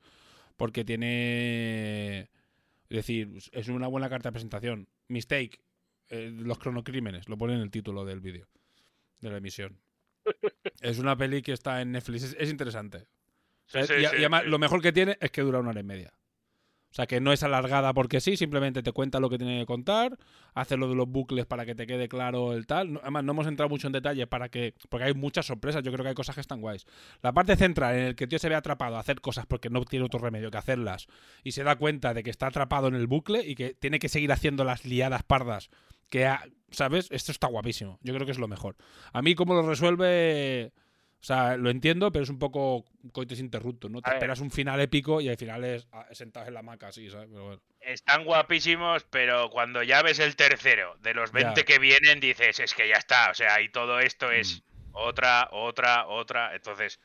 porque 0.56 0.84
tiene... 0.84 2.28
Es 2.90 2.96
decir, 2.96 3.30
es 3.52 3.68
una 3.68 3.86
buena 3.86 4.10
carta 4.10 4.28
de 4.28 4.32
presentación. 4.32 4.88
Mistake, 5.08 5.60
eh, 6.08 6.30
los 6.34 6.58
cronocrímenes, 6.58 7.28
lo 7.28 7.38
pone 7.38 7.54
en 7.54 7.60
el 7.60 7.70
título 7.70 8.04
del 8.04 8.20
vídeo, 8.20 8.46
de 9.20 9.30
la 9.30 9.38
emisión. 9.38 9.80
es 10.80 10.98
una 10.98 11.16
peli 11.16 11.40
que 11.40 11.52
está 11.52 11.80
en 11.80 11.92
Netflix, 11.92 12.24
es, 12.24 12.36
es 12.38 12.50
interesante. 12.50 13.06
Sí, 13.66 13.78
sí, 13.86 13.94
y, 14.00 14.04
además, 14.04 14.44
lo 14.44 14.58
mejor 14.58 14.82
que 14.82 14.92
tiene 14.92 15.16
es 15.20 15.30
que 15.30 15.42
dura 15.42 15.60
una 15.60 15.70
hora 15.70 15.80
y 15.80 15.84
media. 15.84 16.12
O 16.90 16.94
sea, 16.94 17.06
que 17.06 17.20
no 17.20 17.32
es 17.32 17.42
alargada 17.44 17.94
porque 17.94 18.20
sí, 18.20 18.36
simplemente 18.36 18.82
te 18.82 18.90
cuenta 18.90 19.20
lo 19.20 19.30
que 19.30 19.38
tiene 19.38 19.60
que 19.60 19.66
contar, 19.66 20.18
hace 20.54 20.76
lo 20.76 20.88
de 20.88 20.96
los 20.96 21.06
bucles 21.08 21.46
para 21.46 21.64
que 21.64 21.76
te 21.76 21.86
quede 21.86 22.08
claro 22.08 22.52
el 22.52 22.66
tal. 22.66 22.98
Además, 23.02 23.22
no 23.22 23.30
hemos 23.32 23.46
entrado 23.46 23.68
mucho 23.68 23.86
en 23.86 23.92
detalle 23.92 24.26
para 24.26 24.48
que. 24.48 24.74
Porque 24.88 25.04
hay 25.04 25.14
muchas 25.14 25.46
sorpresas, 25.46 25.84
yo 25.84 25.92
creo 25.92 26.02
que 26.02 26.08
hay 26.08 26.14
cosas 26.16 26.34
que 26.34 26.40
están 26.40 26.60
guays. 26.60 26.86
La 27.22 27.32
parte 27.32 27.54
central 27.54 27.94
en 27.96 28.04
el 28.06 28.14
que 28.16 28.24
el 28.24 28.30
tío 28.30 28.40
se 28.40 28.48
ve 28.48 28.56
atrapado 28.56 28.96
a 28.96 29.00
hacer 29.00 29.20
cosas 29.20 29.46
porque 29.46 29.70
no 29.70 29.84
tiene 29.84 30.04
otro 30.04 30.18
remedio 30.18 30.50
que 30.50 30.58
hacerlas 30.58 31.06
y 31.44 31.52
se 31.52 31.62
da 31.62 31.76
cuenta 31.76 32.12
de 32.12 32.24
que 32.24 32.30
está 32.30 32.48
atrapado 32.48 32.88
en 32.88 32.96
el 32.96 33.06
bucle 33.06 33.46
y 33.46 33.54
que 33.54 33.72
tiene 33.74 34.00
que 34.00 34.08
seguir 34.08 34.32
haciendo 34.32 34.64
las 34.64 34.84
liadas 34.84 35.22
pardas 35.22 35.70
que 36.08 36.26
ha- 36.26 36.42
¿Sabes? 36.72 37.08
Esto 37.10 37.30
está 37.32 37.46
guapísimo. 37.48 37.98
Yo 38.02 38.12
creo 38.14 38.26
que 38.26 38.32
es 38.32 38.38
lo 38.38 38.46
mejor. 38.48 38.76
A 39.12 39.22
mí, 39.22 39.34
cómo 39.36 39.54
lo 39.54 39.62
resuelve. 39.62 40.72
O 41.20 41.22
sea, 41.22 41.56
lo 41.58 41.68
entiendo, 41.68 42.10
pero 42.10 42.22
es 42.22 42.30
un 42.30 42.38
poco 42.38 42.84
coites 43.12 43.40
interruptos, 43.40 43.90
¿no? 43.90 44.00
Te 44.00 44.08
A 44.08 44.12
ver. 44.12 44.18
esperas 44.18 44.40
un 44.40 44.50
final 44.50 44.80
épico 44.80 45.20
y 45.20 45.28
al 45.28 45.36
final 45.36 45.62
es 45.64 45.86
ah, 45.92 46.06
sentados 46.12 46.48
en 46.48 46.54
la 46.54 46.60
hamaca, 46.60 46.88
así, 46.88 47.10
¿sabes? 47.10 47.28
Pero 47.30 47.44
bueno. 47.44 47.62
Están 47.80 48.24
guapísimos, 48.24 49.04
pero 49.10 49.50
cuando 49.50 49.82
ya 49.82 50.00
ves 50.02 50.18
el 50.18 50.34
tercero 50.36 50.96
de 51.02 51.12
los 51.14 51.30
20 51.32 51.60
Ya. 51.60 51.64
que 51.66 51.78
vienen, 51.78 52.20
dices, 52.20 52.58
es 52.60 52.72
que 52.74 52.88
ya 52.88 52.96
está. 52.96 53.30
O 53.30 53.34
sea, 53.34 53.60
y 53.60 53.68
todo 53.68 54.00
esto 54.00 54.30
es 54.30 54.62
Mm. 54.62 54.90
otra, 54.92 55.48
otra, 55.52 56.06
otra. 56.06 56.54
Entonces, 56.54 56.98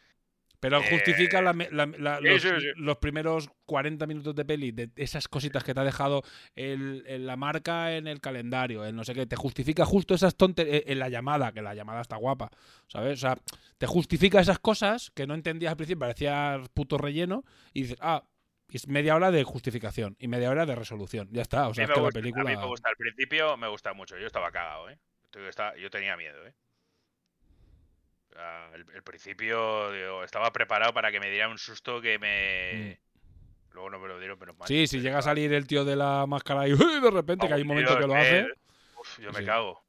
Pero 0.65 0.79
Eh, 0.81 0.87
justifica 0.89 1.41
la 1.41 1.53
la- 1.53 1.85
los, 2.21 2.41
sí, 2.41 2.49
sí. 2.59 2.67
los 2.77 2.97
primeros 2.97 3.49
40 3.65 4.07
minutos 4.07 4.33
de 4.35 4.45
peli, 4.45 4.71
de 4.71 4.89
esas 4.95 5.27
cositas 5.27 5.63
que 5.63 5.73
te 5.73 5.79
ha 5.79 5.83
dejado 5.83 6.23
el, 6.55 7.03
el- 7.07 7.25
la 7.27 7.35
marca 7.37 7.95
en 7.95 8.07
el 8.07 8.19
calendario, 8.21 8.83
el 8.83 8.95
no 8.95 9.03
sé 9.03 9.13
qué, 9.13 9.25
te 9.25 9.35
justifica 9.35 9.85
justo 9.85 10.13
esas 10.15 10.35
tonterías 10.35 10.83
en 10.85 10.99
la 10.99 11.09
llamada, 11.09 11.51
que 11.51 11.61
la 11.61 11.75
llamada 11.75 12.01
está 12.01 12.15
guapa, 12.17 12.49
¿sabes? 12.87 13.13
O 13.13 13.21
sea, 13.21 13.37
te 13.77 13.85
justifica 13.87 14.39
esas 14.39 14.59
cosas 14.59 15.11
que 15.13 15.27
no 15.27 15.33
entendías 15.35 15.71
al 15.71 15.77
principio, 15.77 15.99
parecía 15.99 16.59
puto 16.73 16.97
relleno, 16.97 17.43
y 17.73 17.83
dices, 17.83 17.97
ah, 18.01 18.23
es 18.69 18.87
media 18.87 19.15
hora 19.15 19.29
de 19.31 19.43
justificación 19.43 20.15
y 20.19 20.27
media 20.27 20.49
hora 20.49 20.65
de 20.65 20.73
resolución. 20.75 21.29
Ya 21.31 21.43
está, 21.43 21.67
o 21.69 21.73
sea, 21.75 21.83
es 21.83 21.89
que 21.91 21.95
la 21.95 22.01
gusta, 22.01 22.19
a 22.19 22.21
película. 22.21 22.49
mí 22.49 22.57
me 22.57 22.65
gusta. 22.65 22.89
Al 22.89 22.95
principio 22.95 23.55
me 23.57 23.67
gusta 23.67 23.93
mucho. 23.93 24.17
Yo 24.17 24.25
estaba 24.25 24.51
cagado, 24.51 24.89
¿eh? 24.89 24.97
Yo, 25.31 25.47
estaba- 25.47 25.75
yo 25.77 25.89
tenía 25.89 26.17
miedo, 26.17 26.45
¿eh? 26.47 26.53
O 28.35 28.37
sea, 28.37 28.69
el, 28.75 28.85
el 28.93 29.01
principio 29.01 29.91
digo, 29.93 30.23
estaba 30.23 30.51
preparado 30.51 30.93
para 30.93 31.09
que 31.09 31.21
me 31.21 31.29
diera 31.31 31.47
un 31.47 31.57
susto 31.57 32.01
que 32.01 32.19
me... 32.19 32.99
Luego 33.71 33.89
no 33.89 33.99
me 33.99 34.09
lo 34.09 34.19
dieron, 34.19 34.37
pero 34.37 34.53
mal. 34.53 34.65
Mm. 34.65 34.67
Sí, 34.67 34.87
si 34.87 34.99
llega 34.99 35.19
a 35.19 35.21
salir 35.21 35.53
el 35.53 35.67
tío 35.67 35.85
de 35.85 35.95
la 35.95 36.25
máscara 36.27 36.67
y 36.67 36.73
¡uy! 36.73 36.99
de 37.01 37.11
repente, 37.11 37.47
que 37.47 37.53
hay 37.53 37.61
un 37.61 37.67
momento 37.67 37.97
que 37.97 38.07
lo 38.07 38.15
hace. 38.15 38.45
Uf, 38.99 39.19
yo 39.19 39.31
me 39.31 39.39
Sí. 39.39 39.45
cago. 39.45 39.81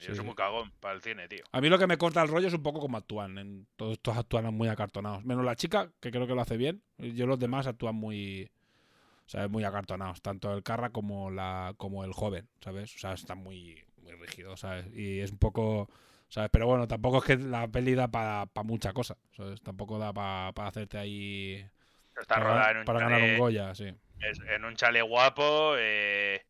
Yo 0.00 0.08
Sí, 0.10 0.16
soy 0.16 0.24
muy 0.24 0.34
cagón 0.34 0.72
para 0.80 0.94
el 0.94 1.02
cine, 1.02 1.28
tío. 1.28 1.44
A 1.52 1.60
mí 1.60 1.68
lo 1.68 1.78
que 1.78 1.86
me 1.86 1.96
corta 1.96 2.22
el 2.22 2.28
rollo 2.28 2.48
es 2.48 2.54
un 2.54 2.62
poco 2.62 2.80
como 2.80 2.96
actúan. 2.96 3.38
En, 3.38 3.66
todos 3.76 3.92
estos 3.92 4.16
actúan 4.16 4.52
muy 4.52 4.68
acartonados. 4.68 5.24
Menos 5.24 5.44
la 5.44 5.54
chica, 5.54 5.92
que 6.00 6.10
creo 6.10 6.26
que 6.26 6.34
lo 6.34 6.40
hace 6.40 6.56
bien. 6.56 6.82
Yo 6.98 7.26
los 7.26 7.38
demás 7.38 7.66
actúan 7.66 7.94
muy. 7.94 8.50
¿Sabes? 9.26 9.48
Muy 9.48 9.62
acartonados. 9.64 10.20
Tanto 10.20 10.52
el 10.54 10.62
Carra 10.62 10.90
como 10.90 11.30
la 11.30 11.74
como 11.76 12.04
el 12.04 12.12
joven, 12.12 12.48
¿sabes? 12.60 12.94
O 12.96 12.98
sea, 12.98 13.12
están 13.12 13.38
muy, 13.38 13.84
muy 13.98 14.12
rígidos, 14.14 14.60
¿sabes? 14.60 14.86
Y 14.94 15.20
es 15.20 15.30
un 15.30 15.38
poco. 15.38 15.88
¿Sabes? 16.32 16.48
Pero 16.50 16.66
bueno, 16.66 16.88
tampoco 16.88 17.18
es 17.18 17.24
que 17.24 17.36
la 17.36 17.68
peli 17.68 17.94
da 17.94 18.08
para 18.08 18.46
mucha 18.64 18.94
cosa. 18.94 19.18
¿Sabes? 19.36 19.60
Tampoco 19.60 19.98
da 19.98 20.14
para 20.14 20.48
hacerte 20.66 20.96
ahí. 20.96 21.62
Está 22.18 22.36
para, 22.36 22.46
rodada 22.46 22.70
en 22.70 22.76
un 22.78 22.84
para 22.86 23.00
ganar 23.00 23.20
un 23.22 23.38
Goya, 23.38 23.74
sí. 23.74 23.94
es- 24.20 24.40
en 24.48 24.64
un 24.64 24.74
chale 24.74 25.02
guapo. 25.02 25.74
Eh, 25.76 26.40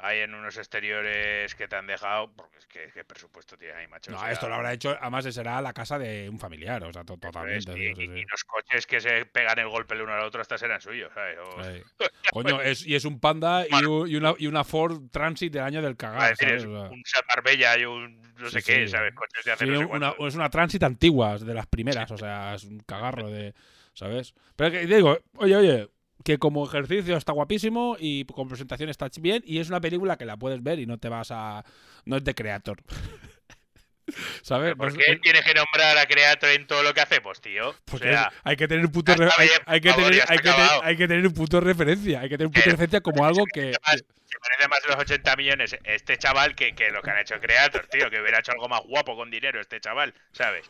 hay 0.00 0.20
en 0.20 0.32
unos 0.34 0.56
exteriores 0.56 1.54
que 1.54 1.66
te 1.68 1.76
han 1.76 1.86
dejado. 1.86 2.32
Porque 2.34 2.58
es 2.58 2.66
que 2.66 2.90
qué 2.94 3.04
presupuesto 3.04 3.56
tiene 3.58 3.74
ahí, 3.74 3.86
macho. 3.88 4.10
O 4.10 4.14
No, 4.14 4.20
sea, 4.20 4.30
esto 4.32 4.48
lo 4.48 4.54
habrá 4.54 4.72
hecho. 4.72 4.96
Además, 5.00 5.24
será 5.34 5.60
la 5.60 5.72
casa 5.72 5.98
de 5.98 6.28
un 6.30 6.38
familiar. 6.38 6.82
O 6.84 6.92
sea, 6.92 7.04
to- 7.04 7.18
totalmente. 7.18 7.72
y, 7.72 7.74
sí, 7.74 8.02
y- 8.02 8.06
sí. 8.06 8.12
y 8.20 8.24
los 8.24 8.44
coches 8.44 8.86
que 8.86 9.00
se 9.00 9.26
pegan 9.26 9.58
el 9.58 9.68
golpe 9.68 9.94
el 9.94 10.02
uno 10.02 10.14
al 10.14 10.22
otro 10.24 10.40
hasta 10.40 10.56
serán 10.56 10.80
suyos, 10.80 11.10
¿sabes? 11.12 11.36
O-. 11.38 11.56
Coño, 12.32 12.60
es, 12.62 12.86
y 12.86 12.94
es 12.94 13.04
un 13.04 13.18
Panda 13.20 13.66
y, 13.68 13.84
un- 13.84 14.08
y 14.08 14.16
una, 14.16 14.34
y 14.38 14.46
una 14.46 14.64
Ford 14.64 15.10
Transit 15.10 15.52
del 15.52 15.62
año 15.62 15.82
del 15.82 15.96
iba 15.98 16.08
a 16.08 16.12
cagar, 16.12 16.30
decir, 16.30 16.48
¿sabes? 16.48 16.62
es 16.62 16.68
O 16.68 16.72
sea, 16.80 16.90
un 16.90 17.02
Seat 17.04 17.24
Marbella 17.28 17.78
y 17.78 17.84
un 17.84 18.22
no 18.38 18.48
sé 18.50 18.60
sí, 18.60 18.72
qué. 18.72 18.86
¿sabes? 18.88 19.12
Coches 19.14 19.44
de 19.44 19.52
hace 19.52 19.66
no 19.66 19.78
sé 19.80 19.84
una- 19.86 20.08
cuánto. 20.12 20.28
es 20.28 20.34
una 20.36 20.48
Transit 20.50 20.82
antigua, 20.84 21.38
de 21.38 21.54
las 21.54 21.66
primeras, 21.66 22.08
o 22.12 22.16
sea, 22.16 22.54
es 22.54 22.62
un 22.64 22.78
cagarro 22.80 23.28
de, 23.30 23.52
¿sabes? 23.94 24.32
Pero 24.54 24.70
que 24.70 24.86
digo, 24.86 25.18
oye, 25.34 25.56
oye, 25.56 25.88
que 26.24 26.38
como 26.38 26.66
ejercicio 26.66 27.16
está 27.16 27.32
guapísimo 27.32 27.96
y 27.98 28.24
como 28.26 28.48
presentación 28.48 28.88
está 28.90 29.08
bien 29.20 29.42
y 29.46 29.58
es 29.60 29.68
una 29.68 29.80
película 29.80 30.16
que 30.16 30.24
la 30.26 30.36
puedes 30.36 30.62
ver 30.62 30.78
y 30.78 30.86
no 30.86 30.98
te 30.98 31.08
vas 31.08 31.30
a... 31.30 31.64
no 32.04 32.16
es 32.16 32.24
de 32.24 32.34
Creator. 32.34 32.78
¿Sabes? 34.42 34.74
¿Por 34.74 34.90
No 34.92 34.98
qué 34.98 35.12
es- 35.12 35.20
tienes 35.20 35.42
que 35.44 35.52
nombrar 35.52 35.98
a 35.98 36.06
Creator 36.06 36.48
en 36.50 36.66
todo 36.66 36.82
lo 36.82 36.94
que 36.94 37.00
hacemos, 37.02 37.40
tío? 37.42 37.68
O 37.70 37.74
porque 37.84 38.08
sea, 38.08 38.32
hay 38.42 38.56
que 38.56 38.66
tener 38.66 38.84
un 38.86 38.90
puto 38.90 39.14
re- 39.14 39.28
hay, 39.36 39.80
que 39.80 39.92
tener 39.92 40.12
hay 40.26 40.38
que, 40.38 40.42
tener- 40.42 40.48
acabado. 40.54 40.82
hay 40.84 40.96
que 40.96 41.08
tener 41.08 41.26
un 41.26 41.34
punto 41.34 41.60
de 41.60 41.66
referencia 41.66 42.20
hay 42.20 42.28
que 42.30 42.38
tener 42.38 42.46
un 42.46 42.52
punto 42.52 42.64
de 42.64 42.70
Eh, 42.70 42.72
referencia 42.72 43.00
como 43.02 43.24
algo 43.26 43.44
que 43.52 43.72
se 43.74 44.36
merece 44.50 44.68
más 44.70 44.82
de 44.82 44.88
los 44.88 44.96
80 44.96 45.36
millones 45.36 45.76
este 45.84 46.16
chaval 46.16 46.54
que, 46.54 46.74
que 46.74 46.90
lo 46.90 47.02
que 47.02 47.10
han 47.10 47.18
hecho 47.18 47.38
Creator, 47.38 47.86
tío. 47.90 48.08
Que 48.10 48.20
hubiera 48.20 48.38
hecho 48.38 48.52
algo 48.52 48.68
más 48.68 48.80
guapo 48.86 49.14
con 49.14 49.30
dinero 49.30 49.60
este 49.60 49.78
chaval, 49.80 50.14
¿sabes? 50.32 50.64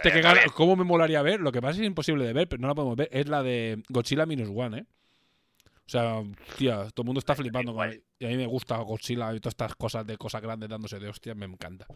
Sea, 0.00 0.12
que 0.12 0.20
gana. 0.22 0.40
¿cómo 0.54 0.76
me 0.76 0.84
molaría 0.84 1.22
ver? 1.22 1.40
Lo 1.40 1.52
que 1.52 1.60
pasa 1.60 1.72
es 1.72 1.76
que 1.78 1.82
es 1.84 1.88
imposible 1.88 2.24
de 2.24 2.32
ver, 2.32 2.48
pero 2.48 2.60
no 2.62 2.68
la 2.68 2.74
podemos 2.74 2.96
ver. 2.96 3.08
Es 3.12 3.28
la 3.28 3.42
de 3.42 3.82
Godzilla 3.88 4.26
Minus 4.26 4.48
One, 4.54 4.78
¿eh? 4.78 4.84
O 5.86 5.88
sea, 5.92 6.22
tía, 6.56 6.76
todo 6.90 7.02
el 7.02 7.06
mundo 7.06 7.18
está 7.18 7.34
flipando 7.34 7.74
con 7.74 7.92
Y 8.18 8.24
a 8.24 8.28
mí 8.28 8.36
me 8.36 8.46
gusta 8.46 8.76
Godzilla 8.78 9.34
y 9.34 9.40
todas 9.40 9.52
estas 9.52 9.74
cosas 9.74 10.06
de 10.06 10.16
cosas 10.16 10.40
grandes 10.40 10.68
dándose 10.68 10.98
de 10.98 11.08
hostia, 11.08 11.34
me 11.34 11.44
encanta. 11.46 11.86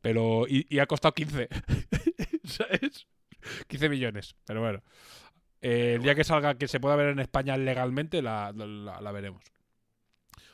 Pero. 0.00 0.46
Y, 0.46 0.66
y 0.68 0.78
ha 0.78 0.86
costado 0.86 1.14
15. 1.14 1.48
¿Sabes? 2.44 3.06
15 3.68 3.88
millones. 3.88 4.34
Pero 4.46 4.60
bueno. 4.60 4.82
Eh, 5.62 5.94
el 5.96 6.02
día 6.02 6.14
que 6.14 6.24
salga, 6.24 6.56
que 6.56 6.68
se 6.68 6.78
pueda 6.78 6.94
ver 6.96 7.08
en 7.08 7.18
España 7.20 7.56
legalmente, 7.56 8.20
la, 8.20 8.52
la- 8.54 9.00
la 9.00 9.12
veremos. 9.12 9.42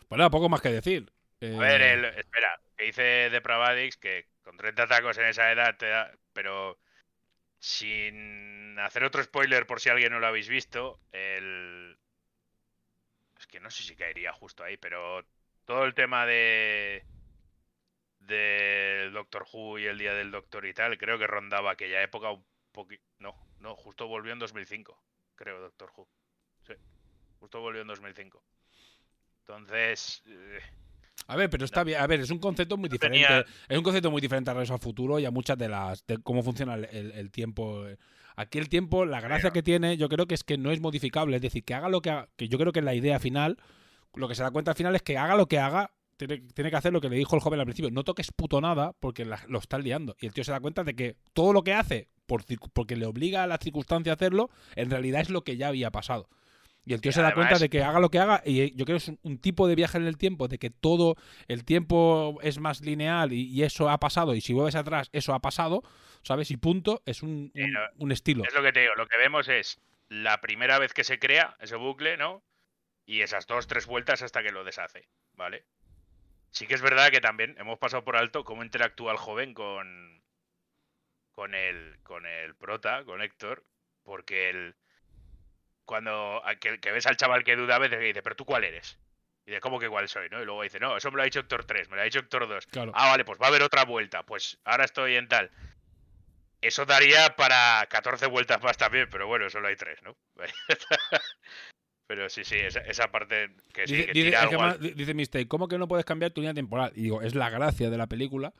Pues 0.08 0.16
nada, 0.18 0.30
poco 0.30 0.48
más 0.48 0.60
que 0.60 0.70
decir. 0.70 1.12
Eh, 1.40 1.56
A 1.56 1.60
ver, 1.60 1.82
el, 1.82 2.04
espera, 2.04 2.60
que 2.76 2.84
dice 2.84 3.02
Depravadix 3.30 3.96
que 3.96 4.26
con 4.42 4.56
30 4.56 4.86
tacos 4.86 5.18
en 5.18 5.26
esa 5.26 5.50
edad 5.50 5.76
te 5.76 5.86
da. 5.88 6.12
Pero 6.32 6.78
sin 7.58 8.78
hacer 8.78 9.04
otro 9.04 9.22
spoiler 9.22 9.66
por 9.66 9.80
si 9.80 9.90
alguien 9.90 10.12
no 10.12 10.20
lo 10.20 10.26
habéis 10.26 10.48
visto, 10.48 11.00
el. 11.12 11.98
Es 13.38 13.46
que 13.46 13.60
no 13.60 13.70
sé 13.70 13.82
si 13.82 13.96
caería 13.96 14.32
justo 14.32 14.62
ahí, 14.62 14.76
pero 14.76 15.24
todo 15.64 15.84
el 15.84 15.94
tema 15.94 16.26
de. 16.26 17.04
del 18.20 19.12
Doctor 19.12 19.46
Who 19.52 19.78
y 19.78 19.86
el 19.86 19.98
Día 19.98 20.14
del 20.14 20.30
Doctor 20.30 20.66
y 20.66 20.74
tal, 20.74 20.98
creo 20.98 21.18
que 21.18 21.26
rondaba 21.26 21.72
aquella 21.72 22.02
época 22.02 22.30
un 22.30 22.44
poquito. 22.72 23.02
No, 23.18 23.34
no, 23.60 23.74
justo 23.76 24.06
volvió 24.06 24.32
en 24.32 24.38
2005, 24.38 25.02
creo, 25.34 25.60
Doctor 25.60 25.90
Who. 25.96 26.08
Sí, 26.66 26.74
justo 27.40 27.60
volvió 27.60 27.82
en 27.82 27.88
2005. 27.88 28.42
Entonces. 29.40 30.22
eh, 30.26 30.60
A 31.30 31.36
ver, 31.36 31.48
pero 31.50 31.64
está 31.64 31.84
bien. 31.84 32.00
A 32.00 32.06
ver, 32.06 32.20
es 32.20 32.30
un 32.30 32.38
concepto 32.38 32.76
muy 32.76 32.88
diferente. 32.88 33.18
tenía- 33.28 33.44
Es 33.68 33.78
un 33.78 33.84
concepto 33.84 34.10
muy 34.10 34.20
diferente 34.20 34.50
a 34.50 34.54
Regreso 34.54 34.74
al 34.74 34.80
Futuro 34.80 35.18
y 35.18 35.24
a 35.24 35.30
muchas 35.30 35.56
de 35.58 35.68
las. 35.68 36.04
de 36.06 36.18
cómo 36.18 36.42
funciona 36.42 36.74
el, 36.74 36.84
el- 36.86 37.12
el 37.12 37.30
tiempo. 37.30 37.84
Aquí 38.36 38.58
el 38.58 38.68
tiempo, 38.68 39.04
la 39.04 39.20
gracia 39.20 39.50
que 39.50 39.62
tiene, 39.62 39.96
yo 39.96 40.08
creo 40.08 40.26
que 40.26 40.34
es 40.34 40.44
que 40.44 40.56
no 40.58 40.70
es 40.70 40.80
modificable. 40.80 41.36
Es 41.36 41.42
decir, 41.42 41.62
que 41.64 41.74
haga 41.74 41.88
lo 41.88 42.00
que 42.02 42.10
haga. 42.10 42.28
Que 42.36 42.48
yo 42.48 42.58
creo 42.58 42.72
que 42.72 42.82
la 42.82 42.94
idea 42.94 43.18
final, 43.18 43.58
lo 44.14 44.28
que 44.28 44.34
se 44.34 44.42
da 44.42 44.50
cuenta 44.50 44.70
al 44.72 44.76
final 44.76 44.94
es 44.96 45.02
que 45.02 45.18
haga 45.18 45.36
lo 45.36 45.46
que 45.46 45.58
haga. 45.58 45.92
Tiene, 46.16 46.38
tiene 46.54 46.70
que 46.70 46.76
hacer 46.76 46.92
lo 46.92 47.00
que 47.00 47.08
le 47.08 47.16
dijo 47.16 47.34
el 47.36 47.42
joven 47.42 47.60
al 47.60 47.66
principio. 47.66 47.90
No 47.90 48.04
toques 48.04 48.30
puto 48.32 48.60
nada 48.60 48.92
porque 49.00 49.24
la- 49.24 49.42
lo 49.48 49.58
están 49.58 49.82
liando. 49.82 50.16
Y 50.20 50.26
el 50.26 50.32
tío 50.34 50.44
se 50.44 50.52
da 50.52 50.60
cuenta 50.60 50.84
de 50.84 50.94
que 50.94 51.16
todo 51.32 51.52
lo 51.52 51.62
que 51.64 51.72
hace, 51.74 52.08
por, 52.26 52.44
porque 52.72 52.96
le 52.96 53.06
obliga 53.06 53.42
a 53.42 53.46
la 53.46 53.56
circunstancia 53.58 54.12
a 54.12 54.16
hacerlo, 54.16 54.50
en 54.74 54.90
realidad 54.90 55.20
es 55.22 55.30
lo 55.30 55.44
que 55.44 55.56
ya 55.56 55.68
había 55.68 55.90
pasado. 55.90 56.28
Y 56.84 56.94
el 56.94 57.00
tío 57.00 57.10
Y 57.10 57.12
se 57.12 57.22
da 57.22 57.34
cuenta 57.34 57.58
de 57.58 57.68
que 57.68 57.82
haga 57.82 58.00
lo 58.00 58.10
que 58.10 58.18
haga, 58.18 58.42
y 58.44 58.62
eh, 58.62 58.72
yo 58.74 58.84
creo 58.84 58.98
que 58.98 59.04
es 59.04 59.12
un, 59.22 59.38
tipo 59.38 59.68
de 59.68 59.74
viaje 59.74 59.98
en 59.98 60.06
el 60.06 60.16
tiempo, 60.16 60.48
de 60.48 60.58
que 60.58 60.70
todo 60.70 61.16
el 61.46 61.64
tiempo 61.64 62.38
es 62.42 62.58
más 62.58 62.80
lineal 62.80 63.32
y, 63.32 63.42
y 63.48 63.62
eso 63.62 63.90
ha 63.90 63.98
pasado, 63.98 64.34
y 64.34 64.40
si 64.40 64.54
vuelves 64.54 64.74
atrás, 64.74 65.10
eso 65.12 65.34
ha 65.34 65.40
pasado, 65.40 65.82
¿sabes? 66.22 66.50
Y 66.50 66.56
punto, 66.56 67.02
es 67.04 67.22
un, 67.22 67.52
un 67.98 68.12
estilo. 68.12 68.44
Es 68.44 68.54
lo 68.54 68.62
que 68.62 68.72
te 68.72 68.80
digo, 68.80 68.94
lo 68.96 69.06
que 69.06 69.18
vemos 69.18 69.48
es 69.48 69.80
la 70.08 70.40
primera 70.40 70.78
vez 70.78 70.92
que 70.92 71.04
se 71.04 71.18
crea 71.18 71.56
ese 71.60 71.76
bucle, 71.76 72.16
¿no? 72.16 72.42
Y 73.06 73.22
esas 73.22 73.46
dos, 73.46 73.66
tres 73.66 73.86
vueltas 73.86 74.22
hasta 74.22 74.42
que 74.42 74.52
lo 74.52 74.64
deshace, 74.64 75.08
¿vale? 75.34 75.64
Sí 76.50 76.66
que 76.66 76.74
es 76.74 76.82
verdad 76.82 77.10
que 77.10 77.20
también 77.20 77.56
hemos 77.58 77.78
pasado 77.78 78.04
por 78.04 78.16
alto 78.16 78.44
cómo 78.44 78.64
interactúa 78.64 79.12
el 79.12 79.18
joven 79.18 79.54
con 79.54 80.20
con 81.30 81.54
el 81.54 81.98
con 82.02 82.26
el 82.26 82.56
prota, 82.56 83.04
con 83.04 83.22
Héctor, 83.22 83.64
porque 84.02 84.50
el 84.50 84.74
cuando 85.90 86.40
que, 86.60 86.78
que 86.78 86.92
ves 86.92 87.04
al 87.06 87.16
chaval 87.16 87.42
que 87.42 87.56
duda 87.56 87.74
a 87.74 87.78
veces 87.80 87.98
que 87.98 88.04
dice, 88.04 88.22
"¿Pero 88.22 88.36
tú 88.36 88.44
cuál 88.44 88.62
eres?" 88.62 88.96
Y 89.44 89.50
de 89.50 89.60
cómo 89.60 89.80
que 89.80 89.88
cuál 89.88 90.08
soy, 90.08 90.28
¿no? 90.30 90.40
Y 90.40 90.44
luego 90.44 90.62
dice, 90.62 90.78
"No, 90.78 90.96
eso 90.96 91.10
me 91.10 91.16
lo 91.16 91.22
ha 91.22 91.24
dicho 91.24 91.40
Héctor 91.40 91.64
3, 91.64 91.90
me 91.90 91.96
lo 91.96 92.02
ha 92.02 92.04
dicho 92.04 92.20
Héctor 92.20 92.46
2." 92.46 92.64
Claro. 92.68 92.92
Ah, 92.94 93.08
vale, 93.08 93.24
pues 93.24 93.40
va 93.40 93.46
a 93.46 93.48
haber 93.48 93.64
otra 93.64 93.84
vuelta. 93.84 94.22
Pues 94.22 94.56
ahora 94.62 94.84
estoy 94.84 95.16
en 95.16 95.26
tal. 95.26 95.50
Eso 96.60 96.86
daría 96.86 97.34
para 97.34 97.84
14 97.90 98.26
vueltas 98.28 98.62
más 98.62 98.76
también, 98.78 99.08
pero 99.10 99.26
bueno, 99.26 99.50
solo 99.50 99.66
hay 99.66 99.74
3, 99.74 100.00
¿no? 100.04 100.16
pero 102.06 102.28
sí, 102.28 102.44
sí, 102.44 102.54
esa, 102.54 102.80
esa 102.82 103.10
parte 103.10 103.50
que 103.74 103.88
sí, 103.88 103.94
Dice, 103.96 104.06
que 104.06 104.12
dice- 104.12 104.36
algo 104.36 104.62
al- 104.62 104.78
dice 104.94 105.12
Mistake, 105.12 105.48
¿cómo 105.48 105.66
que 105.66 105.76
no 105.76 105.88
puedes 105.88 106.04
cambiar 106.06 106.30
tu 106.30 106.40
línea 106.40 106.54
temporal? 106.54 106.92
Y 106.94 107.02
digo, 107.02 107.20
es 107.20 107.34
la 107.34 107.50
gracia 107.50 107.90
de 107.90 107.98
la 107.98 108.06
película. 108.06 108.52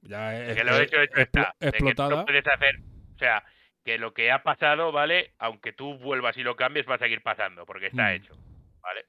Ya 0.00 0.34
es, 0.46 0.56
que 0.56 0.64
lo 0.64 0.78
he 0.78 0.84
hecho, 0.84 0.96
que 1.12 1.22
explotada. 1.22 2.16
no 2.20 2.24
puedes 2.24 2.46
hacer, 2.46 2.74
o 3.16 3.18
sea, 3.18 3.44
que 3.88 3.96
lo 3.96 4.12
que 4.12 4.30
ha 4.30 4.42
pasado, 4.42 4.92
¿vale? 4.92 5.30
Aunque 5.38 5.72
tú 5.72 5.96
vuelvas 5.96 6.36
y 6.36 6.42
lo 6.42 6.56
cambies, 6.56 6.86
va 6.86 6.96
a 6.96 6.98
seguir 6.98 7.22
pasando, 7.22 7.64
porque 7.64 7.86
está 7.86 8.10
Mm. 8.10 8.14
hecho, 8.16 8.34
¿vale? 8.82 9.06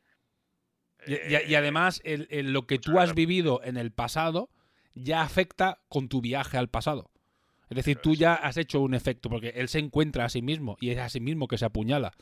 Y, 1.06 1.14
y- 1.36 1.52
y 1.52 1.56
además, 1.56 2.00
el- 2.06 2.28
el- 2.32 2.54
lo 2.54 2.66
que 2.66 2.80
tú 2.80 2.98
has 2.98 3.14
vivido 3.14 3.60
en 3.62 3.76
el 3.76 3.92
pasado 3.92 4.50
ya 4.94 5.22
afecta 5.22 5.80
con 5.90 6.08
tu 6.08 6.22
viaje 6.22 6.58
al 6.58 6.70
pasado. 6.70 7.12
Es 7.70 7.76
decir, 7.76 7.98
tú 7.98 8.16
ya 8.16 8.36
has 8.36 8.56
hecho 8.56 8.80
un 8.80 8.94
efecto, 8.94 9.30
porque 9.30 9.50
él 9.50 9.68
se 9.68 9.80
encuentra 9.80 10.24
a 10.24 10.30
sí 10.30 10.42
mismo 10.42 10.78
y 10.80 10.92
es 10.92 10.98
a 11.00 11.10
sí 11.10 11.20
mismo 11.20 11.50
que 11.50 11.58
se 11.58 11.66
apuñala. 11.66 12.14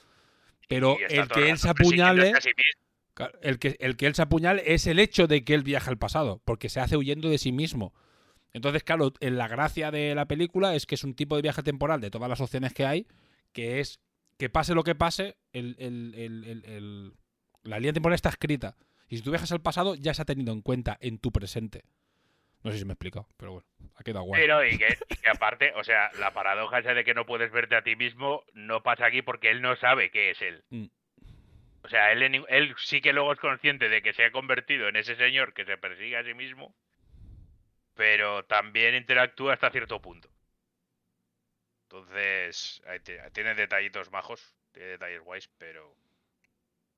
Pero 0.68 0.98
el 1.10 1.28
que 1.28 1.50
él 1.52 1.58
se 1.60 1.70
apuñale. 1.70 2.34
El 3.42 3.60
que, 3.60 3.78
el 3.80 3.98
que 3.98 4.08
él 4.08 4.16
se 4.16 4.24
apuñale 4.24 4.64
es 4.74 4.88
el 4.88 4.98
hecho 4.98 5.28
de 5.28 5.44
que 5.44 5.54
él 5.54 5.62
viaja 5.62 5.92
al 5.92 5.98
pasado, 6.00 6.42
porque 6.44 6.70
se 6.70 6.80
hace 6.80 6.98
huyendo 6.98 7.30
de 7.30 7.38
sí 7.38 7.52
mismo. 7.52 7.94
Entonces, 8.54 8.84
claro, 8.84 9.14
en 9.20 9.38
la 9.38 9.48
gracia 9.48 9.92
de 9.92 10.16
la 10.16 10.26
película 10.26 10.76
es 10.76 10.86
que 10.86 10.96
es 10.96 11.04
un 11.04 11.16
tipo 11.16 11.36
de 11.36 11.42
viaje 11.42 11.64
temporal 11.64 12.02
de 12.02 12.10
todas 12.10 12.30
las 12.30 12.42
opciones 12.42 12.74
que 12.74 12.86
hay, 12.86 13.08
que 13.54 13.80
es 13.80 14.00
que 14.38 14.50
pase 14.50 14.74
lo 14.74 14.84
que 14.84 14.96
pase, 14.96 15.38
el, 15.52 17.14
la 17.64 17.80
línea 17.80 17.94
temporal 17.94 18.16
está 18.16 18.30
escrita. 18.30 18.76
Y 19.10 19.18
si 19.18 19.24
tú 19.24 19.32
viajas 19.32 19.52
al 19.52 19.62
pasado, 19.62 19.96
ya 19.96 20.14
se 20.14 20.22
ha 20.22 20.26
tenido 20.26 20.54
en 20.54 20.62
cuenta 20.62 20.98
en 21.02 21.18
tu 21.20 21.32
presente. 21.32 21.84
No 22.64 22.72
sé 22.72 22.80
si 22.80 22.86
me 22.86 22.92
he 22.92 22.94
explicado, 22.94 23.28
pero 23.38 23.54
bueno, 23.54 23.68
ha 23.96 24.04
quedado 24.04 24.26
guay. 24.26 24.42
Pero 24.42 24.66
y 24.66 24.78
que, 24.78 24.98
y 25.10 25.16
que 25.16 25.30
aparte, 25.30 25.74
o 25.76 25.84
sea, 25.84 26.12
la 26.20 26.34
paradoja 26.34 26.80
esa 26.80 26.94
de 26.94 27.04
que 27.04 27.14
no 27.14 27.26
puedes 27.26 27.52
verte 27.52 27.76
a 27.76 27.84
ti 27.84 27.96
mismo 27.96 28.44
no 28.54 28.84
pasa 28.84 29.06
aquí 29.06 29.22
porque 29.22 29.50
él 29.52 29.62
no 29.62 29.76
sabe 29.76 30.12
qué 30.12 30.32
es 30.32 30.42
él. 30.42 30.64
Mm. 30.70 30.88
O 31.84 31.90
sea, 31.90 32.12
él, 32.12 32.44
él 32.50 32.76
sí 32.78 33.00
que 33.00 33.14
luego 33.14 33.32
es 33.32 33.40
consciente 33.40 33.88
de 33.88 34.02
que 34.02 34.14
se 34.14 34.26
ha 34.26 34.32
convertido 34.32 34.90
en 34.90 34.98
ese 34.98 35.16
señor 35.16 35.54
que 35.54 35.66
se 35.66 35.78
persigue 35.78 36.18
a 36.18 36.24
sí 36.24 36.34
mismo, 36.34 36.76
pero 37.98 38.46
también 38.46 38.96
interactúa 38.96 39.54
hasta 39.54 39.70
cierto 39.72 40.02
punto. 40.02 40.30
Entonces, 41.90 42.82
tiene 43.34 43.56
detallitos 43.56 44.12
majos, 44.12 44.56
tiene 44.72 44.90
detalles 44.90 45.22
guays, 45.22 45.50
pero... 45.58 45.96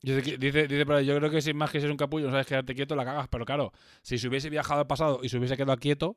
Dice, 0.01 0.37
dice, 0.37 0.67
ahí, 0.93 1.05
yo 1.05 1.17
creo 1.17 1.29
que 1.29 1.41
sin 1.41 1.57
más 1.57 1.71
que 1.71 1.81
ser 1.81 1.91
un 1.91 1.97
capullo, 1.97 2.25
no 2.27 2.31
sabes 2.31 2.47
quedarte 2.47 2.73
quieto, 2.73 2.95
la 2.95 3.03
cagas. 3.03 3.27
Pero 3.27 3.43
claro, 3.45 3.73
si 4.01 4.17
se 4.17 4.29
hubiese 4.29 4.49
viajado 4.49 4.79
al 4.79 4.87
pasado 4.87 5.19
y 5.23 5.27
se 5.29 5.37
hubiese 5.37 5.57
quedado 5.57 5.75
quieto, 5.77 6.15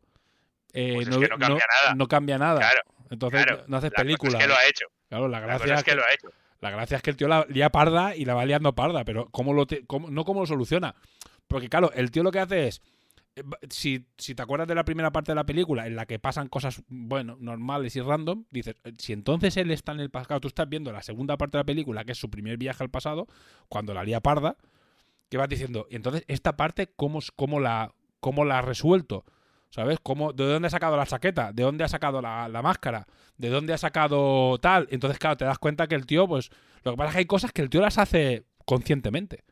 eh, 0.73 0.93
Pues 0.95 1.09
es 1.09 1.19
que 1.19 1.29
no 1.29 1.37
cambia 1.39 1.49
nada. 1.67 1.95
no 1.97 2.07
cambia 2.09 2.39
nada. 2.39 2.61
Claro, 2.61 2.81
Entonces 3.11 3.45
claro, 3.45 3.65
no 3.67 3.77
haces 3.79 3.91
la 3.91 3.97
cosa 3.97 4.01
es 4.01 4.05
película. 4.05 4.39
que 4.39 4.47
lo 4.47 4.55
ha 4.55 4.67
hecho. 4.67 4.87
Claro, 5.09 5.29
la 5.29 5.41
La 5.41 5.47
gracia, 5.47 5.65
cosa 5.65 5.75
es 5.75 5.81
es 5.81 5.85
que 5.85 5.95
lo 5.97 6.05
ha 6.05 6.13
hecho. 6.15 6.29
la 6.61 6.71
gracia 6.71 6.97
es 6.97 7.03
que 7.03 7.11
el 7.11 7.17
tío 7.17 7.27
la 7.29 7.45
lía 7.49 7.71
parda 7.71 8.15
y 8.15 8.25
la 8.25 8.35
va 8.35 8.45
liando 8.47 8.73
parda, 8.73 9.05
pero 9.05 9.27
¿cómo 9.33 9.53
lo 9.53 9.67
te- 9.67 9.85
cómo- 9.85 10.11
no 10.11 10.25
cómo 10.25 10.41
lo 10.41 10.47
soluciona. 10.47 10.95
Porque 11.49 11.69
claro, 11.69 11.91
el 11.93 12.13
tío 12.13 12.23
lo 12.23 12.31
que 12.31 12.39
hace 12.39 12.69
es, 12.69 12.83
si, 13.71 14.07
si 14.19 14.35
te 14.35 14.43
acuerdas 14.43 14.69
de 14.69 14.75
la 14.75 14.85
primera 14.85 15.11
parte 15.11 15.33
de 15.33 15.37
la 15.37 15.47
película 15.47 15.87
en 15.87 15.97
la 15.97 16.07
que 16.07 16.19
pasan 16.19 16.49
cosas, 16.49 16.83
bueno, 16.89 17.37
normales 17.41 17.97
y 17.97 18.01
random, 18.01 18.45
dices, 18.51 18.77
eh, 18.85 18.93
si 18.99 19.13
entonces 19.13 19.57
él 19.57 19.71
está 19.71 19.93
en 19.93 20.01
el 20.01 20.11
pasado, 20.11 20.41
tú 20.41 20.49
estás 20.49 20.69
viendo 20.69 20.93
la 20.93 21.03
segunda 21.03 21.37
parte 21.39 21.57
de 21.57 21.63
la 21.63 21.67
película, 21.67 22.05
que 22.05 22.13
es 22.13 22.19
su 22.19 22.31
primer 22.31 22.59
viaje 22.59 22.83
al 22.83 22.91
pasado, 22.91 23.27
cuando 23.69 23.95
la 23.95 24.05
lía 24.05 24.21
parda, 24.21 24.57
que 25.29 25.39
vas 25.39 25.49
diciendo, 25.49 25.87
y 25.91 25.97
entonces 25.97 26.25
esta 26.29 26.57
parte, 26.57 26.93
¿cómo, 26.95 27.21
cómo, 27.37 27.59
la, 27.59 27.95
cómo 28.21 28.45
la 28.45 28.59
ha 28.59 28.63
resuelto? 28.63 29.25
¿Sabes? 29.71 29.99
¿Cómo, 30.03 30.35
¿De 30.35 30.45
dónde 30.45 30.67
ha 30.67 30.71
sacado 30.71 30.99
la 30.99 31.07
chaqueta? 31.07 31.51
¿De 31.55 31.63
dónde 31.63 31.83
ha 31.83 31.89
sacado 31.89 32.21
la, 32.21 32.47
la 32.47 32.61
máscara? 32.61 33.07
¿De 33.39 33.49
dónde 33.49 33.73
ha 33.73 33.79
sacado 33.79 34.59
tal? 34.59 34.87
Entonces, 34.91 35.19
claro, 35.19 35.39
te 35.39 35.47
das 35.47 35.59
cuenta 35.59 35.87
que 35.87 35.95
el 35.95 36.05
tío, 36.05 36.29
pues, 36.29 36.51
lo 36.85 36.91
que 36.91 36.99
pasa 36.99 37.09
es 37.09 37.13
que 37.15 37.19
hay 37.21 37.25
cosas 37.25 37.53
que 37.53 37.63
el 37.63 37.71
tío 37.71 37.81
las 37.81 37.97
hace 37.97 38.45
conscientemente. 38.67 39.45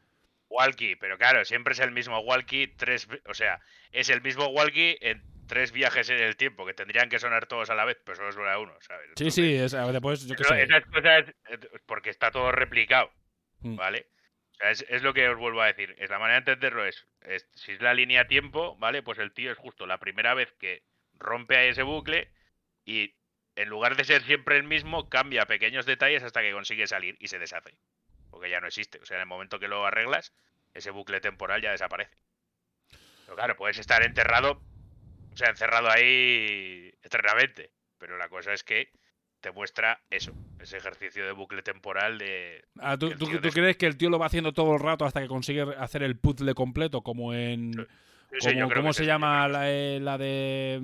Walkie, 0.51 0.97
pero 0.97 1.17
claro, 1.17 1.45
siempre 1.45 1.73
es 1.73 1.79
el 1.81 1.93
mismo 1.93 2.19
Walkie, 2.21 2.67
tres, 2.77 3.09
o 3.27 3.35
sea, 3.35 3.61
es 3.93 4.11
el 4.11 4.21
mismo 4.21 4.49
Walkie 4.49 4.99
en 5.01 5.23
tres 5.47 5.73
viajes 5.73 6.11
en 6.11 6.19
el 6.19 6.37
tiempo, 6.37 6.67
que 6.67 6.75
tendrían 6.75 7.09
que 7.09 7.19
sonar 7.19 7.47
todos 7.47 7.71
a 7.71 7.75
la 7.75 7.85
vez, 7.85 7.99
pero 8.05 8.17
solo 8.17 8.33
suena 8.33 8.59
uno, 8.59 8.73
¿sabes? 8.81 9.11
Sí, 9.17 9.31
sí, 9.31 9.55
es, 9.55 9.73
después, 9.73 10.27
yo 10.27 10.37
qué 10.37 10.45
sé. 10.45 10.63
esas 10.63 10.85
cosas, 10.87 11.25
eh, 11.49 11.59
porque 11.87 12.11
está 12.11 12.31
todo 12.31 12.53
replicado, 12.53 13.11
Mm. 13.63 13.77
¿vale? 13.77 14.07
O 14.53 14.55
sea, 14.57 14.71
es, 14.71 14.85
es 14.89 15.03
lo 15.03 15.13
que 15.15 15.29
os 15.29 15.39
vuelvo 15.39 15.61
a 15.63 15.67
decir. 15.67 15.95
Es 15.99 16.09
la 16.11 16.19
manera 16.19 16.41
de 16.41 16.53
entenderlo 16.53 16.85
es, 16.87 17.07
es, 17.23 17.47
si 17.55 17.73
es 17.73 17.81
la 17.81 17.95
línea 17.95 18.27
tiempo, 18.27 18.77
¿vale? 18.79 19.03
Pues 19.03 19.19
el 19.19 19.33
tío 19.33 19.53
es 19.53 19.59
justo 19.59 19.87
la 19.87 19.99
primera 19.99 20.35
vez 20.35 20.53
que 20.59 20.83
rompe 21.19 21.57
a 21.57 21.65
ese 21.65 21.83
bucle 21.83 22.31
y 22.85 23.15
en 23.57 23.69
lugar 23.69 23.97
de 23.97 24.05
ser 24.05 24.23
siempre 24.23 24.57
el 24.57 24.63
mismo, 24.63 25.09
cambia 25.11 25.45
pequeños 25.47 25.85
detalles 25.85 26.23
hasta 26.23 26.41
que 26.41 26.53
consigue 26.53 26.87
salir 26.87 27.17
y 27.21 27.29
se 27.29 27.39
deshace. 27.39 27.75
Porque 28.31 28.51
ya 28.51 28.61
no 28.61 28.67
existe. 28.67 28.99
O 29.03 29.05
sea, 29.07 29.17
en 29.17 29.23
el 29.23 29.27
momento 29.29 29.59
que 29.59 29.69
lo 29.69 29.85
arreglas, 29.85 30.33
ese 30.75 30.91
bucle 30.91 31.21
temporal 31.21 31.61
ya 31.63 31.73
desaparece. 31.73 32.17
Pero 33.25 33.37
claro, 33.37 33.57
puedes 33.57 33.79
estar 33.79 34.03
enterrado, 34.05 34.61
o 35.33 35.37
sea, 35.37 35.49
encerrado 35.51 35.91
ahí 35.91 36.93
eternamente. 37.03 37.71
Pero 37.99 38.17
la 38.17 38.29
cosa 38.29 38.53
es 38.53 38.65
que 38.65 38.91
te 39.41 39.51
muestra 39.53 40.01
eso, 40.11 40.33
ese 40.61 40.77
ejercicio 40.77 41.25
de 41.25 41.33
bucle 41.33 41.63
temporal 41.63 42.19
de... 42.19 42.65
Ah, 42.79 42.97
¿tú, 42.99 43.11
tú- 43.17 43.27
crees 43.41 43.77
que 43.77 43.87
el 43.87 43.97
tío 43.97 44.11
lo 44.11 44.19
va 44.19 44.27
haciendo 44.27 44.53
todo 44.53 44.75
el 44.75 44.81
rato 44.81 45.05
hasta 45.05 45.21
que 45.23 45.29
consigue 45.29 45.63
hacer 45.79 46.03
el 46.03 46.19
puzzle 46.19 46.55
completo? 46.55 47.03
Como 47.03 47.33
en. 47.35 47.73
Sí, 48.39 48.49
como- 48.61 48.75
¿Cómo 48.75 48.93
se 48.93 49.07
llama 49.07 49.49
la, 49.49 49.71
eh, 49.71 49.99
la 50.01 50.19
de. 50.19 50.79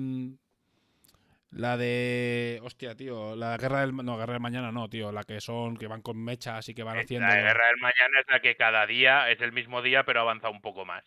La 1.57 1.75
de. 1.75 2.59
Hostia, 2.63 2.95
tío. 2.95 3.35
La 3.35 3.57
guerra 3.57 3.81
del. 3.81 3.95
No, 3.95 4.15
guerra 4.17 4.33
del 4.33 4.41
mañana 4.41 4.71
no, 4.71 4.89
tío. 4.89 5.11
La 5.11 5.23
que 5.23 5.41
son. 5.41 5.75
Que 5.77 5.87
van 5.87 6.01
con 6.01 6.23
mechas 6.23 6.69
y 6.69 6.75
que 6.75 6.83
van 6.83 6.99
haciendo. 6.99 7.27
La 7.27 7.35
guerra 7.35 7.65
del 7.67 7.77
mañana 7.81 8.19
es 8.19 8.25
la 8.29 8.39
que 8.41 8.55
cada 8.55 8.85
día 8.85 9.29
es 9.31 9.41
el 9.41 9.51
mismo 9.51 9.81
día, 9.81 10.03
pero 10.03 10.21
avanza 10.21 10.49
un 10.49 10.61
poco 10.61 10.85
más. 10.85 11.03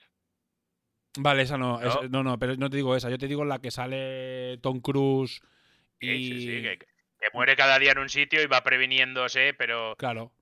Vale, 1.19 1.43
esa 1.43 1.57
no. 1.57 1.81
es- 1.81 2.11
¿No? 2.11 2.23
no, 2.23 2.39
pero 2.39 2.57
no 2.57 2.69
te 2.69 2.77
digo 2.77 2.97
esa. 2.97 3.11
Yo 3.11 3.19
te 3.19 3.29
digo 3.29 3.45
la 3.45 3.61
que 3.61 3.71
sale 3.71 4.59
Tom 4.59 4.81
Cruise 4.81 5.41
y. 6.01 6.07
Sí, 6.09 6.25
sí, 6.33 6.41
sí, 6.41 6.63
que, 6.63 6.79
que 6.79 7.27
muere 7.33 7.55
cada 7.57 7.79
día 7.79 7.93
en 7.93 7.99
un 7.99 8.09
sitio 8.09 8.43
y 8.43 8.47
va 8.47 8.63
previniéndose, 8.63 9.55
pero 9.55 9.95
Claro. 9.97 10.33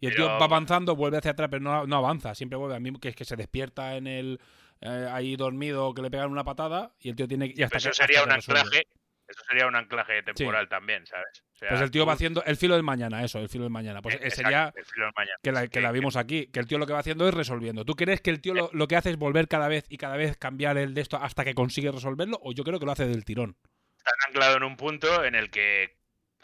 Y 0.00 0.06
el 0.06 0.14
Pero- 0.14 0.26
tío 0.26 0.38
va 0.40 0.44
avanzando, 0.46 0.96
vuelve 0.96 1.18
hacia 1.18 1.30
atrás, 1.30 1.48
pero 1.48 1.62
no, 1.62 1.86
no 1.86 1.96
avanza. 1.96 2.34
Siempre 2.34 2.58
vuelve 2.58 2.74
a 2.74 2.80
mí, 2.80 2.92
que 3.00 3.10
es 3.10 3.14
que 3.14 3.24
se 3.24 3.36
despierta 3.36 3.94
en 3.96 4.08
el. 4.08 4.40
eh, 4.80 5.06
ahí 5.12 5.36
dormido, 5.36 5.94
que 5.94 6.02
le 6.02 6.10
pegan 6.10 6.32
una 6.32 6.42
patada 6.42 6.92
y 6.98 7.10
el 7.10 7.14
tío 7.14 7.28
tiene. 7.28 7.52
Y 7.54 7.62
hasta 7.62 7.78
eso 7.78 7.90
que- 7.90 7.94
sería 7.94 8.22
un 8.24 8.28
que 8.30 8.34
anclaje. 8.34 8.82
Eso 9.28 9.42
sería 9.48 9.66
un 9.66 9.76
anclaje 9.76 10.22
temporal 10.22 10.68
también, 10.68 11.06
¿sabes? 11.06 11.44
O 11.54 11.56
sea, 11.58 11.68
Pues 11.70 11.80
el 11.80 11.90
tío 11.90 12.04
va 12.04 12.12
haciendo 12.14 12.42
el 12.44 12.56
filo 12.56 12.74
del 12.74 12.82
mañana, 12.82 13.24
eso, 13.24 13.38
el 13.38 13.48
filo 13.48 13.64
del 13.64 13.72
mañana. 13.72 14.02
Pues 14.02 14.16
eh, 14.16 14.18
eh, 14.18 14.26
exacto, 14.28 14.42
sería 14.42 14.72
el 14.76 14.84
filo 14.84 15.04
del 15.06 15.14
mañana. 15.16 15.36
que 15.42 15.52
la, 15.52 15.68
que 15.68 15.80
la 15.80 15.92
vimos 15.92 16.16
aquí, 16.16 16.48
que 16.48 16.60
el 16.60 16.66
tío 16.66 16.78
lo 16.78 16.86
que 16.86 16.92
va 16.92 16.98
haciendo 16.98 17.26
es 17.28 17.34
resolviendo. 17.34 17.84
¿Tú 17.84 17.94
crees 17.94 18.20
que 18.20 18.30
el 18.30 18.40
tío 18.40 18.52
lo, 18.52 18.68
lo 18.72 18.88
que 18.88 18.96
hace 18.96 19.10
es 19.10 19.16
volver 19.16 19.48
cada 19.48 19.68
vez 19.68 19.86
y 19.88 19.96
cada 19.96 20.16
vez 20.16 20.36
cambiar 20.36 20.76
el 20.76 20.92
de 20.92 21.00
esto 21.00 21.16
hasta 21.16 21.44
que 21.44 21.54
consigue 21.54 21.90
resolverlo? 21.92 22.38
O 22.42 22.52
yo 22.52 22.64
creo 22.64 22.78
que 22.78 22.86
lo 22.86 22.92
hace 22.92 23.06
del 23.06 23.24
tirón. 23.24 23.56
Está 23.96 24.10
anclado 24.28 24.56
en 24.56 24.64
un 24.64 24.76
punto 24.76 25.24
en 25.24 25.34
el 25.36 25.50
que 25.50 25.96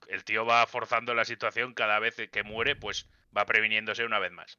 el 0.08 0.24
tío 0.24 0.46
va 0.46 0.66
forzando 0.66 1.12
la 1.14 1.24
situación 1.24 1.74
cada 1.74 1.98
vez 1.98 2.16
que 2.30 2.42
muere, 2.42 2.76
pues 2.76 3.08
va 3.36 3.44
previniéndose 3.44 4.04
una 4.04 4.18
vez 4.20 4.32
más. 4.32 4.58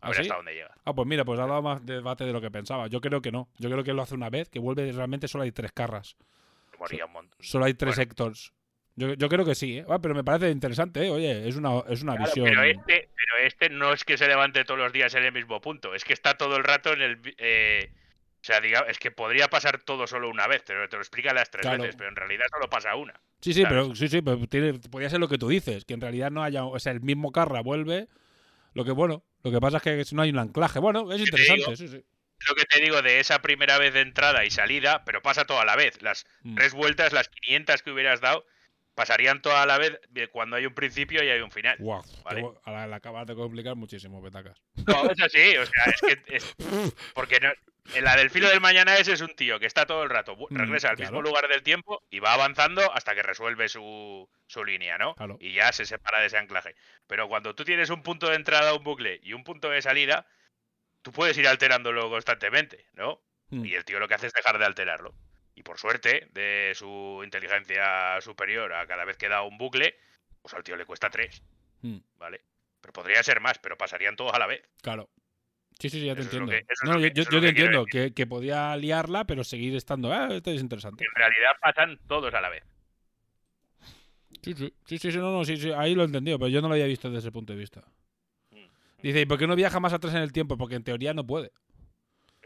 A 0.00 0.06
¿Ah, 0.06 0.08
ver 0.10 0.16
sí? 0.16 0.22
hasta 0.22 0.36
dónde 0.36 0.54
llega. 0.54 0.74
Ah, 0.84 0.94
pues 0.94 1.08
mira, 1.08 1.24
pues 1.24 1.40
ha 1.40 1.46
dado 1.46 1.62
más 1.62 1.84
debate 1.84 2.24
de 2.24 2.32
lo 2.32 2.40
que 2.40 2.50
pensaba. 2.50 2.86
Yo 2.86 3.00
creo 3.00 3.20
que 3.20 3.32
no. 3.32 3.50
Yo 3.58 3.68
creo 3.70 3.82
que 3.82 3.92
lo 3.92 4.02
hace 4.02 4.14
una 4.14 4.30
vez, 4.30 4.48
que 4.48 4.58
vuelve 4.58 4.90
realmente 4.92 5.26
solo 5.26 5.44
hay 5.44 5.52
tres 5.52 5.72
carras. 5.72 6.16
Moría 6.78 7.06
un 7.06 7.12
montón. 7.12 7.38
Solo 7.40 7.64
hay 7.64 7.74
tres 7.74 7.96
Bueno. 7.96 8.02
Hectors. 8.10 8.52
Yo, 8.98 9.12
yo 9.14 9.28
creo 9.28 9.44
que 9.44 9.54
sí, 9.54 9.78
¿eh? 9.78 9.84
Ah, 9.88 9.98
pero 10.00 10.14
me 10.14 10.24
parece 10.24 10.50
interesante, 10.50 11.04
¿eh? 11.06 11.10
Oye, 11.10 11.46
es 11.48 11.56
una, 11.56 11.80
es 11.88 12.02
una 12.02 12.16
Claro, 12.16 12.26
visión. 12.26 12.46
pero, 12.46 12.62
este, 12.62 13.10
pero 13.14 13.46
este 13.46 13.68
no 13.68 13.92
es 13.92 14.04
que 14.04 14.16
se 14.16 14.26
levante 14.26 14.64
todos 14.64 14.80
los 14.80 14.92
días 14.92 15.14
en 15.14 15.24
el 15.24 15.32
mismo 15.32 15.60
punto, 15.60 15.94
es 15.94 16.04
que 16.04 16.14
está 16.14 16.34
todo 16.38 16.56
el 16.56 16.64
rato 16.64 16.92
en 16.94 17.02
el... 17.02 17.34
eh, 17.38 17.90
o 17.92 18.46
sea, 18.46 18.60
diga, 18.60 18.86
es 18.88 18.98
que 18.98 19.10
podría 19.10 19.48
pasar 19.48 19.82
todo 19.82 20.06
solo 20.06 20.30
una 20.30 20.46
vez, 20.46 20.64
te 20.64 20.72
lo, 20.72 20.88
te 20.88 20.96
lo 20.96 21.02
explica 21.02 21.34
las 21.34 21.50
tres 21.50 21.62
Claro. 21.62 21.82
veces, 21.82 21.96
pero 21.96 22.08
en 22.08 22.16
realidad 22.16 22.46
solo 22.50 22.70
pasa 22.70 22.94
una. 22.94 23.20
Sí, 23.40 23.52
sí, 23.52 23.62
¿sabes? 23.62 23.68
pero 23.82 23.94
sí, 23.96 24.08
sí, 24.08 24.22
pero 24.22 24.46
tiene, 24.46 24.74
podría 24.74 25.10
ser 25.10 25.20
lo 25.20 25.28
que 25.28 25.36
tú 25.36 25.48
dices, 25.48 25.84
que 25.84 25.94
en 25.94 26.00
realidad 26.00 26.30
no 26.30 26.42
haya, 26.42 26.64
o 26.64 26.78
sea, 26.78 26.92
el 26.92 27.00
mismo 27.00 27.32
carra 27.32 27.60
vuelve. 27.60 28.06
Lo 28.72 28.84
que 28.84 28.92
bueno, 28.92 29.24
lo 29.42 29.50
que 29.50 29.58
pasa 29.60 29.78
es 29.78 29.82
que 29.82 30.14
no 30.14 30.22
hay 30.22 30.30
un 30.30 30.38
anclaje. 30.38 30.78
Bueno, 30.78 31.10
es 31.12 31.20
interesante, 31.20 31.76
sí, 31.76 31.88
sí. 31.88 32.04
Lo 32.48 32.54
que 32.54 32.64
te 32.64 32.80
digo 32.80 33.00
de 33.02 33.20
esa 33.20 33.40
primera 33.40 33.78
vez 33.78 33.94
de 33.94 34.00
entrada 34.00 34.44
y 34.44 34.50
salida, 34.50 35.04
pero 35.04 35.22
pasa 35.22 35.44
todo 35.46 35.60
a 35.60 35.64
la 35.64 35.76
vez. 35.76 36.02
Las 36.02 36.24
Mm. 36.42 36.54
tres 36.56 36.74
vueltas, 36.74 37.12
las 37.12 37.28
500 37.28 37.82
que 37.82 37.90
hubieras 37.90 38.20
dado, 38.20 38.44
pasarían 38.94 39.42
toda 39.42 39.66
la 39.66 39.76
vez 39.78 39.98
cuando 40.32 40.56
hay 40.56 40.64
un 40.66 40.74
principio 40.74 41.22
y 41.22 41.28
hay 41.28 41.40
un 41.40 41.50
final. 41.50 41.76
Guau, 41.78 42.02
Vale. 42.24 42.44
la, 42.66 42.86
la 42.86 42.96
acabas 42.96 43.26
de 43.26 43.34
complicar 43.34 43.74
muchísimo, 43.76 44.22
petacas. 44.22 44.58
No, 44.86 45.10
es 45.10 45.20
así, 45.20 45.56
o 45.56 45.66
sea, 45.66 45.84
es 45.86 46.00
que... 46.00 46.36
es- 46.36 46.54
porque 47.14 47.40
no- 47.40 47.52
en 47.94 48.02
la 48.04 48.16
del 48.16 48.30
filo 48.30 48.48
del 48.48 48.60
mañana 48.60 48.96
ese 48.96 49.12
es 49.12 49.20
un 49.20 49.36
tío 49.36 49.60
que 49.60 49.66
está 49.66 49.86
todo 49.86 50.02
el 50.02 50.10
rato, 50.10 50.34
Mm, 50.36 50.56
regresa 50.56 50.88
al 50.90 50.96
claro. 50.96 51.12
mismo 51.12 51.22
lugar 51.22 51.46
del 51.48 51.62
tiempo 51.62 52.02
y 52.10 52.18
va 52.20 52.32
avanzando 52.32 52.92
hasta 52.92 53.14
que 53.14 53.22
resuelve 53.22 53.68
su, 53.68 54.28
su 54.46 54.64
línea, 54.64 54.98
¿no? 54.98 55.14
Claro. 55.14 55.36
Y 55.40 55.52
ya 55.52 55.70
se 55.72 55.84
separa 55.86 56.20
de 56.20 56.26
ese 56.26 56.36
anclaje. 56.38 56.74
Pero 57.06 57.28
cuando 57.28 57.54
tú 57.54 57.64
tienes 57.64 57.90
un 57.90 58.02
punto 58.02 58.28
de 58.28 58.36
entrada 58.36 58.70
a 58.70 58.74
un 58.74 58.82
bucle 58.82 59.20
y 59.22 59.34
un 59.34 59.44
punto 59.44 59.70
de 59.70 59.82
salida, 59.82 60.26
tú 61.06 61.12
puedes 61.12 61.38
ir 61.38 61.46
alterándolo 61.46 62.10
constantemente, 62.10 62.84
¿no? 62.94 63.20
Mm. 63.50 63.64
Y 63.64 63.74
el 63.76 63.84
tío 63.84 64.00
lo 64.00 64.08
que 64.08 64.14
hace 64.14 64.26
es 64.26 64.32
dejar 64.32 64.58
de 64.58 64.64
alterarlo. 64.64 65.14
Y 65.54 65.62
por 65.62 65.78
suerte, 65.78 66.26
de 66.32 66.72
su 66.74 67.20
inteligencia 67.22 68.20
superior 68.20 68.72
a 68.72 68.84
cada 68.88 69.04
vez 69.04 69.16
que 69.16 69.28
da 69.28 69.42
un 69.42 69.56
bucle, 69.56 69.96
pues 70.42 70.52
al 70.54 70.64
tío 70.64 70.74
le 70.74 70.84
cuesta 70.84 71.08
tres, 71.08 71.44
Mm, 71.82 71.98
¿vale? 72.16 72.40
Pero 72.80 72.92
podría 72.92 73.22
ser 73.22 73.40
más, 73.40 73.60
pero 73.60 73.78
pasarían 73.78 74.16
todos 74.16 74.34
a 74.34 74.40
la 74.40 74.48
vez. 74.48 74.68
Claro. 74.82 75.08
Sí, 75.78 75.90
sí, 75.90 76.00
sí, 76.00 76.06
ya 76.06 76.16
te 76.16 76.22
Eso 76.22 76.30
entiendo. 76.38 76.50
que- 76.50 76.64
no, 76.84 76.98
yo, 76.98 77.00
que- 77.14 77.40
te 77.40 77.48
entiendo 77.50 77.84
que, 77.86 78.12
que 78.12 78.26
podía 78.26 78.76
liarla, 78.76 79.26
pero 79.26 79.44
seguir 79.44 79.76
estando. 79.76 80.12
Ah, 80.12 80.26
esto 80.32 80.50
es 80.50 80.60
interesante. 80.60 81.04
En 81.04 81.14
realidad 81.14 81.50
pasan 81.60 82.00
todos 82.08 82.34
a 82.34 82.40
la 82.40 82.48
vez. 82.48 82.64
Sí, 84.42 84.54
sí, 84.54 84.74
sí, 84.86 84.98
sí, 84.98 85.18
no, 85.18 85.30
no, 85.30 85.44
sí, 85.44 85.56
sí, 85.56 85.70
ahí 85.70 85.94
lo 85.94 86.02
he 86.02 86.06
entendido, 86.06 86.36
pero 86.38 86.48
yo 86.48 86.60
no 86.60 86.66
lo 86.66 86.74
había 86.74 86.86
visto 86.86 87.08
desde 87.08 87.20
ese 87.20 87.30
punto 87.32 87.52
de 87.52 87.60
vista. 87.60 87.84
Dice, 89.02 89.20
¿y 89.20 89.26
por 89.26 89.38
qué 89.38 89.46
no 89.46 89.54
viaja 89.56 89.78
más 89.80 89.92
atrás 89.92 90.14
en 90.14 90.22
el 90.22 90.32
tiempo? 90.32 90.56
Porque 90.56 90.74
en 90.74 90.84
teoría 90.84 91.12
no 91.14 91.26
puede. 91.26 91.52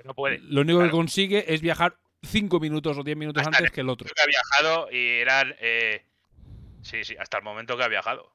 No 0.05 0.15
puede. 0.15 0.39
Lo 0.39 0.63
único 0.63 0.83
que 0.83 0.91
consigue 0.91 1.53
es 1.53 1.61
viajar 1.61 1.97
5 2.23 2.59
minutos 2.61 2.97
o 2.99 3.03
10 3.03 3.17
minutos 3.17 3.41
Hasta 3.43 3.49
antes 3.57 3.67
el 3.71 3.73
que 3.73 3.81
el 3.83 3.89
otro. 3.89 4.09
que 4.15 4.23
ha 4.23 4.27
viajado 4.27 4.91
y 4.91 4.97
eran. 5.21 5.55
eh, 5.61 6.05
Sí, 6.83 7.05
sí, 7.05 7.15
hasta 7.19 7.37
el 7.37 7.45
momento 7.45 7.77
que 7.77 7.85
ha 7.85 7.89
viajado. 7.89 8.33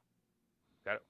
Claro. 0.84 1.02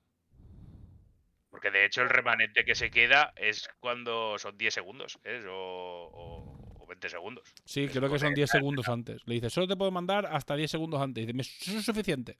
Porque 1.51 1.71
de 1.71 1.85
hecho 1.85 2.01
el 2.03 2.09
remanente 2.09 2.65
que 2.65 2.75
se 2.75 2.91
queda 2.91 3.33
es 3.37 3.69
cuando 3.81 4.39
son 4.39 4.57
10 4.57 4.73
segundos, 4.73 5.19
¿es? 5.23 5.45
O, 5.47 5.51
o- 5.53 6.77
o 6.81 6.87
20 6.87 7.09
segundos. 7.11 7.53
Sí, 7.67 7.89
creo 7.89 8.11
que 8.11 8.19
son 8.19 8.33
10 8.35 8.49
segundos 8.51 8.89
antes. 8.89 9.21
Le 9.27 9.35
dice, 9.35 9.51
solo 9.51 9.67
te 9.67 9.77
puedo 9.77 9.91
mandar 9.91 10.25
hasta 10.27 10.57
10 10.57 10.71
segundos 10.71 11.01
antes. 11.01 11.23
Y 11.23 11.27
dice, 11.27 11.35
"¿Me- 11.37 11.43
¿eso 11.43 11.79
es 11.79 11.85
suficiente? 11.85 12.39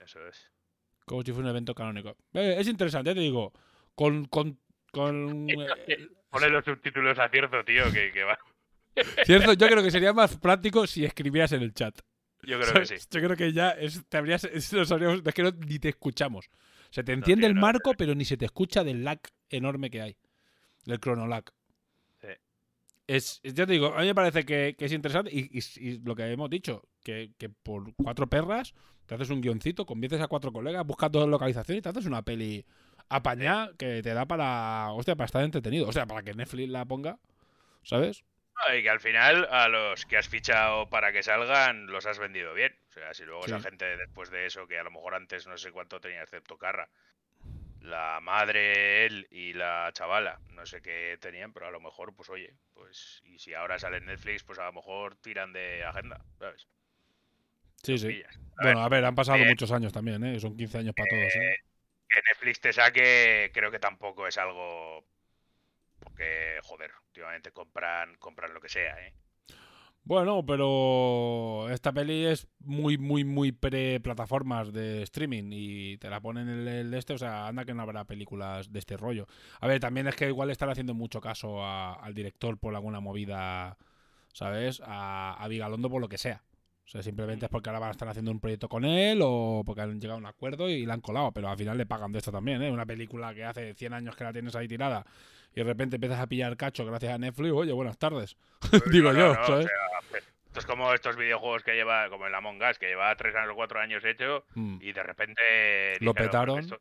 Eso 0.00 0.26
es. 0.26 0.50
Como 1.04 1.22
si 1.22 1.32
fuera 1.32 1.44
un 1.46 1.50
evento 1.50 1.74
canónico. 1.74 2.16
Eh, 2.32 2.56
es 2.58 2.68
interesante, 2.68 3.10
ya 3.10 3.14
te 3.14 3.20
digo. 3.20 3.52
Con. 3.94 4.24
con, 4.26 4.58
con 4.90 5.46
eh, 5.50 6.08
Pone 6.30 6.48
los 6.48 6.64
subtítulos 6.64 7.18
a 7.18 7.28
cierto, 7.28 7.64
tío, 7.64 7.84
que, 7.92 8.10
que 8.12 8.24
va. 8.24 8.38
cierto, 9.24 9.52
yo 9.52 9.68
creo 9.68 9.82
que 9.82 9.90
sería 9.90 10.12
más 10.12 10.36
práctico 10.36 10.86
si 10.86 11.04
escribieras 11.04 11.52
en 11.52 11.62
el 11.62 11.72
chat. 11.74 11.98
Yo 12.42 12.60
creo 12.60 12.74
que 12.74 12.86
sí. 12.86 12.94
Yo 13.10 13.20
creo 13.22 13.36
que 13.36 13.52
ya 13.52 13.70
es, 13.70 14.04
te 14.08 14.16
habrías, 14.16 14.44
es, 14.52 14.70
que 15.34 15.42
no- 15.42 15.50
ni 15.52 15.78
te 15.78 15.90
escuchamos. 15.90 16.48
Se 16.90 17.02
te 17.02 17.12
entiende 17.12 17.46
el 17.46 17.54
marco, 17.54 17.94
pero 17.94 18.14
ni 18.14 18.24
se 18.24 18.36
te 18.36 18.44
escucha 18.44 18.84
del 18.84 19.02
lag 19.04 19.20
enorme 19.50 19.90
que 19.90 20.00
hay. 20.02 20.16
Del 20.84 21.00
cronolag. 21.00 21.44
Sí. 22.20 22.28
Es, 23.06 23.40
ya 23.42 23.66
te 23.66 23.72
digo, 23.72 23.94
a 23.94 24.00
mí 24.00 24.06
me 24.06 24.14
parece 24.14 24.44
que, 24.44 24.74
que 24.78 24.84
es 24.84 24.92
interesante 24.92 25.30
y, 25.32 25.50
y- 25.58 25.88
y 25.88 25.98
lo 26.00 26.14
que 26.14 26.24
hemos 26.30 26.50
dicho, 26.50 26.82
que, 27.04 27.30
que 27.38 27.48
por 27.48 27.94
cuatro 27.94 28.26
perras 28.26 28.74
te 29.06 29.14
haces 29.14 29.30
un 29.30 29.40
guioncito, 29.40 29.86
conviertes 29.86 30.20
a 30.20 30.26
cuatro 30.28 30.50
colegas, 30.52 30.84
buscas 30.84 31.12
dos 31.12 31.28
localizaciones 31.28 31.78
y 31.78 31.82
te 31.82 31.88
haces 31.90 32.06
una 32.06 32.22
peli 32.22 32.64
apañada 33.08 33.70
que 33.78 34.02
te 34.02 34.14
da 34.14 34.26
para, 34.26 34.90
hostia, 34.92 35.14
para 35.14 35.26
estar 35.26 35.44
entretenido. 35.44 35.86
O 35.86 35.92
sea, 35.92 36.06
para 36.06 36.22
que 36.22 36.34
Netflix 36.34 36.70
la 36.70 36.84
ponga, 36.86 37.18
¿sabes? 37.82 38.24
No, 38.56 38.74
y 38.74 38.82
que 38.82 38.88
al 38.90 39.00
final 39.00 39.46
a 39.50 39.68
los 39.68 40.06
que 40.06 40.16
has 40.16 40.28
fichado 40.28 40.88
para 40.88 41.12
que 41.12 41.22
salgan 41.22 41.86
los 41.86 42.06
has 42.06 42.18
vendido 42.18 42.54
bien. 42.54 42.74
O 42.88 42.92
sea, 42.92 43.12
si 43.12 43.24
luego 43.24 43.42
Sí. 43.42 43.50
esa 43.50 43.60
gente 43.60 43.84
después 43.96 44.30
de 44.30 44.46
eso, 44.46 44.66
que 44.66 44.78
a 44.78 44.84
lo 44.84 44.90
mejor 44.90 45.14
antes 45.14 45.46
no 45.46 45.58
sé 45.58 45.70
cuánto 45.70 46.00
tenía 46.00 46.22
excepto 46.22 46.56
Carra, 46.56 46.88
la 47.80 48.20
madre, 48.22 49.04
él 49.04 49.26
y 49.30 49.52
la 49.52 49.90
chavala, 49.92 50.40
no 50.52 50.64
sé 50.64 50.80
qué 50.80 51.18
tenían, 51.20 51.52
pero 51.52 51.66
a 51.66 51.70
lo 51.70 51.80
mejor, 51.80 52.14
pues 52.14 52.30
oye, 52.30 52.54
pues 52.72 53.20
y 53.24 53.38
si 53.38 53.52
ahora 53.52 53.78
sale 53.78 53.98
en 53.98 54.06
Netflix, 54.06 54.42
pues 54.44 54.58
a 54.58 54.64
lo 54.64 54.72
mejor 54.72 55.16
tiran 55.16 55.52
de 55.52 55.84
agenda, 55.84 56.24
¿sabes? 56.38 56.66
Sí, 57.84 57.98
sí. 57.98 58.16
A 58.56 58.62
Bueno, 58.62 58.78
ver, 58.78 58.84
a 58.84 58.88
ver, 58.88 59.04
han 59.04 59.14
pasado 59.14 59.38
bien. 59.38 59.48
muchos 59.48 59.70
años 59.72 59.92
también, 59.92 60.24
¿eh? 60.24 60.40
Son 60.40 60.56
15 60.56 60.78
años 60.78 60.94
para 60.94 61.08
todos, 61.08 61.36
¿eh? 61.36 61.56
Que 62.08 62.20
Netflix 62.28 62.60
te 62.60 62.72
saque, 62.72 63.50
creo 63.54 63.70
que 63.70 63.78
tampoco 63.78 64.26
es 64.26 64.38
algo... 64.38 65.06
Porque, 66.00 66.60
joder, 66.64 66.92
últimamente 67.08 67.52
compran, 67.52 68.16
compran 68.18 68.54
lo 68.54 68.60
que 68.60 68.68
sea, 68.68 68.94
¿eh? 69.06 69.14
Bueno, 70.06 70.44
pero 70.44 71.68
esta 71.70 71.90
peli 71.92 72.26
es 72.26 72.46
muy, 72.60 72.98
muy, 72.98 73.24
muy 73.24 73.52
pre-plataformas 73.52 74.70
de 74.72 75.02
streaming 75.02 75.44
y 75.50 75.96
te 75.96 76.10
la 76.10 76.20
ponen 76.20 76.48
en 76.50 76.58
el, 76.60 76.68
el 76.68 76.94
este, 76.94 77.14
o 77.14 77.18
sea, 77.18 77.46
anda 77.46 77.64
que 77.64 77.72
no 77.72 77.82
habrá 77.82 78.04
películas 78.04 78.70
de 78.70 78.80
este 78.80 78.98
rollo. 78.98 79.26
A 79.60 79.66
ver, 79.66 79.80
también 79.80 80.06
es 80.06 80.14
que 80.14 80.26
igual 80.28 80.50
están 80.50 80.68
haciendo 80.68 80.92
mucho 80.92 81.22
caso 81.22 81.64
a- 81.64 81.94
al 81.94 82.12
director 82.14 82.58
por 82.58 82.74
alguna 82.74 83.00
movida, 83.00 83.78
¿sabes? 84.34 84.82
A, 84.84 85.34
a 85.42 85.48
Vigalondo 85.48 85.90
por 85.90 86.00
lo 86.02 86.08
que 86.10 86.18
sea. 86.18 86.42
O 86.84 86.88
sea, 86.88 87.02
simplemente 87.02 87.46
es 87.46 87.50
porque 87.50 87.70
ahora 87.70 87.80
van 87.80 87.88
a 87.88 87.92
estar 87.92 88.08
haciendo 88.08 88.30
un 88.30 88.40
proyecto 88.40 88.68
con 88.68 88.84
él 88.84 89.20
o 89.22 89.62
porque 89.64 89.80
han 89.82 89.98
llegado 90.00 90.16
a 90.18 90.20
un 90.20 90.26
acuerdo 90.26 90.68
y 90.68 90.84
la 90.84 90.94
han 90.94 91.00
colado, 91.00 91.32
pero 91.32 91.48
al 91.48 91.56
final 91.56 91.78
le 91.78 91.86
pagan 91.86 92.12
de 92.12 92.18
esto 92.18 92.30
también, 92.30 92.62
¿eh? 92.62 92.70
Una 92.70 92.84
película 92.84 93.34
que 93.34 93.44
hace 93.44 93.74
100 93.74 93.94
años 93.94 94.14
que 94.16 94.24
la 94.24 94.32
tienes 94.32 94.54
ahí 94.54 94.68
tirada 94.68 95.04
y 95.52 95.60
de 95.60 95.64
repente 95.64 95.96
empiezas 95.96 96.20
a 96.20 96.26
pillar 96.26 96.56
cacho 96.56 96.84
gracias 96.84 97.14
a 97.14 97.18
Netflix, 97.18 97.52
oye, 97.52 97.72
buenas 97.72 97.96
tardes. 97.98 98.36
Digo 98.92 99.12
No, 99.12 99.18
yo, 99.18 99.28
no, 99.34 99.46
¿sabes? 99.46 99.66
o 99.66 99.68
sea, 100.10 100.18
esto 100.18 100.60
es 100.60 100.66
como 100.66 100.92
estos 100.92 101.16
videojuegos 101.16 101.62
que 101.64 101.72
lleva, 101.74 102.08
como 102.10 102.26
el 102.26 102.34
Among 102.34 102.60
Us, 102.62 102.78
que 102.78 102.86
lleva 102.86 103.14
tres 103.16 103.34
años 103.34 103.52
o 103.52 103.54
cuatro 103.56 103.80
años 103.80 104.04
hecho 104.04 104.44
Mm. 104.54 104.76
y 104.82 104.92
de 104.92 105.02
repente 105.02 105.42
Lo 106.00 106.12
dijeron, 106.12 106.14
petaron. 106.14 106.58
"Esto- 106.60 106.78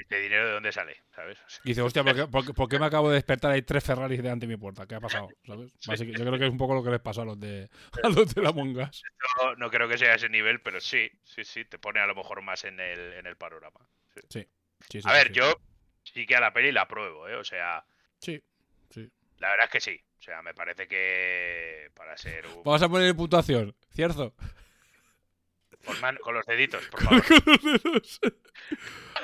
¿Este 0.00 0.20
dinero 0.20 0.46
de 0.46 0.52
dónde 0.52 0.72
sale? 0.72 0.96
¿Sabes? 1.14 1.38
Y 1.64 1.68
dice, 1.70 1.82
hostia, 1.82 2.02
¿por 2.02 2.14
qué, 2.14 2.26
por 2.26 2.46
qué- 2.46 2.54
por 2.54 2.68
qué 2.68 2.78
me 2.78 2.86
acabo 2.86 3.08
de 3.10 3.16
despertar? 3.16 3.52
Hay 3.52 3.62
tres 3.62 3.84
Ferraris 3.84 4.22
delante 4.22 4.46
de 4.46 4.52
mi 4.54 4.58
puerta. 4.58 4.86
¿Qué 4.86 4.94
ha 4.94 5.00
pasado? 5.00 5.28
¿Sabes? 5.78 6.00
Yo 6.00 6.14
creo 6.24 6.38
que 6.38 6.46
es 6.46 6.50
un 6.50 6.56
poco 6.56 6.74
lo 6.74 6.82
que 6.82 6.90
les 6.90 7.00
pasó 7.00 7.22
a 7.22 7.24
los 7.26 7.38
de, 7.38 7.68
a 8.02 8.08
los 8.08 8.34
de 8.34 8.40
la 8.42 8.52
Mongas. 8.52 9.02
no, 9.42 9.54
no 9.56 9.70
creo 9.70 9.88
que 9.88 9.98
sea 9.98 10.14
ese 10.14 10.28
nivel, 10.28 10.60
pero 10.62 10.80
sí, 10.80 11.10
sí, 11.24 11.44
sí, 11.44 11.64
te 11.64 11.78
pone 11.78 12.00
a 12.00 12.06
lo 12.06 12.14
mejor 12.14 12.40
más 12.42 12.64
en 12.64 12.80
el, 12.80 13.12
en 13.14 13.26
el 13.26 13.36
panorama. 13.36 13.80
Sí. 14.14 14.20
Sí. 14.30 14.48
sí, 14.90 15.02
sí, 15.02 15.08
a 15.08 15.12
ver, 15.12 15.32
yo 15.32 15.54
sí 16.02 16.26
que 16.26 16.36
a 16.36 16.40
la 16.40 16.52
peli 16.52 16.72
la 16.72 16.82
apruebo, 16.82 17.28
¿eh? 17.28 17.36
O 17.36 17.44
sea, 17.44 17.84
Sí, 18.18 18.42
sí. 18.90 19.10
la 19.38 19.50
verdad 19.50 19.66
es 19.66 19.70
que 19.72 19.80
sí. 19.80 20.00
O 20.18 20.22
sea, 20.22 20.40
me 20.40 20.54
parece 20.54 20.86
que 20.86 21.90
para 21.94 22.16
ser 22.16 22.46
un... 22.46 22.62
Vamos 22.62 22.80
a 22.82 22.88
poner 22.88 23.14
puntuación, 23.16 23.74
¿cierto? 23.90 24.34
Con, 25.84 26.00
man- 26.00 26.18
con 26.22 26.34
los 26.34 26.46
deditos, 26.46 26.86
por 26.88 27.02
favor. 27.02 27.22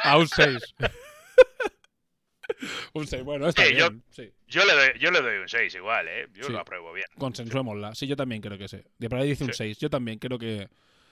A 0.02 0.18
un 0.18 0.28
6. 0.28 0.74
un 2.94 3.06
6, 3.06 3.22
bueno, 3.22 3.48
está 3.48 3.64
Sí, 3.64 3.74
yo- 3.76 3.90
bien. 3.90 4.02
Sí. 4.10 4.32
Yo 4.48 4.64
le 4.64 4.72
doy, 4.74 4.98
yo 4.98 5.10
le 5.10 5.20
doy 5.20 5.36
un 5.38 5.48
6 5.48 5.74
igual, 5.74 6.08
¿eh? 6.08 6.26
Yo 6.32 6.44
Sí. 6.44 6.52
lo 6.52 6.58
apruebo 6.60 6.92
bien. 6.92 7.06
Consensuémosla. 7.18 7.94
Sí, 7.94 8.06
yo 8.06 8.16
también 8.16 8.40
creo 8.40 8.56
que 8.58 8.68
sí. 8.68 8.78
De 8.98 9.08
por 9.08 9.18
ahí 9.18 9.28
dice 9.28 9.44
un 9.44 9.52
Sí. 9.52 9.58
6. 9.58 9.78
Yo 9.78 9.90
también 9.90 10.18
creo 10.18 10.38
que. 10.38 10.68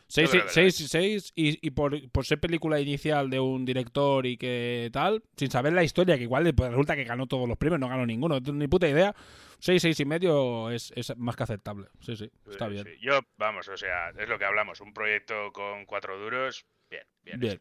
6, 0.09 0.31
creo 0.31 0.45
que 0.45 0.51
6, 0.51 0.87
6 0.89 1.33
y, 1.35 1.67
y 1.67 1.71
por, 1.71 2.11
por 2.11 2.25
ser 2.25 2.39
película 2.39 2.79
inicial 2.81 3.29
de 3.29 3.41
un 3.41 3.65
director 3.65 4.25
y 4.25 4.37
que 4.37 4.89
tal, 4.93 5.23
sin 5.37 5.51
saber 5.51 5.73
la 5.73 5.83
historia, 5.83 6.17
que 6.17 6.23
igual 6.23 6.55
pues, 6.55 6.71
resulta 6.71 6.95
que 6.95 7.05
ganó 7.05 7.27
todos 7.27 7.49
los 7.49 7.57
premios, 7.59 7.81
no 7.81 7.89
ganó 7.89 8.07
ninguno, 8.07 8.39
no 8.39 8.53
ni 8.53 8.69
puta 8.69 8.89
idea. 8.89 9.15
6, 9.59 9.83
6 9.83 10.01
y 10.01 10.05
medio 10.05 10.71
es, 10.71 10.93
es 10.95 11.17
más 11.17 11.35
que 11.35 11.43
aceptable. 11.43 11.89
Sí, 12.01 12.15
sí, 12.15 12.31
está 12.51 12.67
Sí, 12.67 12.73
bien. 12.73 12.85
sí. 12.85 12.91
Yo, 13.01 13.21
vamos, 13.37 13.67
o 13.69 13.77
sea, 13.77 14.11
es 14.11 14.29
lo 14.29 14.39
que 14.39 14.45
hablamos. 14.45 14.81
Un 14.81 14.93
proyecto 14.93 15.51
con 15.53 15.87
cuatro 15.87 16.19
duros, 16.19 16.67
bien, 16.91 17.03
bien. 17.25 17.41
Bien. 17.41 17.61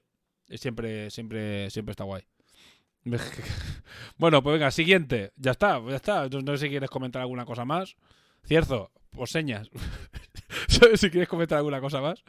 Es 0.49 0.61
Siempre, 0.61 1.09
siempre, 1.09 1.69
siempre 1.71 1.91
está 1.91 2.03
guay. 2.03 2.23
Bueno, 4.17 4.41
pues 4.43 4.53
venga, 4.53 4.71
siguiente. 4.71 5.31
Ya 5.35 5.51
está, 5.51 5.81
ya 5.87 5.95
está. 5.95 6.23
Entonces, 6.23 6.45
no 6.45 6.57
sé 6.57 6.65
si 6.65 6.69
quieres 6.69 6.89
comentar 6.89 7.21
alguna 7.21 7.45
cosa 7.45 7.65
más. 7.65 7.95
Cierzo, 8.45 8.91
por 9.11 9.27
señas. 9.27 9.69
¿Sabes 10.67 10.99
si 10.99 11.09
quieres 11.09 11.29
comentar 11.29 11.57
alguna 11.57 11.79
cosa 11.81 12.01
más? 12.01 12.23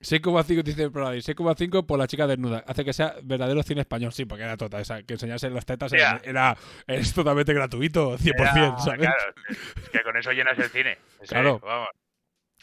6,5 0.00 0.62
dice 0.62 0.90
Paradise, 0.90 1.34
6,5 1.34 1.86
por 1.86 1.98
la 1.98 2.06
chica 2.06 2.26
desnuda. 2.26 2.62
Hace 2.66 2.84
que 2.84 2.92
sea 2.92 3.14
verdadero 3.22 3.62
cine 3.62 3.80
español. 3.80 4.12
Sí, 4.12 4.26
porque 4.26 4.44
era 4.44 4.56
tota 4.56 4.78
esa. 4.80 5.02
Que 5.02 5.14
enseñarse 5.14 5.48
las 5.48 5.64
tetas 5.64 5.90
era, 5.92 6.56
es 6.86 7.14
totalmente 7.14 7.54
gratuito, 7.54 8.16
100%, 8.18 8.34
Era- 8.34 8.78
¿sabes? 8.78 9.00
Claro, 9.00 9.34
es 9.48 9.88
que 9.90 10.02
con 10.02 10.16
eso 10.16 10.32
llenas 10.32 10.58
el 10.58 10.68
cine. 10.68 10.98
Claro. 11.26 11.58
Vamos. 11.60 11.88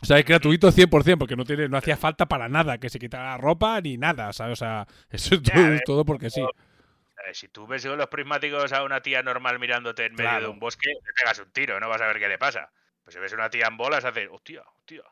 O 0.02 0.06
sea, 0.06 0.20
es 0.20 0.26
gratuito 0.26 0.72
100%, 0.72 1.18
porque 1.18 1.36
no 1.36 1.44
tiene 1.44 1.68
no 1.70 1.78
hacía 1.78 1.98
falta 1.98 2.28
para 2.28 2.50
nada 2.50 2.78
que 2.78 2.90
se 2.90 3.00
quitara 3.00 3.32
la 3.32 3.38
ropa 3.38 3.82
ni 3.82 3.98
nada, 3.98 4.32
¿sabes? 4.32 4.54
O 4.54 4.56
sea, 4.66 4.88
eso 5.10 5.36
es 5.36 5.42
Ya, 5.42 5.80
todo, 5.86 6.06
porque 6.06 6.30
sí. 6.30 6.42
Eh, 6.42 7.34
si 7.34 7.48
tú 7.48 7.66
ves 7.66 7.86
con 7.86 7.98
los 7.98 8.08
prismáticos 8.08 8.72
a 8.74 8.84
una 8.84 9.02
tía 9.02 9.24
normal 9.24 9.58
mirándote 9.60 10.06
en 10.06 10.14
medio 10.14 10.30
Claro. 10.30 10.46
de 10.46 10.52
un 10.52 10.60
bosque, 10.60 10.90
le 10.90 11.14
pegas 11.14 11.40
un 11.40 11.52
tiro, 11.52 11.80
no 11.80 11.90
vas 11.90 12.02
a 12.02 12.08
ver 12.08 12.20
qué 12.20 12.28
le 12.28 12.38
pasa. 12.38 12.70
Pues 13.04 13.14
si 13.16 13.20
ves 13.20 13.34
una 13.34 13.50
tía 13.50 13.68
en 13.68 13.78
bolas, 13.78 14.06
haces, 14.06 14.28
hostia, 14.32 14.64
hostia. 14.80 15.04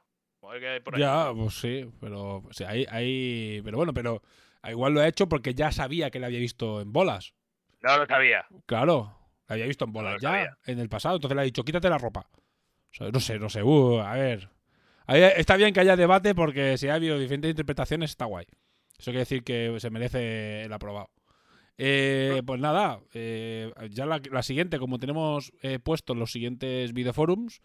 Ver 0.41 0.59
qué 0.59 0.67
hay 0.69 0.79
por 0.79 0.95
ahí. 0.95 1.01
Ya, 1.01 1.31
pues 1.35 1.53
sí, 1.59 1.87
pero 1.99 2.37
o 2.37 2.53
sea, 2.53 2.69
hay, 2.69 2.85
hay- 2.89 3.61
pero 3.63 3.77
bueno, 3.77 3.93
pero 3.93 4.21
igual 4.67 4.93
lo 4.93 5.01
ha 5.01 5.07
hecho 5.07 5.27
porque 5.29 5.53
ya 5.53 5.71
sabía 5.71 6.09
que 6.09 6.19
la 6.19 6.27
había 6.27 6.39
visto 6.39 6.81
en 6.81 6.91
bolas. 6.91 7.33
No 7.81 7.97
lo 7.97 8.05
sabía. 8.05 8.45
Claro, 8.65 9.15
la 9.47 9.53
había 9.55 9.67
visto 9.67 9.85
en 9.85 9.91
bolas 9.93 10.21
ya 10.21 10.29
sabía. 10.29 10.57
en 10.65 10.79
el 10.79 10.89
pasado, 10.89 11.15
entonces 11.15 11.35
le 11.35 11.41
ha 11.41 11.45
dicho, 11.45 11.63
quítate 11.63 11.89
la 11.89 11.97
ropa. 11.97 12.27
O 12.31 12.93
sea, 12.93 13.09
no 13.11 13.19
sé, 13.19 13.37
no 13.39 13.49
sé, 13.49 13.61
uh, 13.63 13.99
a 13.99 14.13
ver. 14.13 14.49
Ahí 15.05 15.21
está 15.35 15.57
bien 15.57 15.73
que 15.73 15.79
haya 15.79 15.95
debate 15.95 16.33
porque 16.33 16.77
si 16.77 16.87
ha 16.87 16.95
habido 16.95 17.19
diferentes 17.19 17.49
interpretaciones 17.51 18.11
está 18.11 18.25
guay. 18.25 18.45
Eso 18.97 19.05
quiere 19.11 19.19
decir 19.19 19.43
que 19.43 19.75
se 19.79 19.89
merece 19.89 20.63
el 20.63 20.73
aprobado. 20.73 21.09
Eh, 21.77 22.43
pues 22.45 22.59
nada, 22.59 22.99
eh, 23.13 23.71
ya 23.89 24.05
la, 24.05 24.21
la 24.31 24.43
siguiente, 24.43 24.77
como 24.77 24.99
tenemos 24.99 25.51
eh, 25.61 25.79
puestos 25.79 26.15
los 26.15 26.31
siguientes 26.31 26.93
videoforums, 26.93 27.61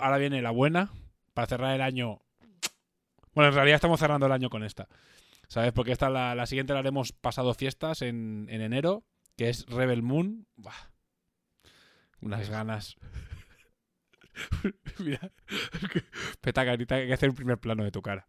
ahora 0.00 0.18
viene 0.18 0.42
la 0.42 0.50
buena, 0.50 0.90
para 1.34 1.46
cerrar 1.46 1.74
el 1.74 1.82
año. 1.82 2.20
Bueno, 3.34 3.50
en 3.50 3.54
realidad 3.54 3.76
estamos 3.76 4.00
cerrando 4.00 4.26
el 4.26 4.32
año 4.32 4.50
con 4.50 4.64
esta. 4.64 4.88
¿Sabes? 5.48 5.72
Porque 5.72 5.92
esta 5.92 6.10
la, 6.10 6.34
la 6.34 6.46
siguiente 6.46 6.72
la 6.74 6.80
haremos 6.80 7.12
pasado 7.12 7.54
fiestas 7.54 8.02
en, 8.02 8.46
en 8.50 8.60
enero, 8.60 9.04
que 9.36 9.48
es 9.48 9.64
Rebel 9.66 10.02
Moon. 10.02 10.46
Buah. 10.56 10.74
Unas 12.20 12.50
ganas. 12.50 12.96
Mira. 14.98 15.30
Petaca, 16.40 16.70
ahorita 16.70 16.96
hay 16.96 17.06
que 17.06 17.14
hacer 17.14 17.30
un 17.30 17.36
primer 17.36 17.58
plano 17.58 17.84
de 17.84 17.90
tu 17.90 18.02
cara. 18.02 18.28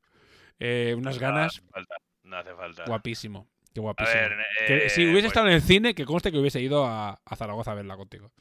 Eh, 0.60 0.94
unas 0.98 1.16
No 1.16 1.22
ganas. 1.22 1.58
hace 1.58 1.62
falta. 1.72 1.96
No 2.24 2.38
hace 2.38 2.54
falta. 2.56 2.86
Guapísimo. 2.86 3.48
Qué 3.74 3.82
guapísimo. 3.82 4.20
ver, 4.22 4.38
Que 4.68 4.86
eh, 4.86 4.90
si 4.90 5.02
hubiese 5.04 5.22
pues- 5.22 5.26
estado 5.26 5.48
en 5.48 5.54
el 5.54 5.62
cine, 5.62 5.94
que 5.94 6.06
conste 6.06 6.32
que 6.32 6.38
hubiese 6.40 6.62
ido 6.62 6.86
a, 6.86 7.20
a 7.24 7.36
Zaragoza 7.36 7.72
a 7.72 7.76
verla 7.76 7.98
contigo. 7.98 8.32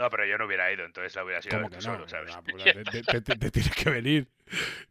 No, 0.00 0.08
pero 0.08 0.24
yo 0.24 0.38
no 0.38 0.46
hubiera 0.46 0.72
ido, 0.72 0.86
entonces 0.86 1.14
la 1.14 1.24
hubiera 1.24 1.42
sido 1.42 1.58
¿Cómo 1.58 1.68
tú 1.68 1.72
que 1.78 1.84
no? 1.86 1.92
solo, 1.92 2.08
¿sabes? 2.08 2.32
Ah, 2.34 2.40
pues, 2.50 2.64
te, 2.64 2.72
te- 2.72 3.02
te- 3.02 3.20
te- 3.20 3.36
te 3.36 3.50
tienes 3.50 3.74
que 3.76 3.90
venir. 3.90 4.28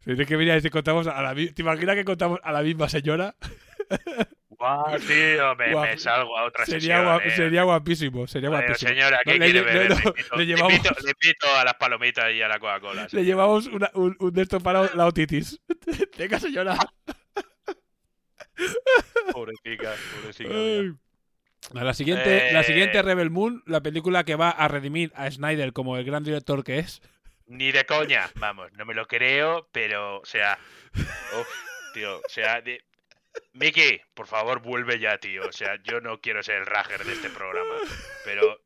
Tienes 0.04 0.24
que 0.28 0.36
venir 0.36 0.52
a 0.52 0.54
ver 0.54 0.62
si 0.62 0.70
contamos 0.70 1.08
a 1.08 1.20
la 1.20 1.34
mi- 1.34 1.48
¿Te 1.50 1.62
imaginas 1.62 1.96
que 1.96 2.04
contamos 2.04 2.38
a 2.44 2.52
la 2.52 2.62
misma 2.62 2.88
señora? 2.88 3.34
Guau, 4.50 4.98
tío, 5.00 5.56
me, 5.56 5.98
salgo 5.98 6.38
a 6.38 6.44
otra 6.44 6.64
Sería, 6.64 6.80
sesión, 6.98 7.06
guap- 7.06 7.22
eh. 7.24 7.30
sería 7.30 7.62
guapísimo. 7.64 8.26
Sería 8.28 8.50
guapísimo. 8.50 8.88
señora, 8.90 9.18
¿qué 9.24 9.32
No, 9.32 9.44
le, 9.44 9.50
quiere 9.50 9.62
beber? 9.62 9.90
no, 9.90 9.96
Le 9.96 10.02
invito- 10.04 10.36
le 10.36 10.38
le 10.38 10.46
llevamos, 10.46 11.02
le 11.02 11.10
invito 11.10 11.46
a 11.56 11.64
las 11.64 11.74
palomitas 11.74 12.32
y 12.32 12.42
a 12.42 12.46
la 12.48 12.58
Coca-Cola. 12.60 13.08
le 13.10 13.24
llevamos 13.24 13.66
una- 13.66 13.90
un, 13.94 14.14
un 14.20 14.32
de 14.32 14.42
estos 14.42 14.62
para 14.62 14.94
la 14.94 15.06
otitis. 15.06 15.58
Venga, 16.18 16.38
señora. 16.38 16.76
Pobrecita, 19.32 19.94
pobrecita. 20.20 20.50
La 21.72 21.94
siguiente, 21.94 22.52
la 22.52 22.60
Eh. 22.60 22.64
siguiente 22.64 23.02
Rebel 23.02 23.30
Moon, 23.30 23.62
la 23.66 23.80
película 23.80 24.24
que 24.24 24.34
va 24.34 24.50
a 24.50 24.66
redimir 24.68 25.12
a 25.14 25.30
Snyder 25.30 25.72
como 25.72 25.96
el 25.96 26.04
gran 26.04 26.24
director 26.24 26.64
que 26.64 26.78
es. 26.78 27.00
Ni 27.46 27.72
de 27.72 27.84
coña, 27.84 28.30
vamos, 28.36 28.72
no 28.72 28.84
me 28.84 28.94
lo 28.94 29.06
creo, 29.06 29.68
pero, 29.72 30.20
o 30.20 30.24
sea, 30.24 30.58
uf, 30.94 31.48
tío, 31.94 32.18
o 32.18 32.28
sea, 32.28 32.60
de... 32.60 32.82
Miki, 33.52 34.00
por 34.14 34.26
favor, 34.26 34.60
vuelve 34.60 34.98
ya, 34.98 35.18
tío. 35.18 35.46
O 35.48 35.52
sea, 35.52 35.76
yo 35.84 36.00
no 36.00 36.20
quiero 36.20 36.42
ser 36.42 36.56
el 36.56 36.66
rager 36.66 37.04
de 37.04 37.12
este 37.12 37.30
programa, 37.30 37.74
pero 38.24 38.60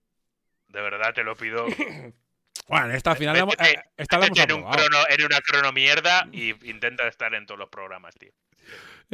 de 0.68 0.80
verdad 0.80 1.12
te 1.14 1.22
lo 1.24 1.36
pido. 1.36 1.66
Bueno, 2.66 2.90
esta 2.94 3.10
al 3.10 3.16
final 3.18 3.36
la 3.36 3.66
eh, 3.68 3.82
esta 3.98 4.16
la 4.18 4.26
hemos 4.26 4.38
métete 4.38 4.54
en, 4.54 4.64
un 4.64 4.70
crono, 4.70 4.98
en 5.10 5.24
una 5.24 5.40
cronomierda 5.42 6.26
y 6.32 6.50
intenta 6.70 7.06
estar 7.06 7.34
en 7.34 7.44
todos 7.44 7.58
los 7.58 7.68
programas, 7.68 8.14
tío. 8.14 8.32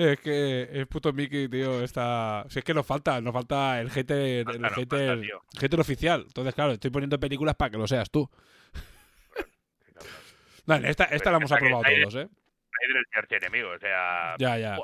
Es 0.03 0.19
que 0.21 0.63
el 0.63 0.87
puto 0.87 1.13
Mickey, 1.13 1.47
tío, 1.49 1.83
está. 1.83 2.47
Si 2.49 2.59
es 2.61 2.65
que 2.65 2.73
nos 2.73 2.87
falta, 2.87 3.21
nos 3.21 3.35
falta 3.35 3.81
el 3.81 3.91
hater, 3.91 4.17
el 4.17 4.45
Falta, 4.47 4.59
nos 4.61 4.73
hater, 4.73 5.09
falta, 5.09 5.23
tío. 5.23 5.43
hater 5.61 5.81
oficial. 5.81 6.23
Entonces, 6.27 6.55
claro, 6.55 6.73
estoy 6.73 6.91
poniendo 6.91 7.21
películas 7.21 7.55
para 7.55 7.71
que 7.71 7.77
lo 7.77 7.87
seas 7.87 8.11
tú. 8.11 8.27
Vale, 10.67 10.89
esta, 10.89 11.05
esta 11.05 11.31
la 11.31 11.37
hemos 11.39 11.51
Pero 11.51 11.67
aprobado 11.79 11.95
todos, 12.03 12.15
¿eh? 12.15 12.29
Mi 12.31 13.19
archienemigo, 13.19 13.71
o 13.73 13.79
sea. 13.79 14.37
Ya, 14.39 14.57
ya. 14.57 14.79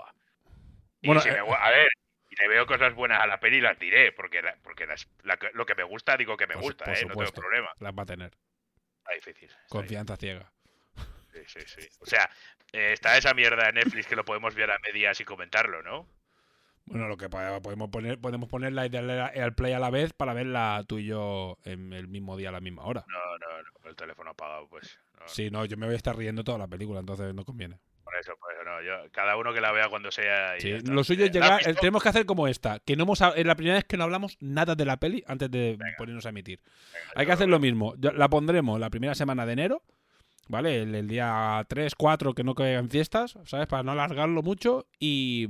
Y 1.01 1.07
Bueno, 1.07 1.21
si 1.23 1.31
eh, 1.31 1.39
a 1.39 1.71
ver, 1.71 1.89
si 2.29 2.35
le 2.43 2.49
veo 2.49 2.67
cosas 2.67 2.95
buenas 2.95 3.21
a 3.23 3.27
la 3.27 3.41
peli, 3.41 3.61
las 3.61 3.79
diré, 3.79 4.13
porque, 4.13 4.43
la- 4.43 4.57
porque 4.63 4.87
las- 4.87 5.09
la 5.23 5.39
que- 5.39 5.51
lo 5.55 5.65
que 5.65 5.75
me 5.75 5.85
gusta, 5.85 6.17
digo 6.19 6.37
que 6.37 6.47
me 6.47 6.55
Por, 6.55 6.63
gusta, 6.63 6.85
por 6.85 6.95
¿eh? 6.95 7.05
No 7.07 7.15
tengo 7.15 7.33
problema. 7.33 7.69
Las 7.79 7.95
va 7.95 8.03
a 8.03 8.07
tener. 8.07 8.33
Está 8.99 9.15
difícil. 9.15 9.49
está 9.49 9.63
Confianza 9.69 10.17
ciega. 10.17 10.53
Sí, 11.47 11.61
sí, 11.67 11.81
sí. 11.81 11.89
O 12.01 12.07
sea, 12.07 12.29
eh, 12.73 12.93
está 12.93 13.17
esa 13.17 13.35
mierda 13.35 13.67
de 13.67 13.73
Netflix 13.73 14.07
que 14.07 14.17
lo 14.17 14.25
podemos 14.25 14.55
ver 14.55 14.71
a 14.71 14.79
medias 14.79 15.21
y 15.21 15.25
comentarlo, 15.25 15.83
¿no? 15.83 16.07
Bueno, 16.87 17.09
lo 17.09 17.17
que 17.17 17.29
po- 17.29 17.39
podemos 17.63 17.89
poner, 17.91 18.19
podemos 18.21 18.49
ponerla 18.49 18.87
y 18.87 18.97
al 19.41 19.55
play 19.55 19.73
a 19.73 19.81
la 19.81 19.91
vez 19.91 20.13
para 20.13 20.35
verla 20.35 20.85
tú 20.87 20.99
y 20.99 21.07
yo 21.07 21.59
en 21.65 21.93
el 21.93 22.07
mismo 22.07 22.37
día 22.37 22.51
a 22.51 22.53
la 22.53 22.61
misma 22.61 22.85
hora. 22.85 23.05
No, 23.09 23.19
no, 23.39 23.63
no, 23.63 23.73
con 23.73 23.89
el 23.91 23.97
teléfono 23.97 24.31
apagado, 24.31 24.69
pues. 24.69 24.97
No, 25.19 25.27
Sí, 25.27 25.51
no, 25.51 25.65
yo 25.65 25.77
me 25.77 25.87
voy 25.87 25.95
a 25.95 25.97
estar 25.97 26.17
riendo 26.17 26.45
toda 26.45 26.59
la 26.59 26.69
película, 26.69 27.01
entonces 27.01 27.35
no 27.35 27.45
conviene. 27.45 27.79
Por 28.05 28.15
eso, 28.15 28.37
por 28.39 28.53
eso, 28.55 28.63
no. 28.63 28.81
Yo, 28.83 29.11
cada 29.11 29.37
uno 29.37 29.53
que 29.53 29.61
la 29.61 29.73
vea 29.73 29.89
cuando 29.89 30.13
sea. 30.13 30.57
y 30.59 30.61
Sí, 30.61 30.79
lo 30.85 31.03
suyo 31.03 31.25
es 31.25 31.35
Eh, 31.35 31.41
¿la 31.41 31.57
has 31.57 31.67
llegar. 31.67 31.81
Tenemos 31.81 32.03
que 32.05 32.09
hacer 32.09 32.25
como 32.25 32.47
esta. 32.47 32.79
Que 32.79 32.95
no 32.95 33.03
hemos. 33.03 33.21
Es 33.35 33.45
la 33.45 33.57
primera 33.57 33.75
vez 33.75 33.85
que 33.85 33.97
no 33.97 34.05
hablamos 34.05 34.37
nada 34.39 34.77
de 34.77 34.85
la 34.85 34.97
peli 34.99 35.25
antes 35.27 35.51
de 35.51 35.77
ponernos 35.99 36.25
a 36.25 36.29
emitir. 36.29 36.61
Hay 37.17 37.27
que 37.27 37.33
hacer 37.33 37.49
lo 37.49 37.59
mismo. 37.59 37.95
Yo- 37.99 38.13
La 38.13 38.29
pondremos 38.29 38.79
la 38.79 38.91
primera 38.91 39.17
semana 39.17 39.45
de 39.45 39.55
enero. 39.55 39.83
¿Vale? 40.49 40.83
El, 40.83 40.95
el 40.95 41.09
día 41.09 41.65
3, 41.69 41.95
4, 41.95 42.35
que 42.35 42.45
no 42.45 42.55
caigan 42.55 42.89
fiestas, 42.89 43.39
¿sabes? 43.45 43.67
Para 43.67 43.83
no 43.83 43.93
alargarlo 43.93 44.43
mucho. 44.43 44.87
Y. 44.99 45.49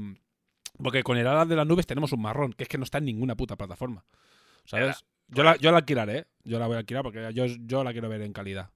Porque 0.83 1.03
con 1.03 1.17
el 1.17 1.27
Alas 1.27 1.49
de 1.49 1.57
las 1.57 1.67
Nubes 1.67 1.87
tenemos 1.87 2.13
un 2.13 2.21
marrón, 2.21 2.53
que 2.53 2.65
es 2.65 2.69
que 2.69 2.79
no 2.79 2.85
está 2.85 2.99
en 2.99 3.07
ninguna 3.07 3.35
puta 3.35 3.57
plataforma. 3.57 4.05
¿Sabes? 4.65 5.05
Yo 5.29 5.43
la, 5.43 5.57
yo 5.57 5.71
la 5.71 5.79
alquilaré. 5.79 6.19
¿eh? 6.19 6.27
Yo 6.45 6.59
la 6.59 6.67
voy 6.67 6.77
a 6.77 6.79
alquilar 6.81 7.03
porque 7.03 7.31
yo, 7.33 7.47
yo 7.47 7.85
la 7.85 7.93
quiero 7.93 8.09
ver 8.09 8.23
en 8.23 8.33
calidad. 8.33 8.71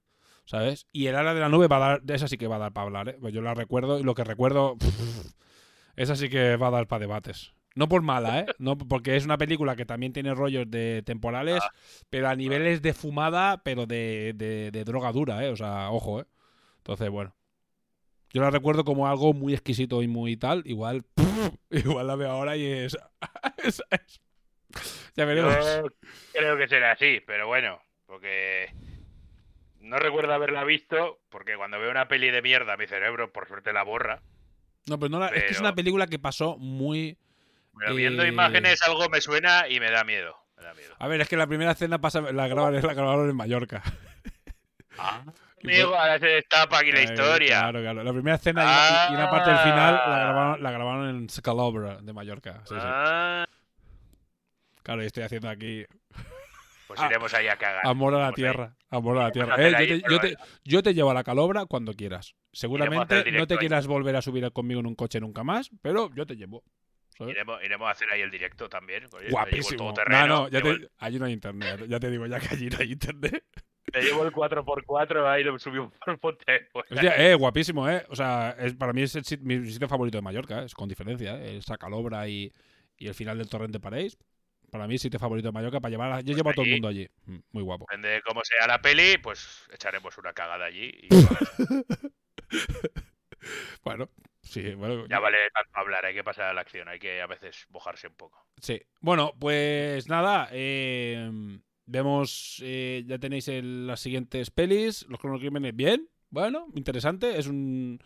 ¿Sabes? 0.45 0.87
Y 0.91 1.07
el 1.07 1.15
ala 1.15 1.33
de 1.33 1.39
la 1.39 1.49
nube 1.49 1.67
va 1.67 1.77
a 1.77 1.79
dar. 1.79 2.01
Esa 2.07 2.27
sí 2.27 2.37
que 2.37 2.47
va 2.47 2.55
a 2.55 2.59
dar 2.59 2.73
para 2.73 2.85
hablar, 2.87 3.09
¿eh? 3.09 3.17
Pues 3.19 3.33
yo 3.33 3.41
la 3.41 3.53
recuerdo 3.53 3.99
y 3.99 4.03
lo 4.03 4.15
que 4.15 4.23
recuerdo. 4.23 4.77
esa 5.95 6.15
sí 6.15 6.29
que 6.29 6.55
va 6.57 6.67
a 6.67 6.71
dar 6.71 6.87
para 6.87 7.01
debates. 7.01 7.53
No 7.75 7.87
por 7.87 8.01
mala, 8.01 8.39
¿eh? 8.41 8.45
No, 8.59 8.77
porque 8.77 9.15
es 9.15 9.23
una 9.25 9.37
película 9.37 9.75
que 9.77 9.85
también 9.85 10.11
tiene 10.11 10.33
rollos 10.35 10.69
de 10.69 11.03
temporales, 11.05 11.63
pero 12.09 12.27
a 12.27 12.35
niveles 12.35 12.81
de 12.81 12.93
fumada, 12.93 13.63
pero 13.63 13.85
de, 13.85 14.33
de, 14.35 14.71
de 14.71 14.83
droga 14.83 15.11
dura, 15.13 15.43
¿eh? 15.45 15.49
O 15.49 15.55
sea, 15.55 15.89
ojo, 15.91 16.21
¿eh? 16.21 16.25
Entonces, 16.77 17.09
bueno. 17.09 17.33
Yo 18.33 18.41
la 18.41 18.49
recuerdo 18.49 18.83
como 18.85 19.07
algo 19.07 19.33
muy 19.33 19.53
exquisito 19.53 20.01
y 20.03 20.07
muy 20.07 20.37
tal. 20.37 20.63
Igual, 20.65 21.03
igual 21.69 22.07
la 22.07 22.15
veo 22.15 22.29
ahora 22.31 22.55
y 22.57 22.65
es. 22.65 22.97
es- 23.63 23.83
es- 23.89 24.21
Ya 25.15 25.25
veremos. 25.25 25.55
Yo 25.65 25.89
creo 26.33 26.57
que 26.57 26.67
será 26.67 26.91
así, 26.93 27.19
pero 27.27 27.47
bueno, 27.47 27.81
porque 28.05 28.73
no 29.81 29.97
recuerdo 29.97 30.33
haberla 30.33 30.63
visto, 30.63 31.19
porque 31.29 31.55
cuando 31.57 31.79
veo 31.79 31.91
una 31.91 32.07
peli 32.07 32.31
de 32.31 32.41
mierda 32.41 32.77
mi 32.77 32.87
cerebro 32.87 33.31
por 33.33 33.47
suerte 33.47 33.73
la 33.73 33.83
borra. 33.83 34.21
No, 34.87 34.97
pero 34.97 35.09
no 35.09 35.19
la- 35.19 35.27
es 35.27 35.43
que 35.43 35.51
es 35.51 35.59
una 35.59 35.75
película 35.75 36.07
que 36.07 36.19
pasó 36.19 36.57
muy. 36.57 37.17
Pero 37.77 37.95
viendo 37.95 38.23
eh, 38.23 38.27
imágenes 38.29 38.81
algo 38.83 39.07
me 39.09 39.21
suena 39.21 39.67
y 39.67 39.79
me 39.79 39.89
da 39.91 40.03
miedo. 40.03 40.35
Me 40.57 40.63
da 40.63 40.73
miedo. 40.73 40.93
A 40.99 41.07
ver, 41.07 41.21
es 41.21 41.27
que 41.29 41.37
la 41.37 41.47
primera 41.47 41.71
escena 41.71 41.99
pasa, 41.99 42.21
la 42.21 42.47
grabaron, 42.47 42.81
la 42.81 42.93
grabaron 42.93 43.29
en 43.29 43.35
Mallorca. 43.35 43.81
Amigo, 45.63 45.95
ahora 45.95 46.19
se 46.19 46.25
destapa 46.27 46.79
aquí 46.79 46.91
la 46.91 47.01
Eh, 47.01 47.03
historia. 47.03 47.59
Claro, 47.59 47.81
claro. 47.81 48.03
La 48.03 48.11
primera 48.13 48.35
escena 48.35 48.61
y 48.63 48.65
una- 48.65 49.07
y, 49.09 49.11
y 49.11 49.15
una 49.15 49.29
parte 49.29 49.49
del 49.51 49.59
final 49.59 49.93
la 49.93 50.01
Ah. 50.03 50.19
grabaron, 50.19 50.63
la 50.63 50.71
grabaron 50.71 51.09
en 51.09 51.29
Scalabra 51.29 52.01
de 52.01 52.13
Mallorca. 52.13 52.61
Sí, 52.65 52.73
sí. 52.75 52.81
Ah, 52.83 53.45
Claro, 54.83 55.03
y 55.03 55.05
estoy 55.05 55.21
haciendo 55.23 55.47
aquí 55.49 55.85
pues 56.87 56.99
Ah, 56.99 57.05
iremos 57.07 57.31
ahí 57.35 57.47
a 57.47 57.55
cagar. 57.57 57.81
amor 57.85 58.15
a 58.15 58.19
la 58.19 58.27
ahí. 58.29 58.33
tierra. 58.33 58.75
Amor 58.89 59.17
a 59.19 59.23
la 59.25 59.31
tierra. 59.31 59.55
Eh, 59.59 59.71
yo, 59.71 59.77
te, 59.77 60.01
pero 60.01 60.09
yo, 60.09 60.19
te, 60.19 60.35
yo 60.65 60.83
te 60.83 60.93
llevo 60.95 61.11
a 61.11 61.13
la 61.13 61.23
calobra 61.23 61.65
cuando 61.65 61.93
quieras. 61.93 62.33
Seguramente 62.51 63.31
no 63.31 63.45
te 63.47 63.57
quieras 63.57 63.85
volver 63.87 64.15
a 64.15 64.21
subir 64.23 64.51
conmigo 64.51 64.79
en 64.79 64.87
un 64.87 64.95
coche 64.95 65.19
nunca 65.21 65.43
más, 65.43 65.69
pero 65.83 66.09
yo 66.15 66.25
te 66.25 66.35
llevo. 66.35 66.63
Iremos, 67.19 67.63
iremos 67.63 67.87
a 67.87 67.91
hacer 67.91 68.09
ahí 68.11 68.21
el 68.21 68.31
directo 68.31 68.67
también. 68.69 69.05
Oye, 69.13 69.29
Guapísimo. 69.29 69.93
No, 70.09 70.27
no, 70.27 70.47
ya 70.49 70.61
te, 70.61 70.69
el- 70.69 70.91
allí 70.97 71.19
no 71.19 71.25
hay 71.25 71.33
internet. 71.33 71.85
Ya 71.87 71.99
te 71.99 72.09
digo 72.09 72.25
ya 72.25 72.39
que 72.39 72.55
allí 72.55 72.69
no 72.69 72.77
hay 72.79 72.91
internet. 72.93 73.43
Me 73.93 74.01
llevo 74.01 74.23
el 74.23 74.31
4x4, 74.31 75.27
ahí 75.27 75.43
lo 75.43 75.57
subí 75.59 75.77
un 75.79 75.91
pues, 76.21 76.37
Hostia, 76.89 77.15
eh, 77.31 77.35
guapísimo, 77.35 77.89
eh. 77.89 78.05
O 78.09 78.15
sea, 78.15 78.55
es, 78.57 78.73
para 78.75 78.93
mí 78.93 79.01
es 79.01 79.15
el 79.15 79.23
sit- 79.23 79.41
mi 79.41 79.65
sitio 79.69 79.87
favorito 79.87 80.17
de 80.17 80.21
Mallorca, 80.21 80.61
eh, 80.61 80.65
es 80.65 80.73
con 80.73 80.87
diferencia, 80.87 81.35
eh. 81.37 81.55
El 81.55 81.63
Sacalobra 81.63 82.27
y, 82.27 82.51
y 82.97 83.07
el 83.07 83.13
final 83.13 83.37
del 83.37 83.49
Torrente 83.49 83.79
París. 83.79 84.17
Para 84.71 84.87
mí, 84.87 84.97
sitio 84.97 85.19
favorito 85.19 85.49
de 85.49 85.51
Mallorca 85.51 85.81
para 85.81 85.89
llevar 85.91 86.11
a, 86.13 86.21
Yo 86.21 86.33
llevo 86.33 86.51
a 86.51 86.53
todo 86.53 86.63
el 86.63 86.71
mundo 86.71 86.87
allí. 86.87 87.05
Mm, 87.25 87.37
Muy 87.51 87.63
guapo. 87.63 87.85
Depende 87.89 88.07
de 88.09 88.21
cómo 88.21 88.39
sea 88.45 88.65
la 88.67 88.81
peli, 88.81 89.17
pues 89.17 89.67
echaremos 89.73 90.17
una 90.17 90.31
cagada 90.31 90.65
allí. 90.65 90.91
Y 91.03 91.09
Bueno, 93.83 94.09
sí, 94.43 94.73
bueno. 94.75 95.07
ya 95.07 95.19
vale 95.19 95.37
tanto 95.53 95.71
hablar, 95.73 96.05
hay 96.05 96.13
que 96.13 96.23
pasar 96.23 96.45
a 96.45 96.53
la 96.53 96.61
acción, 96.61 96.87
hay 96.87 96.99
que 96.99 97.21
a 97.21 97.27
veces 97.27 97.65
mojarse 97.69 98.07
un 98.07 98.15
poco. 98.15 98.45
Sí. 98.61 98.81
Bueno, 98.99 99.33
pues 99.39 100.07
nada. 100.09 100.49
eh, 100.51 101.29
vemos. 101.85 102.61
eh, 102.63 103.03
ya 103.05 103.17
tenéis 103.19 103.47
el- 103.47 103.87
las 103.87 103.99
siguientes 103.99 104.51
pelis. 104.51 105.05
Los 105.09 105.19
cronocrímenes, 105.19 105.75
bien. 105.75 106.09
Bueno, 106.29 106.67
interesante. 106.75 107.37
Es 107.39 107.47
un. 107.47 107.99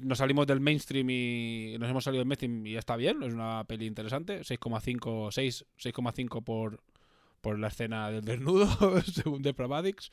Nos 0.00 0.18
salimos 0.18 0.46
del 0.46 0.60
mainstream 0.60 1.08
y 1.10 1.76
nos 1.78 1.88
hemos 1.88 2.04
salido 2.04 2.20
del 2.20 2.28
mainstream 2.28 2.66
y 2.66 2.72
ya 2.72 2.78
está 2.80 2.96
bien. 2.96 3.22
Es 3.22 3.32
una 3.32 3.64
peli 3.64 3.86
interesante. 3.86 4.40
6,5 4.44 5.30
6, 5.30 5.64
6,5 5.78 6.42
por, 6.44 6.82
por 7.40 7.58
la 7.58 7.68
escena 7.68 8.10
del 8.10 8.24
desnudo, 8.24 8.66
según 9.02 9.42
Depravadix. 9.42 10.10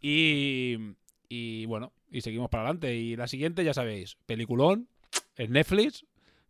Y, 0.00 0.76
y 1.32 1.66
bueno, 1.66 1.92
y 2.10 2.20
seguimos 2.20 2.50
para 2.50 2.64
adelante. 2.64 2.94
Y 2.94 3.16
la 3.16 3.26
siguiente, 3.26 3.64
ya 3.64 3.72
sabéis, 3.74 4.16
peliculón, 4.26 4.88
en 5.36 5.52
Netflix. 5.52 6.04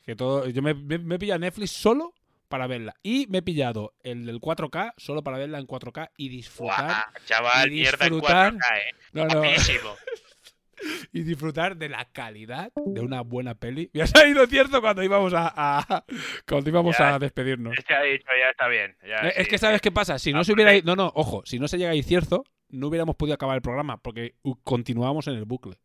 Que 0.04 0.16
todo, 0.16 0.48
yo 0.48 0.62
me, 0.62 0.74
me, 0.74 0.98
me 0.98 1.14
he 1.14 1.18
pillado 1.18 1.38
Netflix 1.38 1.70
solo 1.70 2.12
para 2.48 2.66
verla. 2.66 2.94
Y 3.04 3.26
me 3.28 3.38
he 3.38 3.42
pillado 3.42 3.94
el 4.02 4.26
del 4.26 4.40
4K 4.40 4.94
solo 4.96 5.22
para 5.22 5.38
verla 5.38 5.58
en 5.58 5.66
4K 5.66 6.10
y 6.16 6.28
disfrutar. 6.28 6.86
Guau, 6.86 7.24
chaval, 7.24 7.68
y 7.68 7.70
mierda 7.76 8.06
en 8.06 8.12
disfrutar- 8.14 8.54
4K, 8.54 8.78
eh. 8.78 8.94
No, 9.12 9.26
no. 9.26 9.42
Y 11.12 11.22
disfrutar 11.22 11.76
de 11.76 11.88
la 11.88 12.06
calidad 12.06 12.72
de 12.74 13.00
una 13.00 13.20
buena 13.20 13.54
peli. 13.54 13.88
Me 13.94 14.02
ha 14.02 14.06
salido 14.08 14.44
cierto 14.48 14.80
cuando 14.80 15.02
íbamos 15.04 15.32
a, 15.32 15.52
a- 15.54 16.04
cuando 16.48 16.68
íbamos 16.70 16.98
Ya, 16.98 17.14
a 17.14 17.18
despedirnos. 17.20 17.74
Este 17.78 17.94
ha 17.94 18.02
dicho, 18.02 18.26
ya 18.26 18.50
está 18.50 18.66
bien. 18.66 18.96
ya, 19.06 19.28
es 19.28 19.44
sí, 19.44 19.50
que 19.50 19.58
sabes 19.58 19.80
qué 19.80 19.92
pasa, 19.92 20.18
si 20.18 20.32
no 20.32 20.42
se 20.42 20.52
hubiera 20.52 20.74
ido, 20.74 20.84
no, 20.86 20.96
no, 21.04 21.12
ojo, 21.14 21.42
si 21.46 21.60
no 21.60 21.68
se 21.68 21.78
llega 21.78 21.90
a 21.90 21.94
ir 21.94 22.02
cierto, 22.02 22.44
no 22.72 22.88
hubiéramos 22.88 23.14
podido 23.16 23.34
acabar 23.34 23.54
el 23.56 23.62
programa 23.62 23.98
porque 24.02 24.34
uh, 24.42 24.56
continuábamos 24.64 25.28
en 25.28 25.34
el 25.34 25.44
bucle. 25.44 25.78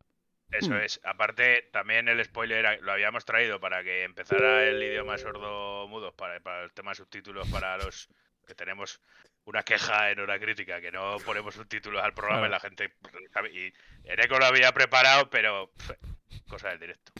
Eso 0.49 0.71
Hmm. 0.71 0.77
es. 0.77 0.99
Aparte, 1.03 1.69
también 1.73 2.07
el 2.07 2.23
spoiler 2.23 2.81
lo 2.81 2.91
habíamos 2.93 3.25
traído 3.25 3.59
para 3.59 3.83
que 3.83 4.03
empezara 4.03 4.63
el 4.63 4.81
idioma 4.81 5.17
sordo-mudo, 5.17 6.13
para, 6.15 6.39
para 6.39 6.63
el 6.63 6.71
tema 6.71 6.91
de 6.91 6.95
subtítulos 6.95 7.47
para 7.49 7.77
los 7.77 8.07
que 8.47 8.55
tenemos 8.55 9.01
una 9.43 9.63
queja 9.63 10.09
en 10.09 10.19
hora 10.21 10.39
crítica, 10.39 10.79
que 10.79 10.91
no 10.91 11.17
ponemos 11.25 11.53
subtítulos 11.55 12.01
al 12.01 12.13
programa 12.13 12.47
y 12.47 12.49
la 12.49 12.59
gente. 12.61 12.93
Y 13.53 13.73
Eneco 14.09 14.39
lo 14.39 14.45
había 14.45 14.71
preparado, 14.71 15.29
pero 15.29 15.71
cosa 16.47 16.69
del 16.69 16.79
directo. 16.79 17.11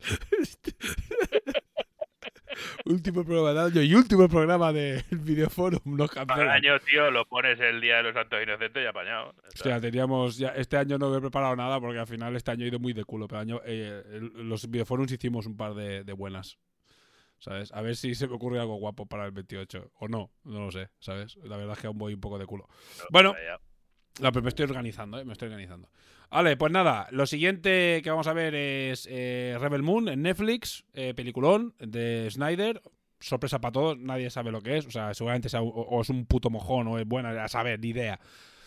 último 2.92 3.24
programa 3.24 3.48
del 3.50 3.58
año 3.72 3.82
y 3.82 3.94
último 3.94 4.28
programa 4.28 4.72
del 4.72 5.02
videoforum. 5.10 5.80
Nos 5.96 6.10
Para 6.10 6.42
el 6.42 6.50
año, 6.50 6.78
tío, 6.80 7.10
lo 7.10 7.24
pones 7.26 7.58
el 7.60 7.80
día 7.80 7.96
de 7.96 8.02
los 8.04 8.14
santos 8.14 8.38
inocentes 8.42 8.82
y 8.82 8.86
apañado. 8.86 9.30
O 9.30 9.56
sea, 9.56 9.80
teníamos 9.80 10.36
ya, 10.38 10.50
este 10.50 10.76
año 10.76 10.98
no 10.98 11.14
he 11.16 11.20
preparado 11.20 11.56
nada 11.56 11.80
porque 11.80 11.98
al 11.98 12.06
final 12.06 12.36
este 12.36 12.50
año 12.52 12.64
ha 12.64 12.68
ido 12.68 12.78
muy 12.78 12.92
de 12.92 13.04
culo. 13.04 13.26
Pero 13.28 13.40
año, 13.40 13.60
eh, 13.64 14.02
el- 14.12 14.48
los 14.48 14.70
videoforums 14.70 15.10
hicimos 15.10 15.46
un 15.46 15.56
par 15.56 15.74
de, 15.74 16.04
de 16.04 16.12
buenas. 16.12 16.58
¿Sabes? 17.38 17.72
A 17.72 17.82
ver 17.82 17.96
si 17.96 18.14
se 18.14 18.28
me 18.28 18.34
ocurre 18.34 18.60
algo 18.60 18.76
guapo 18.76 19.06
para 19.06 19.26
el 19.26 19.32
28. 19.32 19.90
O 19.98 20.06
no, 20.06 20.30
no 20.44 20.60
lo 20.66 20.70
sé, 20.70 20.90
¿sabes? 21.00 21.36
La 21.42 21.56
verdad 21.56 21.72
es 21.74 21.80
que 21.80 21.88
aún 21.88 21.98
voy 21.98 22.14
un 22.14 22.20
poco 22.20 22.38
de 22.38 22.46
culo. 22.46 22.68
Bueno. 23.10 23.34
No, 24.20 24.30
pero 24.30 24.42
me 24.42 24.50
estoy 24.50 24.64
organizando, 24.64 25.18
¿eh? 25.18 25.24
Me 25.24 25.32
estoy 25.32 25.46
organizando. 25.48 25.88
Vale, 26.32 26.56
pues 26.56 26.72
nada, 26.72 27.08
lo 27.10 27.26
siguiente 27.26 28.00
que 28.02 28.10
vamos 28.10 28.26
a 28.26 28.32
ver 28.32 28.54
es 28.54 29.06
eh, 29.10 29.56
Rebel 29.60 29.82
Moon 29.82 30.08
en 30.08 30.22
Netflix, 30.22 30.84
eh, 30.94 31.12
peliculón 31.14 31.74
de 31.78 32.28
Snyder. 32.30 32.80
sorpresa 33.20 33.60
para 33.60 33.72
todos, 33.72 33.98
nadie 33.98 34.30
sabe 34.30 34.50
lo 34.50 34.62
que 34.62 34.78
es. 34.78 34.86
O 34.86 34.90
sea, 34.90 35.12
seguramente 35.14 35.48
o, 35.60 36.00
es 36.00 36.08
un 36.08 36.24
puto 36.26 36.48
mojón 36.50 36.88
o 36.88 36.98
es 36.98 37.06
buena, 37.06 37.44
a 37.44 37.48
saber, 37.48 37.78
ni 37.80 37.88
idea. 37.90 38.18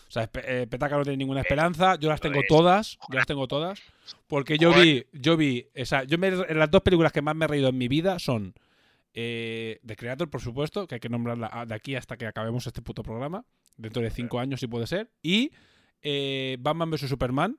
O 0.08 0.10
sea, 0.10 0.30
eh, 0.44 0.66
Petaca 0.70 0.96
no 0.96 1.02
tiene 1.02 1.16
ninguna 1.16 1.40
esperanza. 1.40 1.96
Yo 1.96 2.08
las 2.08 2.20
tengo 2.20 2.40
todas. 2.48 2.96
Yo 3.10 3.16
las 3.18 3.26
tengo 3.26 3.48
todas. 3.48 3.82
Porque 4.28 4.56
yo 4.56 4.72
vi, 4.72 5.04
yo 5.12 5.36
vi, 5.36 5.66
o 5.76 5.84
sea, 5.84 6.04
yo 6.04 6.16
me, 6.18 6.30
las 6.30 6.70
dos 6.70 6.82
películas 6.82 7.10
que 7.10 7.20
más 7.22 7.34
me 7.34 7.46
he 7.46 7.48
reído 7.48 7.68
en 7.70 7.76
mi 7.78 7.88
vida 7.88 8.20
son 8.20 8.54
eh, 9.14 9.80
The 9.84 9.96
Creator, 9.96 10.30
por 10.30 10.40
supuesto, 10.40 10.86
que 10.86 10.94
hay 10.96 11.00
que 11.00 11.08
nombrarla 11.08 11.50
a- 11.52 11.66
de 11.66 11.74
aquí 11.74 11.96
hasta 11.96 12.16
que 12.16 12.26
acabemos 12.26 12.66
este 12.68 12.82
puto 12.82 13.02
programa, 13.02 13.44
dentro 13.76 14.00
de 14.02 14.10
cinco 14.10 14.38
años 14.38 14.60
si 14.60 14.68
puede 14.68 14.86
ser, 14.86 15.10
y 15.22 15.50
eh, 16.08 16.56
Batman 16.60 16.90
vs 16.92 17.08
Superman, 17.08 17.58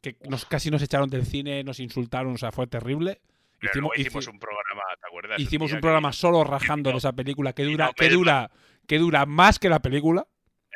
que 0.00 0.16
nos, 0.28 0.44
casi 0.46 0.68
nos 0.70 0.82
echaron 0.82 1.08
del 1.08 1.24
cine, 1.24 1.62
nos 1.62 1.78
insultaron, 1.78 2.34
o 2.34 2.38
sea, 2.38 2.50
fue 2.50 2.66
terrible. 2.66 3.20
Pero 3.60 3.88
Hicimos, 3.96 4.26
un 4.26 4.38
programa, 4.40 4.82
¿te 5.00 5.06
acuerdas? 5.06 5.40
hicimos 5.40 5.72
un 5.72 5.80
programa 5.80 6.12
solo 6.12 6.42
rajando 6.42 6.88
de 6.90 6.94
no, 6.94 6.98
esa 6.98 7.12
película 7.12 7.52
que 7.54 7.62
dura, 7.62 7.86
no 7.86 7.92
que 7.94 8.10
dura, 8.10 8.50
que 8.86 8.98
dura 8.98 9.24
más 9.26 9.58
que 9.60 9.68
la 9.68 9.80
película. 9.80 10.26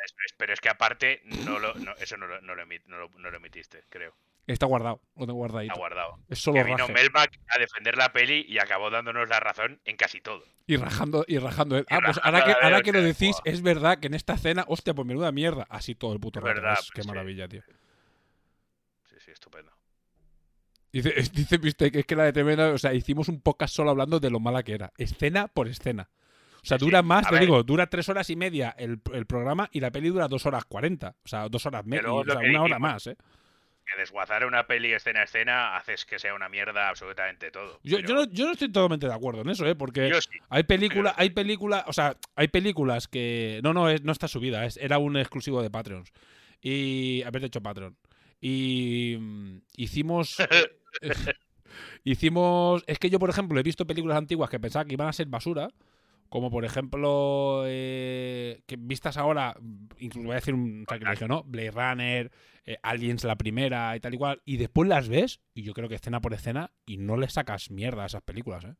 Es, 0.03 0.13
Pero 0.37 0.53
es 0.53 0.61
que 0.61 0.69
aparte, 0.69 1.21
no 1.45 1.59
lo, 1.59 1.75
no, 1.75 1.93
eso 1.97 2.15
no 2.15 2.25
lo, 2.25 2.39
no, 2.41 2.55
lo 2.55 2.63
emi- 2.65 2.81
no 2.87 2.97
lo- 2.97 3.11
no 3.19 3.29
lo 3.29 3.37
emitiste, 3.37 3.83
creo. 3.89 4.15
Está 4.53 4.65
guardado, 4.65 5.01
lo 5.15 5.25
tengo 5.25 5.33
guardadito. 5.37 5.73
Está 5.73 5.79
guardado. 5.79 6.19
Es 6.27 6.39
solo 6.39 6.55
que 6.55 6.63
vino 6.63 6.77
raje. 6.77 6.93
Melmac 6.93 7.39
a 7.55 7.59
defender 7.59 7.97
la 7.97 8.11
peli 8.11 8.45
y 8.47 8.57
acabó 8.59 8.89
dándonos 8.89 9.29
la 9.29 9.39
razón 9.39 9.79
en 9.85 9.95
casi 9.95 10.21
todo. 10.21 10.43
Y 10.67 10.75
rajando, 10.77 11.23
y 11.27 11.37
rajando. 11.37 11.77
Y 11.79 11.85
Ah, 11.89 11.99
pues 12.03 12.19
ahora 12.23 12.43
que, 12.43 12.51
ahora 12.61 12.81
que 12.81 12.91
lo 12.91 12.99
que, 12.99 13.05
decís, 13.05 13.37
es 13.45 13.61
verdad 13.61 13.99
que 13.99 14.07
en 14.07 14.13
esta 14.13 14.33
escena, 14.33 14.65
hostia, 14.67 14.93
pues 14.93 15.07
menuda 15.07 15.31
mierda. 15.31 15.65
Así 15.69 15.95
todo 15.95 16.13
el 16.13 16.19
puto 16.19 16.39
Es 16.39 16.45
rato. 16.45 16.61
verdad, 16.61 16.77
Qué 16.79 16.89
pues 16.95 17.03
sí. 17.05 17.07
maravilla, 17.07 17.47
tío. 17.47 17.61
Sí, 19.05 19.15
sí, 19.19 19.31
estupendo. 19.31 19.71
Dice, 20.91 21.13
dice 21.33 21.57
Mistake, 21.59 21.99
es 21.99 22.05
que 22.05 22.15
la 22.15 22.23
de 22.23 22.33
tremenda, 22.33 22.69
o 22.71 22.77
sea, 22.77 22.93
hicimos 22.93 23.27
un 23.29 23.41
podcast 23.41 23.73
solo 23.75 23.91
hablando 23.91 24.19
de 24.19 24.29
lo 24.29 24.39
mala 24.39 24.63
que 24.63 24.73
era. 24.73 24.91
Escena 24.97 25.47
por 25.47 25.67
escena. 25.67 26.09
O 26.61 26.65
sea, 26.65 26.77
Sí, 26.77 26.85
dura 26.85 27.01
más, 27.01 27.25
te 27.27 27.33
ver. 27.35 27.41
digo, 27.41 27.63
dura 27.63 27.87
tres 27.87 28.09
horas 28.09 28.29
y 28.29 28.35
media 28.35 28.75
el, 28.77 28.99
el 29.13 29.25
programa 29.25 29.69
y 29.71 29.79
la 29.79 29.91
peli 29.91 30.09
dura 30.09 30.27
dos 30.27 30.45
horas 30.45 30.65
cuarenta. 30.65 31.15
O 31.23 31.27
sea, 31.27 31.47
dos 31.47 31.65
horas 31.65 31.85
media, 31.85 32.11
o 32.11 32.23
sea, 32.25 32.37
que 32.39 32.49
una 32.49 32.63
hora 32.63 32.79
más, 32.79 33.07
¿eh? 33.07 33.15
Que 33.91 33.99
desguazar 33.99 34.45
una 34.45 34.67
peli 34.67 34.93
escena 34.93 35.21
a 35.21 35.23
escena 35.23 35.77
haces 35.77 36.05
que 36.05 36.19
sea 36.19 36.33
una 36.33 36.49
mierda 36.49 36.89
absolutamente 36.89 37.49
todo. 37.49 37.79
Yo, 37.83 37.97
pero 37.97 38.07
yo, 38.07 38.15
no, 38.15 38.31
yo 38.31 38.45
no 38.45 38.51
estoy 38.51 38.71
totalmente 38.71 39.07
de 39.07 39.13
acuerdo 39.13 39.41
en 39.41 39.49
eso, 39.49 39.65
¿eh? 39.65 39.75
Porque 39.75 40.11
sí. 40.21 40.37
hay 40.49 40.63
películas, 40.63 41.13
hay 41.17 41.31
películas, 41.31 41.83
o 41.87 41.93
sea, 41.93 42.15
hay 42.35 42.49
películas 42.49 43.07
que. 43.07 43.59
No, 43.63 43.73
no, 43.73 43.89
es, 43.89 44.03
no 44.03 44.11
está 44.11 44.27
subida, 44.27 44.65
es, 44.65 44.77
era 44.77 44.97
un 44.99 45.17
exclusivo 45.17 45.61
de 45.61 45.69
Patreons. 45.71 46.11
Y. 46.61 47.23
Haber 47.23 47.45
hecho 47.45 47.61
Patreon. 47.61 47.97
Y. 48.39 49.17
mm, 49.19 49.61
Hicimos. 49.77 50.37
hicimos. 52.03 52.83
Es 52.87 52.99
que 52.99 53.09
yo, 53.09 53.19
por 53.19 53.29
ejemplo, 53.29 53.59
he 53.59 53.63
visto 53.63 53.87
películas 53.87 54.17
antiguas 54.17 54.49
que 54.49 54.59
pensaba 54.59 54.85
que 54.85 54.93
iban 54.93 55.07
a 55.07 55.13
ser 55.13 55.27
basura. 55.27 55.69
Como 56.29 56.51
por 56.51 56.63
ejemplo, 56.63 57.63
eh, 57.65 58.61
que 58.67 58.75
vistas 58.77 59.17
ahora, 59.17 59.55
incluso 59.97 60.27
voy 60.27 60.33
a 60.33 60.35
decir 60.35 60.53
un 60.53 60.85
sacrilegio, 60.87 61.27
¿no? 61.27 61.43
Blade 61.43 61.71
Runner, 61.71 62.31
eh, 62.65 62.77
Aliens 62.83 63.23
la 63.23 63.35
primera 63.35 63.95
y 63.95 63.99
tal 63.99 64.13
y 64.13 64.17
cual, 64.17 64.41
y 64.45 64.57
después 64.57 64.87
las 64.87 65.09
ves, 65.09 65.41
y 65.55 65.63
yo 65.63 65.73
creo 65.73 65.89
que 65.89 65.95
escena 65.95 66.21
por 66.21 66.33
escena, 66.33 66.71
y 66.85 66.97
no 66.97 67.17
le 67.17 67.27
sacas 67.29 67.71
mierda 67.71 68.03
a 68.03 68.05
esas 68.05 68.21
películas, 68.21 68.63
¿eh? 68.65 68.75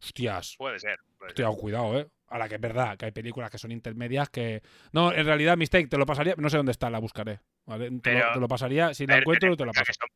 Hostias, 0.00 0.56
Puede 0.58 0.78
ser. 0.78 0.98
puede 1.18 1.30
hostia, 1.30 1.48
ser. 1.50 1.56
cuidado, 1.58 1.98
¿eh? 1.98 2.08
Ahora 2.28 2.48
que 2.48 2.56
es 2.56 2.60
verdad 2.60 2.96
que 2.96 3.04
hay 3.06 3.12
películas 3.12 3.50
que 3.50 3.58
son 3.58 3.70
intermedias 3.70 4.28
que... 4.30 4.62
No, 4.92 5.12
en 5.12 5.24
realidad, 5.24 5.56
Mistake, 5.56 5.88
te 5.88 5.96
lo 5.98 6.06
pasaría, 6.06 6.34
no 6.38 6.50
sé 6.50 6.56
dónde 6.56 6.72
está, 6.72 6.90
la 6.90 6.98
buscaré, 6.98 7.40
¿vale? 7.66 7.86
Te, 7.88 7.92
lo, 7.94 8.00
Pero- 8.02 8.32
te 8.34 8.40
lo 8.40 8.48
pasaría, 8.48 8.94
si 8.94 9.04
A 9.04 9.08
la 9.08 9.18
encuentro, 9.18 9.56
te 9.56 9.64
la 9.64 9.72
paso. 9.72 9.84
que 9.86 9.92
son- 9.92 10.08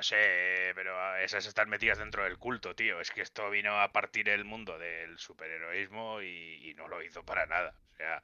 no 0.00 0.04
sé, 0.04 0.72
pero 0.74 1.16
esas 1.18 1.44
están 1.44 1.68
metidas 1.68 1.98
dentro 1.98 2.24
del 2.24 2.38
culto, 2.38 2.74
tío. 2.74 3.00
Es 3.00 3.10
que 3.10 3.20
esto 3.20 3.50
vino 3.50 3.80
a 3.82 3.92
partir 3.92 4.30
el 4.30 4.46
mundo 4.46 4.78
del 4.78 5.18
superheroísmo 5.18 6.22
y, 6.22 6.70
y 6.70 6.74
no 6.74 6.88
lo 6.88 7.02
hizo 7.02 7.22
para 7.22 7.44
nada. 7.46 7.74
O 7.92 7.96
sea, 7.96 8.22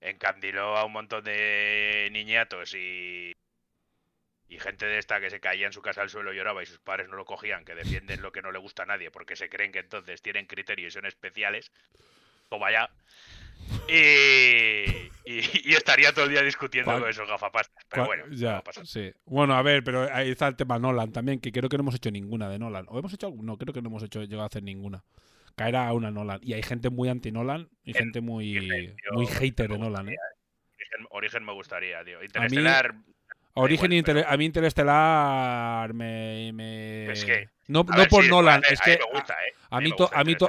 encandiló 0.00 0.76
a 0.78 0.86
un 0.86 0.92
montón 0.92 1.24
de 1.24 2.08
niñatos 2.12 2.74
y, 2.74 3.32
y 4.48 4.58
gente 4.58 4.86
de 4.86 4.98
esta 4.98 5.20
que 5.20 5.30
se 5.30 5.40
caía 5.40 5.66
en 5.66 5.72
su 5.74 5.82
casa 5.82 6.02
al 6.02 6.10
suelo 6.10 6.32
lloraba 6.32 6.62
y 6.62 6.66
sus 6.66 6.78
padres 6.80 7.08
no 7.08 7.16
lo 7.16 7.26
cogían, 7.26 7.64
que 7.66 7.74
defienden 7.74 8.22
lo 8.22 8.32
que 8.32 8.42
no 8.42 8.50
le 8.50 8.58
gusta 8.58 8.84
a 8.84 8.86
nadie 8.86 9.10
porque 9.10 9.36
se 9.36 9.50
creen 9.50 9.72
que 9.72 9.80
entonces 9.80 10.22
tienen 10.22 10.46
criterio 10.46 10.88
y 10.88 10.90
son 10.90 11.04
especiales. 11.06 11.70
Toma 12.48 12.72
ya. 12.72 12.90
Y, 13.88 15.10
y- 15.24 15.70
y 15.70 15.74
estaría 15.74 16.12
todo 16.12 16.24
el 16.26 16.30
día 16.32 16.42
discutiendo 16.42 16.90
¿Cuál- 16.90 17.00
con 17.02 17.10
esos 17.10 17.28
gafapastas. 17.28 17.84
Pero 17.88 18.06
bueno, 18.06 18.26
no 18.26 18.34
ya, 18.34 18.62
sí. 18.84 19.12
Bueno, 19.24 19.54
a 19.54 19.62
ver, 19.62 19.82
pero 19.84 20.08
ahí 20.12 20.30
está 20.30 20.48
el 20.48 20.56
tema 20.56 20.78
Nolan 20.78 21.12
también, 21.12 21.40
que 21.40 21.52
creo 21.52 21.68
que 21.68 21.76
no 21.76 21.82
hemos 21.82 21.94
hecho 21.94 22.10
ninguna 22.10 22.48
de 22.48 22.58
Nolan. 22.58 22.86
¿O 22.88 22.98
hemos 22.98 23.12
hecho 23.12 23.32
No, 23.42 23.56
creo 23.56 23.72
que 23.74 23.82
no 23.82 23.88
hemos 23.88 24.02
hecho 24.02 24.22
llegado 24.22 24.42
a 24.42 24.46
hacer 24.46 24.62
ninguna. 24.62 25.04
Caerá 25.56 25.88
a 25.88 25.92
una 25.92 26.10
Nolan. 26.10 26.40
Y 26.42 26.52
hay 26.54 26.62
gente 26.62 26.90
muy 26.90 27.08
anti-Nolan 27.08 27.68
y 27.84 27.92
gente 27.92 28.20
muy, 28.20 28.54
yo- 28.54 29.12
muy 29.12 29.26
hater 29.26 29.68
de 29.70 29.78
Nolan, 29.78 30.08
¿eh? 30.08 30.16
Origen, 30.78 31.06
Origen 31.10 31.44
me 31.44 31.52
gustaría, 31.52 32.02
tío. 32.04 32.22
Interestelar. 32.22 32.86
A 32.86 33.04
Origen 33.54 33.92
igual, 33.92 34.24
a 34.26 34.36
mí 34.36 34.44
Interestelar 34.44 35.92
me... 35.94 36.52
me- 36.52 37.12
Es 37.12 37.24
que, 37.24 37.48
no 37.68 37.82
no 37.84 37.96
ver, 37.96 38.08
por 38.08 38.24
sí, 38.24 38.30
Nolan, 38.30 38.62
es 38.70 38.80
que 38.80 38.98
me 38.98 39.12
gusta, 39.18 39.34
¿eh? 39.34 39.52
a, 39.70 39.80
mí 39.80 39.92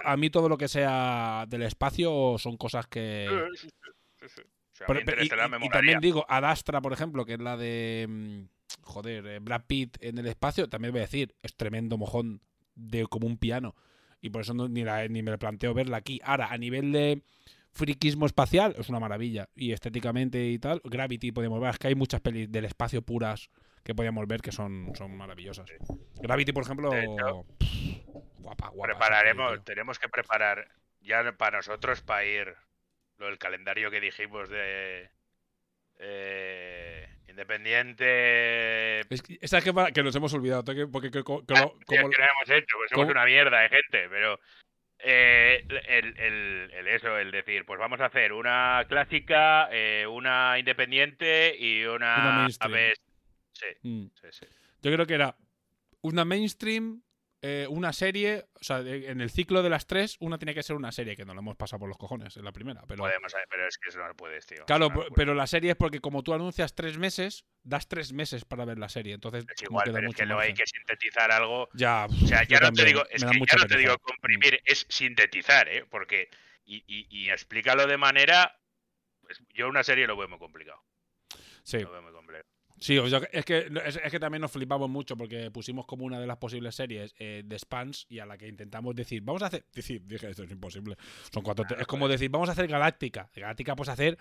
a, 0.04 0.18
mí 0.18 0.30
todo 0.30 0.50
lo 0.50 0.58
que 0.58 0.68
sea 0.68 1.46
del 1.48 1.64
espacio 1.64 2.36
son 2.38 2.58
cosas 2.58 2.88
que... 2.88 3.28
Sí, 3.60 3.68
sí. 4.28 4.42
O 4.42 4.76
sea, 4.76 4.88
Pero- 4.88 5.00
y, 5.00 5.02
Interestelar 5.02 5.50
me 5.50 5.58
y- 5.58 5.60
y 5.60 5.64
molaría. 5.64 5.72
también 5.72 6.00
digo, 6.00 6.26
Ad 6.30 6.46
Astra, 6.46 6.80
por 6.82 6.94
ejemplo, 6.94 7.26
que 7.26 7.34
es 7.34 7.40
la 7.40 7.58
de. 7.58 8.06
mm, 8.10 8.42
Joder, 8.84 9.28
eh, 9.28 9.40
Brad 9.40 9.64
Pitt 9.68 9.98
en 10.02 10.18
el 10.18 10.28
espacio, 10.28 10.70
también 10.70 10.92
voy 10.94 11.00
a 11.00 11.04
decir, 11.04 11.36
es 11.44 11.56
tremendo 11.56 11.98
mojón 11.98 12.42
de 12.76 13.06
como 13.08 13.28
un 13.28 13.38
piano. 13.38 13.76
Y 14.22 14.30
por 14.30 14.42
eso 14.42 14.54
no- 14.54 14.68
ni, 14.70 14.84
la- 14.84 15.08
ni 15.08 15.22
me 15.24 15.38
planteo 15.38 15.74
verla 15.74 15.98
aquí. 15.98 16.20
Ahora, 16.24 16.48
a 16.52 16.58
nivel 16.58 16.92
de 16.92 17.22
friquismo 17.74 18.26
espacial, 18.26 18.76
es 18.78 18.90
una 18.90 19.00
maravilla. 19.00 19.48
Y 19.56 19.72
estéticamente 19.72 20.44
y 20.46 20.60
tal, 20.60 20.82
Gravity 20.84 21.32
podemos 21.32 21.60
ver. 21.62 21.72
Es 21.72 21.78
que 21.80 21.88
hay 21.88 21.96
muchas 21.96 22.22
pelis 22.22 22.52
del 22.52 22.66
espacio 22.66 23.02
puras 23.02 23.50
que 23.84 23.96
podíamos 23.96 24.28
ver 24.28 24.42
que 24.42 24.52
son, 24.52 24.92
son 24.96 25.16
maravillosas. 25.18 25.70
Gravity, 26.22 26.52
por 26.52 26.64
ejemplo. 26.64 26.90
De 26.92 27.04
hecho, 27.04 27.46
pff, 27.58 28.06
guapa, 28.40 28.70
guapa. 28.70 28.94
Prepararemos, 28.94 29.64
tenemos 29.64 29.98
que 30.00 30.10
preparar 30.10 30.68
ya 31.02 31.32
para 31.38 31.58
nosotros 31.58 32.02
para 32.02 32.26
ir 32.26 32.54
lo 33.18 33.26
del 33.28 33.38
calendario 33.40 33.90
que 33.90 34.00
dijimos 34.02 34.50
de 34.50 35.10
eh, 36.00 37.08
Independiente. 37.28 39.00
Es 39.14 39.22
que, 39.22 39.38
esa 39.42 39.62
que, 39.62 40.04
nos 40.04 40.16
hemos 40.16 40.34
olvidado. 40.34 40.64
Porque 40.92 41.10
que- 41.12 41.24
que 41.24 41.32
Ah, 41.56 41.62
lo- 41.62 41.72
como- 41.72 41.80
que 41.86 41.98
no 41.98 42.24
hemos 42.26 42.50
hecho, 42.50 42.76
pues 42.78 42.90
somos 42.90 43.06
¿cómo? 43.06 43.12
una 43.12 43.26
mierda 43.26 43.60
de 43.62 43.70
gente, 43.70 44.10
pero 44.10 44.40
eh, 45.04 45.66
el, 45.88 46.18
el- 46.18 46.72
el 46.74 46.88
eso, 46.88 47.18
el 47.18 47.32
decir, 47.32 47.66
pues 47.66 47.80
vamos 47.80 48.00
a 48.02 48.06
hacer 48.06 48.34
una 48.34 48.86
clásica, 48.88 49.70
eh, 49.72 50.06
una 50.08 50.58
independiente 50.60 51.56
y 51.58 51.84
una, 51.86 52.20
Una 52.20 52.30
a 52.30 52.38
mainstream. 52.40 52.72
ver, 52.74 52.94
sí, 53.54 53.66
Mm. 53.84 54.06
sí, 54.22 54.28
sí. 54.32 54.46
Yo 54.82 54.92
creo 54.94 55.06
que 55.06 55.14
era 55.16 55.36
una 56.02 56.26
mainstream, 56.26 57.02
eh, 57.44 57.66
una 57.70 57.92
serie, 57.92 58.46
o 58.54 58.64
sea, 58.64 58.80
en 58.80 59.20
el 59.20 59.32
ciclo 59.32 59.64
de 59.64 59.70
las 59.70 59.88
tres, 59.88 60.16
una 60.20 60.38
tiene 60.38 60.54
que 60.54 60.62
ser 60.62 60.76
una 60.76 60.92
serie, 60.92 61.16
que 61.16 61.26
no 61.26 61.34
lo 61.34 61.40
hemos 61.40 61.56
pasado 61.56 61.80
por 61.80 61.90
los 61.90 61.98
cojones 61.98 62.38
en 62.38 62.46
la 62.46 62.52
primera, 62.52 62.84
pero... 62.88 63.04
Podemos, 63.04 63.34
pero 63.50 63.68
es 63.68 63.78
que 63.80 63.90
eso 63.90 64.00
no 64.00 64.14
puedes, 64.16 64.46
tío. 64.46 64.64
Claro, 64.66 64.90
pero 65.16 65.34
la 65.34 65.48
serie 65.48 65.72
es 65.72 65.76
porque 65.76 66.00
como 66.00 66.22
tú 66.22 66.34
anuncias 66.34 66.76
tres 66.76 67.00
meses, 67.00 67.46
das 67.64 67.88
tres 67.88 68.14
meses 68.14 68.46
para 68.46 68.64
ver 68.66 68.78
la 68.78 68.90
serie, 68.90 69.16
entonces 69.16 69.46
Es 69.54 69.64
igual, 69.64 69.90
pero 69.92 70.10
es 70.10 70.16
que 70.16 70.26
luego 70.26 70.42
hay 70.42 70.54
que 70.54 70.68
sintetizar 70.68 71.32
algo. 71.32 71.68
Ya, 71.74 72.06
O 72.06 72.28
sea, 72.28 72.44
ya 72.44 72.60
no 72.60 72.72
te 72.72 72.86
digo, 72.86 73.04
es 73.10 73.24
que 73.24 73.40
ya 73.40 73.58
no 73.58 73.66
te 73.68 73.78
digo 73.78 73.98
comprimir, 73.98 74.62
es 74.64 74.86
sintetizar, 74.90 75.68
¿eh? 75.68 75.86
Porque, 75.90 76.30
y, 76.64 76.84
y, 76.88 77.08
y 77.10 77.30
explícalo 77.30 77.88
de 77.88 77.98
manera. 77.98 78.60
pues, 79.22 79.42
yo 79.50 79.68
una 79.68 79.84
serie 79.84 80.06
lo 80.06 80.16
veo 80.16 80.28
muy 80.28 80.38
complicado. 80.40 80.84
Sí, 81.64 81.80
Lo 81.80 81.92
veo 81.92 82.02
muy 82.02 82.12
complicado. 82.12 82.46
Sí, 82.82 82.98
o 82.98 83.08
sea, 83.08 83.22
es 83.32 83.46
que, 83.46 83.72
es, 83.86 83.96
es 84.04 84.12
que 84.12 84.20
también 84.20 84.42
nos 84.42 84.52
flipamos 84.52 84.90
mucho 84.90 85.16
porque 85.16 85.50
pusimos 85.52 85.86
como 85.86 86.04
una 86.04 86.20
de 86.20 86.28
las 86.28 86.36
posibles 86.38 86.76
series 86.76 87.16
eh, 87.20 87.44
de 87.46 87.58
Spans 87.58 88.06
y 88.10 88.20
a 88.20 88.26
la 88.26 88.38
que 88.38 88.48
intentamos 88.50 88.94
decir, 88.96 89.22
vamos 89.24 89.42
a 89.44 89.46
hacer, 89.46 89.64
decir, 89.74 90.02
dije, 90.06 90.30
esto 90.30 90.44
es 90.44 90.52
imposible, 90.52 90.98
son 91.32 91.44
cuatro, 91.44 91.64
te- 91.66 91.80
es 91.80 91.88
como 91.88 92.10
decir, 92.10 92.30
vamos 92.30 92.50
a 92.50 92.52
hacer 92.52 92.68
Galáctica, 92.68 93.30
Galáctica 93.34 93.76
pues 93.78 93.88
hacer 93.88 94.18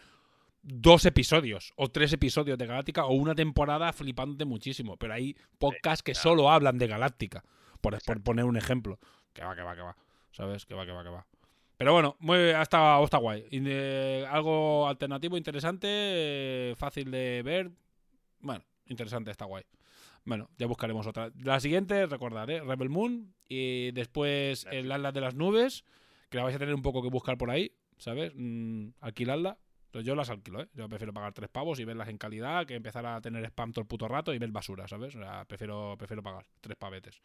dos 0.62 1.06
episodios 1.06 1.72
o 1.76 1.88
tres 1.88 2.12
episodios 2.12 2.58
de 2.58 2.66
Galáctica 2.66 3.06
o 3.06 3.14
una 3.14 3.34
temporada 3.34 3.92
flipándote 3.92 4.44
muchísimo, 4.44 4.96
pero 4.98 5.14
hay 5.14 5.34
podcasts 5.58 6.02
que 6.02 6.14
solo 6.14 6.50
hablan 6.50 6.78
de 6.78 6.86
Galáctica, 6.86 7.42
por, 7.80 8.00
por 8.04 8.22
poner 8.22 8.44
un 8.44 8.56
ejemplo, 8.58 8.98
que 9.32 9.42
va, 9.42 9.56
que 9.56 9.62
va, 9.62 9.74
que 9.74 9.80
va, 9.82 9.96
¿sabes? 10.32 10.66
Que 10.66 10.74
va, 10.74 10.84
que 10.84 10.92
va, 10.92 11.02
que 11.02 11.08
va. 11.08 11.26
Pero 11.78 11.94
bueno, 11.94 12.14
muy, 12.18 12.36
ha 12.36 12.60
estado, 12.60 13.02
está 13.02 13.16
guay. 13.16 13.46
Y, 13.50 13.66
algo 14.26 14.86
alternativo, 14.86 15.38
interesante, 15.38 15.86
eh, 15.88 16.74
fácil 16.76 17.10
de 17.10 17.40
ver. 17.42 17.70
Bueno, 18.40 18.64
interesante, 18.86 19.30
está 19.30 19.44
guay. 19.44 19.64
Bueno, 20.24 20.50
ya 20.58 20.66
buscaremos 20.66 21.06
otra. 21.06 21.30
La 21.42 21.60
siguiente, 21.60 22.06
recordad, 22.06 22.48
¿eh? 22.50 22.60
Rebel 22.60 22.88
Moon. 22.88 23.34
Y 23.48 23.90
después 23.92 24.66
el 24.70 24.90
Atlas 24.92 25.14
de 25.14 25.20
las 25.20 25.34
Nubes, 25.34 25.84
que 26.28 26.38
la 26.38 26.44
vais 26.44 26.56
a 26.56 26.58
tener 26.58 26.74
un 26.74 26.82
poco 26.82 27.02
que 27.02 27.08
buscar 27.08 27.36
por 27.36 27.50
ahí, 27.50 27.72
¿sabes? 27.98 28.32
Mm, 28.34 28.90
alquilarla. 29.00 29.58
Entonces 29.86 30.06
yo 30.06 30.14
las 30.14 30.30
alquilo, 30.30 30.62
¿eh? 30.62 30.68
Yo 30.72 30.88
prefiero 30.88 31.12
pagar 31.12 31.32
tres 31.32 31.48
pavos 31.48 31.80
y 31.80 31.84
verlas 31.84 32.08
en 32.08 32.16
calidad 32.16 32.64
que 32.64 32.76
empezar 32.76 33.04
a 33.06 33.20
tener 33.20 33.44
spam 33.46 33.72
todo 33.72 33.80
el 33.80 33.88
puto 33.88 34.06
rato 34.06 34.32
y 34.32 34.38
ver 34.38 34.50
basura, 34.50 34.86
¿sabes? 34.86 35.16
O 35.16 35.18
sea, 35.18 35.44
prefiero, 35.46 35.96
prefiero 35.98 36.22
pagar 36.22 36.46
tres 36.60 36.76
pavetes. 36.76 37.20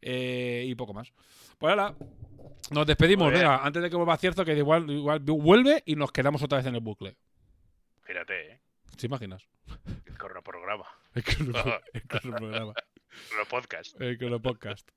Eh, 0.00 0.64
y 0.64 0.76
poco 0.76 0.94
más. 0.94 1.12
Pues 1.58 1.70
ahora, 1.70 1.96
nos 2.70 2.86
despedimos. 2.86 3.32
Venga, 3.32 3.64
antes 3.64 3.82
de 3.82 3.90
que 3.90 3.96
vuelva 3.96 4.16
cierto, 4.16 4.44
que 4.44 4.56
igual, 4.56 4.88
igual 4.88 5.18
vuelve 5.18 5.82
y 5.86 5.96
nos 5.96 6.12
quedamos 6.12 6.40
otra 6.40 6.58
vez 6.58 6.66
en 6.68 6.76
el 6.76 6.80
bucle. 6.82 7.16
Fíjate, 8.02 8.52
¿eh? 8.52 8.60
¿Te 8.96 9.06
imaginas? 9.06 9.46
El 10.06 10.16
cronoprograma. 10.18 10.84
El 11.14 11.24
crono- 11.24 11.80
el 11.92 12.02
cronoprograma. 12.02 12.74
Los 13.36 13.48
podcasts. 13.48 13.96
El 14.00 14.18
cronopodcast. 14.18 14.90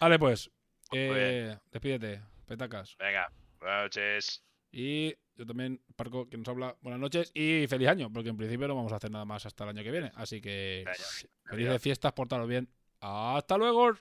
Vale, 0.00 0.18
pues. 0.18 0.50
Eh, 0.92 1.56
despídete, 1.72 2.22
petacas. 2.46 2.96
Venga, 2.98 3.30
buenas 3.58 3.84
noches. 3.84 4.44
Y 4.70 5.14
yo 5.36 5.46
también, 5.46 5.80
Parco, 5.96 6.28
que 6.28 6.36
nos 6.36 6.48
habla, 6.48 6.76
buenas 6.80 7.00
noches 7.00 7.30
y 7.34 7.66
feliz 7.68 7.88
año, 7.88 8.12
porque 8.12 8.28
en 8.28 8.36
principio 8.36 8.68
no 8.68 8.74
vamos 8.74 8.92
a 8.92 8.96
hacer 8.96 9.10
nada 9.10 9.24
más 9.24 9.46
hasta 9.46 9.64
el 9.64 9.70
año 9.70 9.82
que 9.82 9.90
viene. 9.90 10.10
Así 10.14 10.40
que 10.40 10.84
felices 11.44 11.82
fiestas, 11.82 12.12
portaros 12.12 12.48
bien. 12.48 12.68
Hasta 13.00 13.56
luego. 13.56 13.92